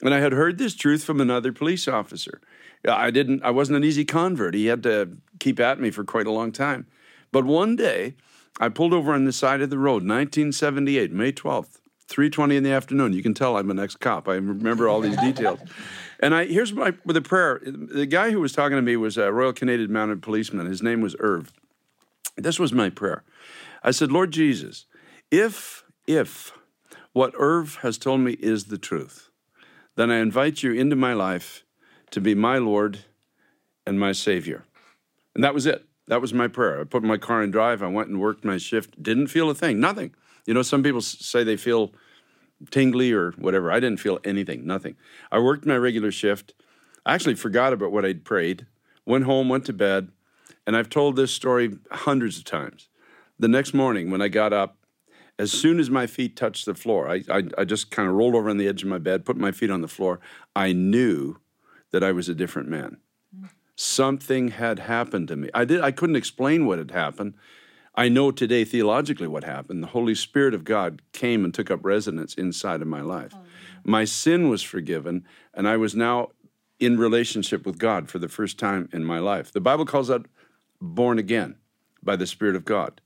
and 0.00 0.14
I 0.14 0.20
had 0.20 0.32
heard 0.32 0.56
this 0.56 0.74
truth 0.74 1.04
from 1.04 1.20
another 1.20 1.52
police 1.52 1.86
officer. 1.86 2.40
I 2.86 3.10
didn't. 3.10 3.44
I 3.44 3.50
wasn't 3.50 3.76
an 3.76 3.84
easy 3.84 4.06
convert. 4.06 4.54
He 4.54 4.66
had 4.66 4.82
to 4.84 5.18
keep 5.38 5.60
at 5.60 5.78
me 5.78 5.90
for 5.90 6.02
quite 6.02 6.26
a 6.26 6.32
long 6.32 6.50
time. 6.50 6.86
But 7.30 7.44
one 7.44 7.76
day, 7.76 8.14
I 8.58 8.70
pulled 8.70 8.94
over 8.94 9.12
on 9.12 9.24
the 9.24 9.32
side 9.32 9.60
of 9.60 9.68
the 9.68 9.78
road, 9.78 10.02
1978, 10.02 11.12
May 11.12 11.32
12th, 11.32 11.78
3:20 12.08 12.56
in 12.56 12.62
the 12.62 12.72
afternoon. 12.72 13.12
You 13.12 13.22
can 13.22 13.34
tell 13.34 13.56
I'm 13.56 13.70
an 13.70 13.78
ex-cop. 13.78 14.28
I 14.28 14.34
remember 14.34 14.88
all 14.88 15.00
these 15.00 15.16
details. 15.16 15.60
And 16.20 16.34
I 16.34 16.46
here's 16.46 16.72
my 16.72 16.94
with 17.04 17.16
a 17.16 17.22
prayer. 17.22 17.60
The 17.64 18.06
guy 18.06 18.30
who 18.30 18.40
was 18.40 18.52
talking 18.52 18.76
to 18.76 18.82
me 18.82 18.96
was 18.96 19.16
a 19.16 19.32
Royal 19.32 19.52
Canadian 19.52 19.92
Mounted 19.92 20.22
Policeman. 20.22 20.66
His 20.66 20.82
name 20.82 21.00
was 21.00 21.14
Irv. 21.20 21.52
This 22.36 22.58
was 22.58 22.72
my 22.72 22.88
prayer. 22.90 23.24
I 23.82 23.90
said, 23.90 24.10
Lord 24.10 24.30
Jesus, 24.30 24.86
if 25.30 25.84
if 26.06 26.52
what 27.12 27.34
Irv 27.36 27.76
has 27.82 27.98
told 27.98 28.20
me 28.20 28.32
is 28.32 28.64
the 28.64 28.78
truth, 28.78 29.30
then 29.96 30.10
I 30.10 30.18
invite 30.18 30.62
you 30.62 30.72
into 30.72 30.96
my 30.96 31.12
life 31.12 31.64
to 32.10 32.20
be 32.20 32.34
my 32.34 32.58
Lord 32.58 33.00
and 33.86 34.00
my 34.00 34.12
Savior. 34.12 34.64
And 35.34 35.44
that 35.44 35.54
was 35.54 35.66
it. 35.66 35.84
That 36.06 36.22
was 36.22 36.32
my 36.32 36.48
prayer. 36.48 36.80
I 36.80 36.84
put 36.84 37.02
my 37.02 37.18
car 37.18 37.42
in 37.42 37.50
drive. 37.50 37.82
I 37.82 37.88
went 37.88 38.08
and 38.08 38.20
worked 38.20 38.44
my 38.44 38.56
shift. 38.56 39.02
Didn't 39.02 39.26
feel 39.26 39.50
a 39.50 39.54
thing. 39.54 39.78
Nothing. 39.78 40.14
You 40.48 40.54
know, 40.54 40.62
some 40.62 40.82
people 40.82 41.02
say 41.02 41.44
they 41.44 41.58
feel 41.58 41.92
tingly 42.70 43.12
or 43.12 43.32
whatever. 43.32 43.70
I 43.70 43.80
didn't 43.80 44.00
feel 44.00 44.18
anything. 44.24 44.66
Nothing. 44.66 44.96
I 45.30 45.40
worked 45.40 45.66
my 45.66 45.76
regular 45.76 46.10
shift. 46.10 46.54
I 47.04 47.14
actually 47.14 47.34
forgot 47.34 47.74
about 47.74 47.92
what 47.92 48.06
I'd 48.06 48.24
prayed. 48.24 48.66
Went 49.04 49.24
home, 49.24 49.50
went 49.50 49.66
to 49.66 49.74
bed, 49.74 50.08
and 50.66 50.74
I've 50.74 50.88
told 50.88 51.16
this 51.16 51.34
story 51.34 51.76
hundreds 51.90 52.38
of 52.38 52.44
times. 52.44 52.88
The 53.38 53.46
next 53.46 53.74
morning, 53.74 54.10
when 54.10 54.22
I 54.22 54.28
got 54.28 54.54
up, 54.54 54.78
as 55.38 55.52
soon 55.52 55.78
as 55.78 55.90
my 55.90 56.06
feet 56.06 56.34
touched 56.34 56.64
the 56.64 56.74
floor, 56.74 57.10
I, 57.10 57.22
I, 57.30 57.42
I 57.58 57.64
just 57.66 57.90
kind 57.90 58.08
of 58.08 58.14
rolled 58.14 58.34
over 58.34 58.48
on 58.48 58.56
the 58.56 58.68
edge 58.68 58.82
of 58.82 58.88
my 58.88 58.98
bed, 58.98 59.26
put 59.26 59.36
my 59.36 59.52
feet 59.52 59.70
on 59.70 59.82
the 59.82 59.86
floor. 59.86 60.18
I 60.56 60.72
knew 60.72 61.36
that 61.90 62.02
I 62.02 62.12
was 62.12 62.30
a 62.30 62.34
different 62.34 62.70
man 62.70 62.96
mm. 63.38 63.50
something 63.76 64.48
had 64.48 64.78
happened 64.78 65.28
to 65.28 65.36
me. 65.36 65.50
I 65.52 65.66
did 65.66 65.82
I 65.82 65.90
couldn't 65.90 66.16
explain 66.16 66.64
what 66.64 66.78
had 66.78 66.90
happened. 66.90 67.34
I 67.98 68.08
know 68.08 68.30
today 68.30 68.64
theologically 68.64 69.26
what 69.26 69.42
happened. 69.42 69.82
The 69.82 69.88
Holy 69.88 70.14
Spirit 70.14 70.54
of 70.54 70.62
God 70.62 71.02
came 71.12 71.44
and 71.44 71.52
took 71.52 71.68
up 71.68 71.84
residence 71.84 72.32
inside 72.34 72.80
of 72.80 72.86
my 72.86 73.00
life. 73.00 73.32
Oh, 73.34 73.42
my 73.82 74.04
sin 74.04 74.48
was 74.48 74.62
forgiven, 74.62 75.26
and 75.52 75.66
I 75.66 75.78
was 75.78 75.96
now 75.96 76.28
in 76.78 76.96
relationship 76.96 77.66
with 77.66 77.76
God 77.76 78.08
for 78.08 78.20
the 78.20 78.28
first 78.28 78.56
time 78.56 78.88
in 78.92 79.04
my 79.04 79.18
life. 79.18 79.50
The 79.50 79.60
Bible 79.60 79.84
calls 79.84 80.06
that 80.06 80.26
born 80.80 81.18
again 81.18 81.56
by 82.00 82.14
the 82.14 82.28
Spirit 82.28 82.54
of 82.54 82.64
God. 82.64 83.00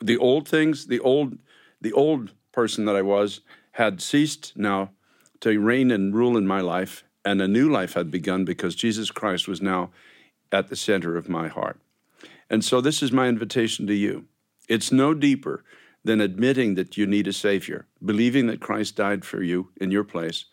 The 0.00 0.16
old 0.16 0.48
things, 0.48 0.86
the 0.86 1.00
old 1.00 1.36
the 1.82 1.92
old 1.92 2.32
person 2.50 2.86
that 2.86 2.96
I 2.96 3.02
was 3.02 3.42
had 3.72 4.00
ceased 4.00 4.54
now 4.56 4.92
to 5.40 5.60
reign 5.60 5.90
and 5.90 6.14
rule 6.14 6.38
in 6.38 6.46
my 6.46 6.62
life, 6.62 7.04
and 7.22 7.42
a 7.42 7.48
new 7.48 7.70
life 7.70 7.92
had 7.92 8.10
begun 8.10 8.46
because 8.46 8.74
Jesus 8.74 9.10
Christ 9.10 9.46
was 9.46 9.60
now 9.60 9.90
at 10.50 10.68
the 10.68 10.76
center 10.76 11.18
of 11.18 11.28
my 11.28 11.48
heart. 11.48 11.78
And 12.48 12.64
so 12.64 12.80
this 12.80 13.02
is 13.02 13.12
my 13.12 13.28
invitation 13.28 13.86
to 13.88 13.94
you. 13.94 14.24
It's 14.68 14.92
no 14.92 15.14
deeper 15.14 15.64
than 16.04 16.20
admitting 16.20 16.74
that 16.74 16.96
you 16.96 17.06
need 17.06 17.26
a 17.26 17.32
Savior, 17.32 17.86
believing 18.04 18.46
that 18.46 18.60
Christ 18.60 18.96
died 18.96 19.24
for 19.24 19.42
you 19.42 19.70
in 19.76 19.90
your 19.90 20.04
place, 20.04 20.44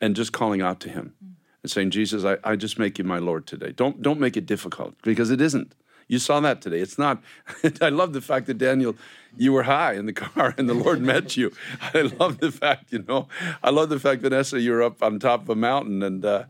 and 0.00 0.16
just 0.16 0.32
calling 0.32 0.60
out 0.60 0.80
to 0.80 0.88
Him 0.88 1.14
and 1.62 1.70
saying, 1.70 1.90
Jesus, 1.90 2.24
I, 2.24 2.38
I 2.42 2.56
just 2.56 2.78
make 2.78 2.98
you 2.98 3.04
my 3.04 3.18
Lord 3.18 3.46
today. 3.46 3.72
Don't, 3.72 4.02
don't 4.02 4.20
make 4.20 4.36
it 4.36 4.46
difficult 4.46 4.94
because 5.02 5.30
it 5.30 5.40
isn't. 5.40 5.74
You 6.08 6.18
saw 6.18 6.40
that 6.40 6.60
today. 6.60 6.80
It's 6.80 6.98
not. 6.98 7.22
I 7.80 7.90
love 7.90 8.12
the 8.12 8.20
fact 8.20 8.46
that 8.46 8.58
Daniel, 8.58 8.96
you 9.36 9.52
were 9.52 9.62
high 9.62 9.92
in 9.92 10.06
the 10.06 10.12
car 10.12 10.54
and 10.58 10.68
the 10.68 10.74
Lord 10.74 11.00
met 11.00 11.36
you. 11.36 11.52
I 11.94 12.02
love 12.18 12.38
the 12.38 12.50
fact, 12.50 12.92
you 12.92 13.04
know, 13.06 13.28
I 13.62 13.70
love 13.70 13.90
the 13.90 14.00
fact, 14.00 14.22
Vanessa, 14.22 14.60
you're 14.60 14.82
up 14.82 15.02
on 15.02 15.20
top 15.20 15.42
of 15.42 15.50
a 15.50 15.54
mountain 15.54 16.02
and, 16.02 16.24
uh, 16.24 16.44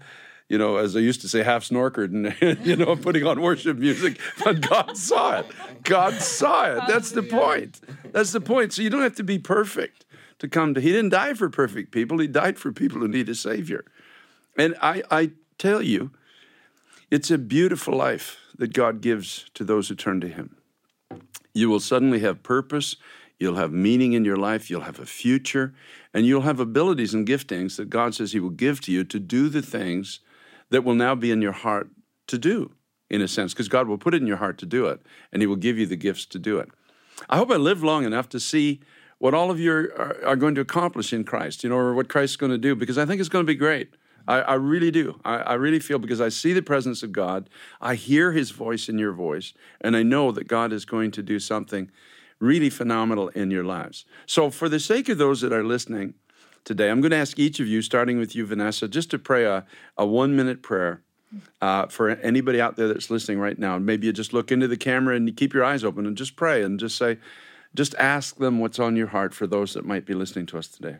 you 0.51 0.59
know, 0.59 0.79
as 0.79 0.97
I 0.97 0.99
used 0.99 1.21
to 1.21 1.29
say, 1.29 1.45
half 1.45 1.69
snorkered 1.69 2.13
and, 2.13 2.59
you 2.67 2.75
know, 2.75 2.97
putting 2.97 3.25
on 3.25 3.41
worship 3.41 3.79
music. 3.79 4.19
But 4.45 4.61
God 4.61 4.97
saw 4.97 5.39
it. 5.39 5.47
God 5.85 6.15
saw 6.15 6.65
it. 6.65 6.83
That's 6.89 7.13
the 7.13 7.23
point. 7.23 7.81
That's 8.11 8.33
the 8.33 8.41
point. 8.41 8.73
So 8.73 8.83
you 8.83 8.91
don't 8.91 9.03
have 9.03 9.15
to 9.15 9.23
be 9.23 9.39
perfect 9.39 10.05
to 10.41 10.49
come 10.49 10.75
to. 10.75 10.81
He 10.81 10.91
didn't 10.91 11.11
die 11.11 11.35
for 11.35 11.49
perfect 11.49 11.93
people. 11.93 12.19
He 12.19 12.27
died 12.27 12.59
for 12.59 12.73
people 12.73 12.99
who 12.99 13.07
need 13.07 13.29
a 13.29 13.35
Savior. 13.37 13.85
And 14.59 14.75
I, 14.83 15.05
I 15.09 15.31
tell 15.57 15.83
you, 15.83 16.11
it's 17.13 17.31
a 17.31 17.39
beautiful 17.39 17.95
life 17.95 18.37
that 18.59 18.73
God 18.73 19.01
gives 19.01 19.49
to 19.55 19.63
those 19.63 19.89
who 19.89 19.95
turn 19.95 20.21
to 20.21 20.29
Him. 20.29 20.57
You 21.55 21.71
will 21.71 21.81
suddenly 21.81 22.19
have 22.21 22.43
purpose. 22.43 22.97
You'll 23.39 23.55
have 23.55 23.71
meaning 23.71 24.15
in 24.15 24.25
your 24.25 24.37
life. 24.37 24.69
You'll 24.69 24.81
have 24.81 24.99
a 24.99 25.07
future. 25.07 25.75
And 26.13 26.27
you'll 26.27 26.43
have 26.43 26.59
abilities 26.59 27.15
and 27.15 27.25
giftings 27.25 27.77
that 27.77 27.89
God 27.89 28.17
says 28.17 28.33
He 28.33 28.41
will 28.41 28.51
give 28.51 28.81
to 28.81 28.93
you 28.93 29.05
to 29.05 29.21
do 29.21 29.49
the 29.49 29.63
things 29.63 30.19
that 30.71 30.85
will 30.85 30.95
now 30.95 31.15
be 31.15 31.31
in 31.31 31.43
your 31.43 31.53
heart 31.53 31.91
to 32.29 32.39
do, 32.39 32.73
in 33.09 33.21
a 33.21 33.29
sense, 33.29 33.53
because 33.53 33.69
God 33.69 33.89
will 33.89 33.99
put 33.99 34.15
it 34.15 34.23
in 34.23 34.27
your 34.27 34.39
heart 34.39 34.59
to 34.59 34.67
do 34.67 34.87
it, 34.87 35.01
and 35.33 35.43
He 35.43 35.47
will 35.47 35.57
give 35.57 35.79
you 35.79 35.87
the 35.87 35.97
gifts 35.97 36.27
to 36.27 36.39
do 36.39 36.59
it. 36.59 36.69
I 37.29 37.37
hope 37.37 37.51
I 37.51 37.57
live 37.57 37.83
long 37.83 38.05
enough 38.05 38.29
to 38.31 38.41
see 38.41 38.81
what 39.19 39.35
all 39.35 39.51
of 39.51 39.61
you 39.61 39.73
are, 39.73 40.17
are 40.25 40.37
going 40.37 40.55
to 40.55 40.61
accomplish 40.61 41.13
in 41.13 41.25
Christ, 41.25 41.63
you 41.63 41.71
know, 41.71 41.77
or 41.77 41.95
what 41.95 42.09
Christ's 42.09 42.37
going 42.37 42.53
to 42.53 42.59
do, 42.59 42.75
because 42.75 42.97
I 42.97 43.05
think 43.05 43.21
it's 43.21 43.29
going 43.29 43.45
to 43.45 43.53
be 43.53 43.57
great. 43.57 43.95
I, 44.27 44.41
I 44.41 44.55
really 44.55 44.91
do. 44.91 45.21
I, 45.25 45.37
I 45.37 45.55
really 45.55 45.81
feel 45.81 45.99
because 45.99 46.21
I 46.21 46.29
see 46.29 46.53
the 46.53 46.63
presence 46.63 47.03
of 47.03 47.13
God, 47.13 47.51
I 47.81 47.95
hear 47.95 48.33
his 48.33 48.51
voice 48.51 48.89
in 48.89 48.99
your 48.99 49.13
voice, 49.13 49.53
and 49.81 49.97
I 49.97 50.03
know 50.03 50.33
that 50.33 50.49
God 50.49 50.73
is 50.73 50.85
going 50.85 51.11
to 51.13 51.23
do 51.23 51.39
something 51.39 51.91
really 52.39 52.71
phenomenal 52.71 53.29
in 53.29 53.51
your 53.51 53.65
lives. 53.65 54.05
So, 54.27 54.51
for 54.51 54.69
the 54.69 54.81
sake 54.81 55.09
of 55.09 55.19
those 55.19 55.41
that 55.43 55.53
are 55.53 55.65
listening 55.65 56.15
today, 56.65 56.91
I'm 56.91 57.01
going 57.01 57.11
to 57.11 57.17
ask 57.17 57.39
each 57.39 57.61
of 57.61 57.67
you, 57.67 57.83
starting 57.83 58.19
with 58.19 58.35
you, 58.35 58.47
Vanessa, 58.47 58.89
just 58.89 59.11
to 59.11 59.19
pray 59.19 59.45
a, 59.45 59.65
a 59.97 60.07
one 60.07 60.37
minute 60.37 60.63
prayer. 60.63 61.03
Uh, 61.61 61.87
for 61.87 62.11
anybody 62.11 62.61
out 62.61 62.75
there 62.75 62.89
that's 62.89 63.09
listening 63.09 63.39
right 63.39 63.57
now, 63.57 63.79
maybe 63.79 64.05
you 64.05 64.13
just 64.13 64.33
look 64.33 64.51
into 64.51 64.67
the 64.67 64.77
camera 64.77 65.15
and 65.15 65.29
you 65.29 65.33
keep 65.33 65.55
your 65.55 65.63
eyes 65.63 65.85
open 65.85 66.05
and 66.05 66.17
just 66.17 66.35
pray 66.35 66.61
and 66.61 66.81
just 66.81 66.97
say, 66.97 67.19
just 67.73 67.95
ask 67.95 68.39
them 68.39 68.59
what's 68.59 68.81
on 68.81 68.97
your 68.97 69.07
heart 69.07 69.33
for 69.33 69.47
those 69.47 69.75
that 69.75 69.85
might 69.85 70.05
be 70.05 70.13
listening 70.13 70.45
to 70.47 70.59
us 70.59 70.67
today. 70.67 70.97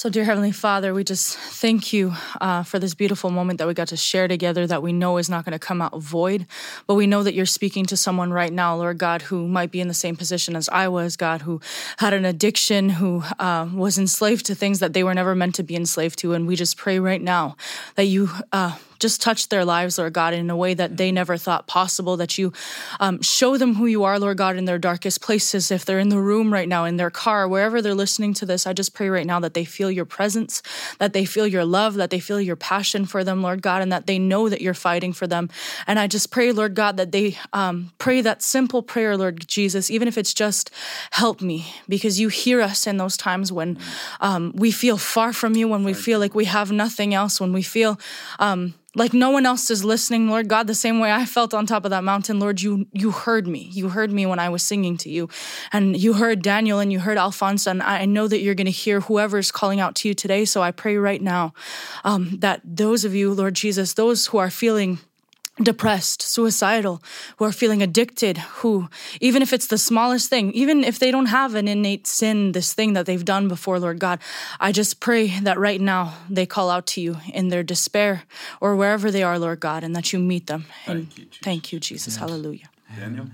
So, 0.00 0.08
dear 0.08 0.24
Heavenly 0.24 0.50
Father, 0.50 0.94
we 0.94 1.04
just 1.04 1.36
thank 1.36 1.92
you 1.92 2.14
uh, 2.40 2.62
for 2.62 2.78
this 2.78 2.94
beautiful 2.94 3.28
moment 3.28 3.58
that 3.58 3.68
we 3.68 3.74
got 3.74 3.88
to 3.88 3.98
share 3.98 4.28
together 4.28 4.66
that 4.66 4.82
we 4.82 4.94
know 4.94 5.18
is 5.18 5.28
not 5.28 5.44
going 5.44 5.52
to 5.52 5.58
come 5.58 5.82
out 5.82 5.94
void. 6.00 6.46
But 6.86 6.94
we 6.94 7.06
know 7.06 7.22
that 7.22 7.34
you're 7.34 7.44
speaking 7.44 7.84
to 7.84 7.98
someone 7.98 8.32
right 8.32 8.50
now, 8.50 8.74
Lord 8.76 8.96
God, 8.96 9.20
who 9.20 9.46
might 9.46 9.70
be 9.70 9.78
in 9.78 9.88
the 9.88 9.92
same 9.92 10.16
position 10.16 10.56
as 10.56 10.70
I 10.70 10.88
was, 10.88 11.18
God, 11.18 11.42
who 11.42 11.60
had 11.98 12.14
an 12.14 12.24
addiction, 12.24 12.88
who 12.88 13.24
uh, 13.38 13.68
was 13.74 13.98
enslaved 13.98 14.46
to 14.46 14.54
things 14.54 14.78
that 14.78 14.94
they 14.94 15.04
were 15.04 15.12
never 15.12 15.34
meant 15.34 15.56
to 15.56 15.62
be 15.62 15.76
enslaved 15.76 16.18
to. 16.20 16.32
And 16.32 16.46
we 16.46 16.56
just 16.56 16.78
pray 16.78 16.98
right 16.98 17.20
now 17.20 17.58
that 17.96 18.04
you 18.04 18.30
uh, 18.54 18.78
just 19.00 19.20
touch 19.20 19.48
their 19.48 19.64
lives, 19.64 19.98
Lord 19.98 20.12
God, 20.12 20.34
in 20.34 20.50
a 20.50 20.56
way 20.56 20.74
that 20.74 20.96
they 20.96 21.10
never 21.10 21.36
thought 21.36 21.66
possible, 21.66 22.16
that 22.18 22.38
you 22.38 22.52
um, 23.00 23.20
show 23.22 23.56
them 23.56 23.74
who 23.74 23.86
you 23.86 24.04
are, 24.04 24.18
Lord 24.18 24.36
God, 24.36 24.56
in 24.56 24.66
their 24.66 24.78
darkest 24.78 25.20
places. 25.22 25.70
If 25.70 25.84
they're 25.84 25.98
in 25.98 26.10
the 26.10 26.20
room 26.20 26.52
right 26.52 26.68
now, 26.68 26.84
in 26.84 26.96
their 26.96 27.10
car, 27.10 27.48
wherever 27.48 27.82
they're 27.82 27.94
listening 27.94 28.34
to 28.34 28.46
this, 28.46 28.66
I 28.66 28.72
just 28.72 28.94
pray 28.94 29.08
right 29.08 29.26
now 29.26 29.40
that 29.40 29.54
they 29.54 29.64
feel 29.64 29.90
your 29.90 30.04
presence, 30.04 30.62
that 30.98 31.12
they 31.12 31.24
feel 31.24 31.46
your 31.46 31.64
love, 31.64 31.94
that 31.94 32.10
they 32.10 32.20
feel 32.20 32.40
your 32.40 32.56
passion 32.56 33.06
for 33.06 33.24
them, 33.24 33.42
Lord 33.42 33.62
God, 33.62 33.82
and 33.82 33.90
that 33.90 34.06
they 34.06 34.18
know 34.18 34.48
that 34.48 34.60
you're 34.60 34.74
fighting 34.74 35.12
for 35.12 35.26
them. 35.26 35.48
And 35.86 35.98
I 35.98 36.06
just 36.06 36.30
pray, 36.30 36.52
Lord 36.52 36.74
God, 36.74 36.96
that 36.98 37.12
they 37.12 37.38
um, 37.52 37.92
pray 37.98 38.20
that 38.20 38.42
simple 38.42 38.82
prayer, 38.82 39.16
Lord 39.16 39.48
Jesus, 39.48 39.90
even 39.90 40.08
if 40.08 40.18
it's 40.18 40.34
just 40.34 40.70
help 41.12 41.40
me, 41.40 41.74
because 41.88 42.20
you 42.20 42.28
hear 42.28 42.60
us 42.60 42.86
in 42.86 42.98
those 42.98 43.16
times 43.16 43.50
when 43.50 43.78
um, 44.20 44.52
we 44.54 44.70
feel 44.70 44.98
far 44.98 45.32
from 45.32 45.56
you, 45.56 45.66
when 45.68 45.84
we 45.84 45.94
feel 45.94 46.18
like 46.18 46.34
we 46.34 46.44
have 46.44 46.70
nothing 46.70 47.14
else, 47.14 47.40
when 47.40 47.52
we 47.52 47.62
feel 47.62 47.98
um, 48.38 48.74
like 48.94 49.14
no 49.14 49.30
one 49.30 49.46
else 49.46 49.70
is 49.70 49.84
listening 49.84 50.28
lord 50.28 50.48
god 50.48 50.66
the 50.66 50.74
same 50.74 50.98
way 50.98 51.12
i 51.12 51.24
felt 51.24 51.54
on 51.54 51.66
top 51.66 51.84
of 51.84 51.90
that 51.90 52.04
mountain. 52.04 52.40
Lord 52.40 52.60
you 52.60 52.86
you 52.92 53.10
heard 53.10 53.46
me. 53.46 53.68
You 53.72 53.88
heard 53.88 54.10
me 54.10 54.26
when 54.26 54.38
i 54.38 54.48
was 54.48 54.62
singing 54.62 54.96
to 54.98 55.10
you. 55.10 55.28
And 55.72 55.96
you 55.96 56.14
heard 56.14 56.42
daniel 56.42 56.78
and 56.78 56.92
you 56.92 57.00
heard 57.00 57.18
alfonso 57.18 57.70
and 57.70 57.82
i 57.82 58.04
know 58.04 58.26
that 58.28 58.40
you're 58.40 58.54
going 58.54 58.66
to 58.66 58.70
hear 58.70 59.00
whoever's 59.00 59.52
calling 59.52 59.80
out 59.80 59.94
to 59.96 60.08
you 60.08 60.14
today. 60.14 60.44
So 60.44 60.62
i 60.62 60.70
pray 60.70 60.96
right 60.96 61.22
now 61.22 61.52
um, 62.04 62.38
that 62.40 62.60
those 62.64 63.04
of 63.04 63.14
you 63.14 63.32
lord 63.32 63.54
jesus 63.54 63.94
those 63.94 64.26
who 64.26 64.38
are 64.38 64.50
feeling 64.50 64.98
depressed, 65.62 66.22
suicidal, 66.22 67.02
who 67.36 67.44
are 67.44 67.52
feeling 67.52 67.82
addicted, 67.82 68.38
who, 68.38 68.88
even 69.20 69.42
if 69.42 69.52
it's 69.52 69.66
the 69.66 69.78
smallest 69.78 70.30
thing, 70.30 70.52
even 70.52 70.84
if 70.84 70.98
they 70.98 71.10
don't 71.10 71.26
have 71.26 71.54
an 71.54 71.68
innate 71.68 72.06
sin, 72.06 72.52
this 72.52 72.72
thing 72.72 72.94
that 72.94 73.06
they've 73.06 73.24
done 73.24 73.48
before, 73.48 73.78
Lord 73.78 73.98
God, 73.98 74.20
I 74.58 74.72
just 74.72 75.00
pray 75.00 75.28
that 75.40 75.58
right 75.58 75.80
now 75.80 76.14
they 76.28 76.46
call 76.46 76.70
out 76.70 76.86
to 76.88 77.00
you 77.00 77.18
in 77.32 77.48
their 77.48 77.62
despair 77.62 78.24
or 78.60 78.76
wherever 78.76 79.10
they 79.10 79.22
are, 79.22 79.38
Lord 79.38 79.60
God, 79.60 79.84
and 79.84 79.94
that 79.96 80.12
you 80.12 80.18
meet 80.18 80.46
them. 80.46 80.66
And 80.86 81.12
thank 81.12 81.18
you, 81.18 81.24
Jesus. 81.24 81.40
Thank 81.42 81.72
you, 81.72 81.80
Jesus. 81.80 82.16
Hallelujah. 82.16 82.70
Daniel. 82.98 83.26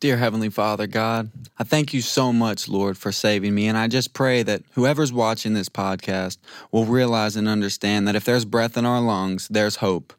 Dear 0.00 0.18
Heavenly 0.18 0.50
Father, 0.50 0.86
God, 0.86 1.30
I 1.58 1.64
thank 1.64 1.94
you 1.94 2.02
so 2.02 2.30
much, 2.30 2.68
Lord, 2.68 2.98
for 2.98 3.10
saving 3.10 3.54
me. 3.54 3.68
And 3.68 3.78
I 3.78 3.88
just 3.88 4.12
pray 4.12 4.42
that 4.42 4.62
whoever's 4.72 5.14
watching 5.14 5.54
this 5.54 5.70
podcast 5.70 6.36
will 6.70 6.84
realize 6.84 7.36
and 7.36 7.48
understand 7.48 8.06
that 8.06 8.14
if 8.14 8.24
there's 8.24 8.44
breath 8.44 8.76
in 8.76 8.84
our 8.84 9.00
lungs, 9.00 9.48
there's 9.48 9.76
hope 9.76 10.12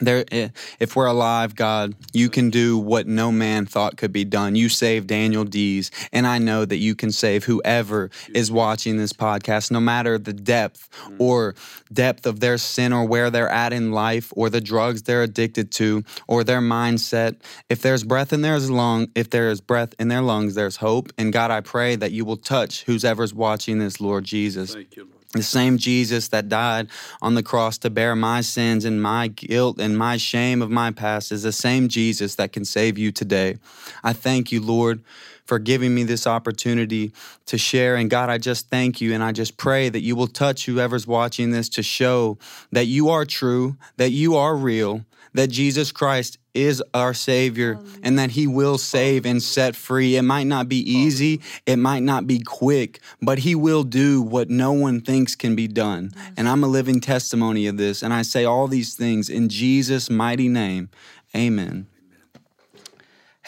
there 0.00 0.24
eh, 0.30 0.48
if 0.78 0.96
we're 0.96 1.06
alive 1.06 1.54
god 1.54 1.94
you 2.12 2.28
can 2.28 2.50
do 2.50 2.78
what 2.78 3.06
no 3.06 3.30
man 3.30 3.66
thought 3.66 3.96
could 3.96 4.12
be 4.12 4.24
done. 4.24 4.54
You 4.54 4.68
saved 4.68 5.08
daniel 5.08 5.44
dees 5.44 5.90
and 6.12 6.26
i 6.26 6.38
know 6.38 6.64
that 6.64 6.76
you 6.76 6.94
can 6.94 7.12
save 7.12 7.44
whoever 7.44 8.10
is 8.34 8.50
watching 8.50 8.96
this 8.96 9.12
podcast 9.12 9.70
no 9.70 9.80
matter 9.80 10.18
the 10.18 10.32
depth 10.32 10.88
or 11.18 11.54
depth 11.92 12.26
of 12.26 12.40
their 12.40 12.58
sin 12.58 12.92
or 12.92 13.04
where 13.04 13.30
they're 13.30 13.48
at 13.48 13.72
in 13.72 13.92
life 13.92 14.32
or 14.36 14.50
the 14.50 14.60
drugs 14.60 15.02
they're 15.02 15.22
addicted 15.22 15.70
to 15.72 16.04
or 16.26 16.44
their 16.44 16.60
mindset. 16.60 17.36
If 17.68 17.82
there's 17.82 18.04
breath 18.04 18.32
in 18.32 18.42
their 18.42 18.58
lung 18.58 19.08
if 19.14 19.30
there 19.30 19.50
is 19.50 19.60
breath 19.60 19.94
in 19.98 20.08
their 20.08 20.22
lungs 20.22 20.54
there's 20.54 20.76
hope. 20.76 21.12
And 21.18 21.32
god 21.32 21.50
i 21.50 21.60
pray 21.60 21.96
that 21.96 22.12
you 22.12 22.24
will 22.24 22.36
touch 22.36 22.84
whoever's 22.84 23.34
watching 23.34 23.78
this 23.78 24.00
lord 24.00 24.24
jesus. 24.24 24.74
Thank 24.74 24.96
you, 24.96 25.04
Lord. 25.04 25.17
The 25.34 25.42
same 25.42 25.76
Jesus 25.76 26.28
that 26.28 26.48
died 26.48 26.88
on 27.20 27.34
the 27.34 27.42
cross 27.42 27.76
to 27.78 27.90
bear 27.90 28.16
my 28.16 28.40
sins 28.40 28.86
and 28.86 29.02
my 29.02 29.28
guilt 29.28 29.78
and 29.78 29.96
my 29.96 30.16
shame 30.16 30.62
of 30.62 30.70
my 30.70 30.90
past 30.90 31.32
is 31.32 31.42
the 31.42 31.52
same 31.52 31.88
Jesus 31.88 32.36
that 32.36 32.52
can 32.52 32.64
save 32.64 32.96
you 32.96 33.12
today. 33.12 33.58
I 34.02 34.14
thank 34.14 34.52
you, 34.52 34.62
Lord, 34.62 35.02
for 35.44 35.58
giving 35.58 35.94
me 35.94 36.04
this 36.04 36.26
opportunity 36.26 37.12
to 37.44 37.58
share. 37.58 37.96
And 37.96 38.08
God, 38.08 38.30
I 38.30 38.38
just 38.38 38.70
thank 38.70 39.02
you 39.02 39.12
and 39.12 39.22
I 39.22 39.32
just 39.32 39.58
pray 39.58 39.90
that 39.90 40.00
you 40.00 40.16
will 40.16 40.28
touch 40.28 40.64
whoever's 40.64 41.06
watching 41.06 41.50
this 41.50 41.68
to 41.70 41.82
show 41.82 42.38
that 42.72 42.86
you 42.86 43.10
are 43.10 43.26
true, 43.26 43.76
that 43.98 44.10
you 44.10 44.34
are 44.34 44.56
real, 44.56 45.04
that 45.38 45.50
Jesus 45.50 45.92
Christ 45.92 46.36
is 46.52 46.82
our 46.94 47.14
Savior 47.14 47.78
and 48.02 48.18
that 48.18 48.32
He 48.32 48.48
will 48.48 48.76
save 48.76 49.24
and 49.24 49.40
set 49.40 49.76
free. 49.76 50.16
It 50.16 50.22
might 50.22 50.48
not 50.48 50.68
be 50.68 50.78
easy, 50.78 51.40
it 51.64 51.76
might 51.76 52.02
not 52.02 52.26
be 52.26 52.40
quick, 52.40 52.98
but 53.22 53.38
He 53.38 53.54
will 53.54 53.84
do 53.84 54.20
what 54.20 54.50
no 54.50 54.72
one 54.72 55.00
thinks 55.00 55.36
can 55.36 55.54
be 55.54 55.68
done. 55.68 56.10
And 56.36 56.48
I'm 56.48 56.64
a 56.64 56.66
living 56.66 57.00
testimony 57.00 57.68
of 57.68 57.76
this. 57.76 58.02
And 58.02 58.12
I 58.12 58.22
say 58.22 58.44
all 58.44 58.66
these 58.66 58.96
things 58.96 59.28
in 59.28 59.48
Jesus' 59.48 60.10
mighty 60.10 60.48
name. 60.48 60.90
Amen. 61.36 61.86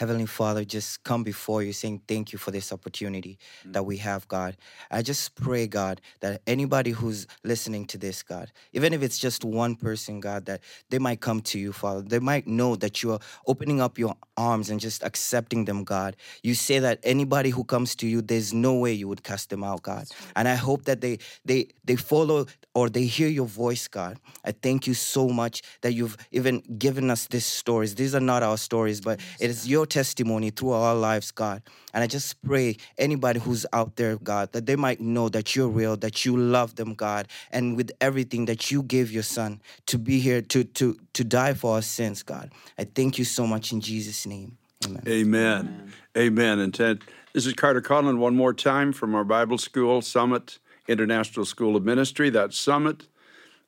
Heavenly 0.01 0.25
Father, 0.25 0.65
just 0.65 1.03
come 1.03 1.21
before 1.21 1.61
you 1.61 1.73
saying 1.73 2.01
thank 2.07 2.33
you 2.33 2.39
for 2.39 2.49
this 2.49 2.73
opportunity 2.73 3.37
mm. 3.63 3.73
that 3.73 3.83
we 3.83 3.97
have, 3.97 4.27
God. 4.27 4.57
I 4.89 5.03
just 5.03 5.35
pray, 5.35 5.67
God, 5.67 6.01
that 6.21 6.41
anybody 6.47 6.89
who's 6.89 7.27
listening 7.43 7.85
to 7.85 7.99
this, 7.99 8.23
God, 8.23 8.51
even 8.73 8.93
if 8.93 9.03
it's 9.03 9.19
just 9.19 9.45
one 9.45 9.75
person, 9.75 10.19
God, 10.19 10.47
that 10.47 10.61
they 10.89 10.97
might 10.97 11.21
come 11.21 11.39
to 11.41 11.59
you, 11.59 11.71
Father. 11.71 12.01
They 12.01 12.17
might 12.17 12.47
know 12.47 12.75
that 12.77 13.03
you 13.03 13.11
are 13.11 13.19
opening 13.45 13.79
up 13.79 13.99
your 13.99 14.15
arms 14.35 14.71
and 14.71 14.79
just 14.79 15.03
accepting 15.03 15.65
them, 15.65 15.83
God. 15.83 16.15
You 16.41 16.55
say 16.55 16.79
that 16.79 16.99
anybody 17.03 17.51
who 17.51 17.63
comes 17.63 17.95
to 17.97 18.07
you, 18.07 18.23
there's 18.23 18.55
no 18.55 18.73
way 18.73 18.93
you 18.93 19.07
would 19.07 19.21
cast 19.21 19.51
them 19.51 19.63
out, 19.63 19.83
God. 19.83 20.07
And 20.35 20.47
I 20.47 20.55
hope 20.55 20.85
that 20.85 21.01
they 21.01 21.19
they 21.45 21.67
they 21.85 21.95
follow 21.95 22.47
or 22.73 22.89
they 22.89 23.03
hear 23.03 23.27
your 23.27 23.45
voice, 23.45 23.87
God. 23.87 24.17
I 24.45 24.51
thank 24.51 24.87
you 24.87 24.93
so 24.93 25.27
much 25.27 25.61
that 25.81 25.93
you've 25.93 26.17
even 26.31 26.59
given 26.77 27.09
us 27.09 27.27
these 27.27 27.45
stories. 27.45 27.95
These 27.95 28.15
are 28.15 28.21
not 28.21 28.43
our 28.43 28.57
stories, 28.57 29.01
but 29.01 29.19
it 29.39 29.49
is 29.49 29.67
your 29.67 29.85
testimony 29.85 30.51
through 30.51 30.71
our 30.71 30.95
lives, 30.95 31.31
God. 31.31 31.61
And 31.93 32.03
I 32.03 32.07
just 32.07 32.41
pray 32.43 32.77
anybody 32.97 33.39
who's 33.39 33.65
out 33.73 33.97
there, 33.97 34.15
God, 34.17 34.53
that 34.53 34.65
they 34.65 34.77
might 34.77 35.01
know 35.01 35.27
that 35.29 35.55
you're 35.55 35.67
real, 35.67 35.97
that 35.97 36.25
you 36.25 36.37
love 36.37 36.75
them, 36.75 36.93
God, 36.93 37.27
and 37.51 37.75
with 37.75 37.91
everything 37.99 38.45
that 38.45 38.71
you 38.71 38.83
gave 38.83 39.11
your 39.11 39.23
son 39.23 39.61
to 39.87 39.97
be 39.97 40.19
here 40.19 40.41
to 40.41 40.63
to 40.63 40.97
to 41.13 41.23
die 41.23 41.53
for 41.53 41.75
our 41.75 41.81
sins, 41.81 42.23
God. 42.23 42.51
I 42.77 42.85
thank 42.85 43.17
you 43.17 43.25
so 43.25 43.45
much 43.45 43.73
in 43.73 43.81
Jesus' 43.81 44.25
name. 44.25 44.57
Amen. 44.85 45.03
Amen. 45.07 45.59
Amen. 45.59 45.93
Amen. 46.17 46.59
And 46.59 46.73
Ted, 46.73 47.01
this 47.33 47.45
is 47.45 47.53
Carter 47.53 47.81
Conlon 47.81 48.17
one 48.17 48.35
more 48.35 48.53
time 48.53 48.93
from 48.93 49.13
our 49.13 49.23
Bible 49.23 49.57
School 49.57 50.01
Summit 50.01 50.57
International 50.91 51.45
School 51.45 51.75
of 51.75 51.83
Ministry. 51.83 52.29
That's 52.29 52.57
Summit 52.57 53.07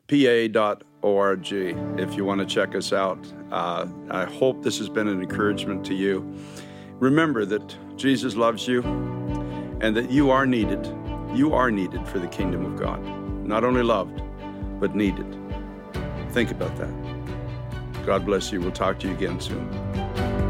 pa.org 0.08 1.54
if 1.54 2.16
you 2.16 2.26
want 2.26 2.40
to 2.42 2.46
check 2.46 2.76
us 2.76 2.94
out. 2.94 3.20
Uh, 3.52 3.88
I 4.10 4.26
hope 4.26 4.64
this 4.64 4.78
has 4.80 4.90
been 4.90 5.08
an 5.08 5.22
encouragement 5.22 5.86
to 5.86 5.94
you. 5.94 6.36
Remember 7.00 7.46
that 7.46 7.76
Jesus 7.98 8.36
loves 8.36 8.68
you 8.68 8.82
and 9.82 9.96
that 9.96 10.12
you 10.12 10.30
are 10.30 10.46
needed. 10.46 10.86
You 11.34 11.54
are 11.54 11.72
needed 11.72 12.08
for 12.08 12.20
the 12.20 12.28
kingdom 12.28 12.66
of 12.66 12.80
God. 12.80 13.02
Not 13.46 13.64
only 13.64 13.84
loved, 13.84 14.22
but 14.80 14.96
needed. 14.96 15.38
Think 16.32 16.52
about 16.52 16.76
that. 16.78 18.06
God 18.06 18.26
bless 18.26 18.52
you. 18.52 18.60
We'll 18.60 18.72
talk 18.72 19.00
to 19.00 19.08
you 19.08 19.14
again 19.14 19.40
soon. 19.40 20.43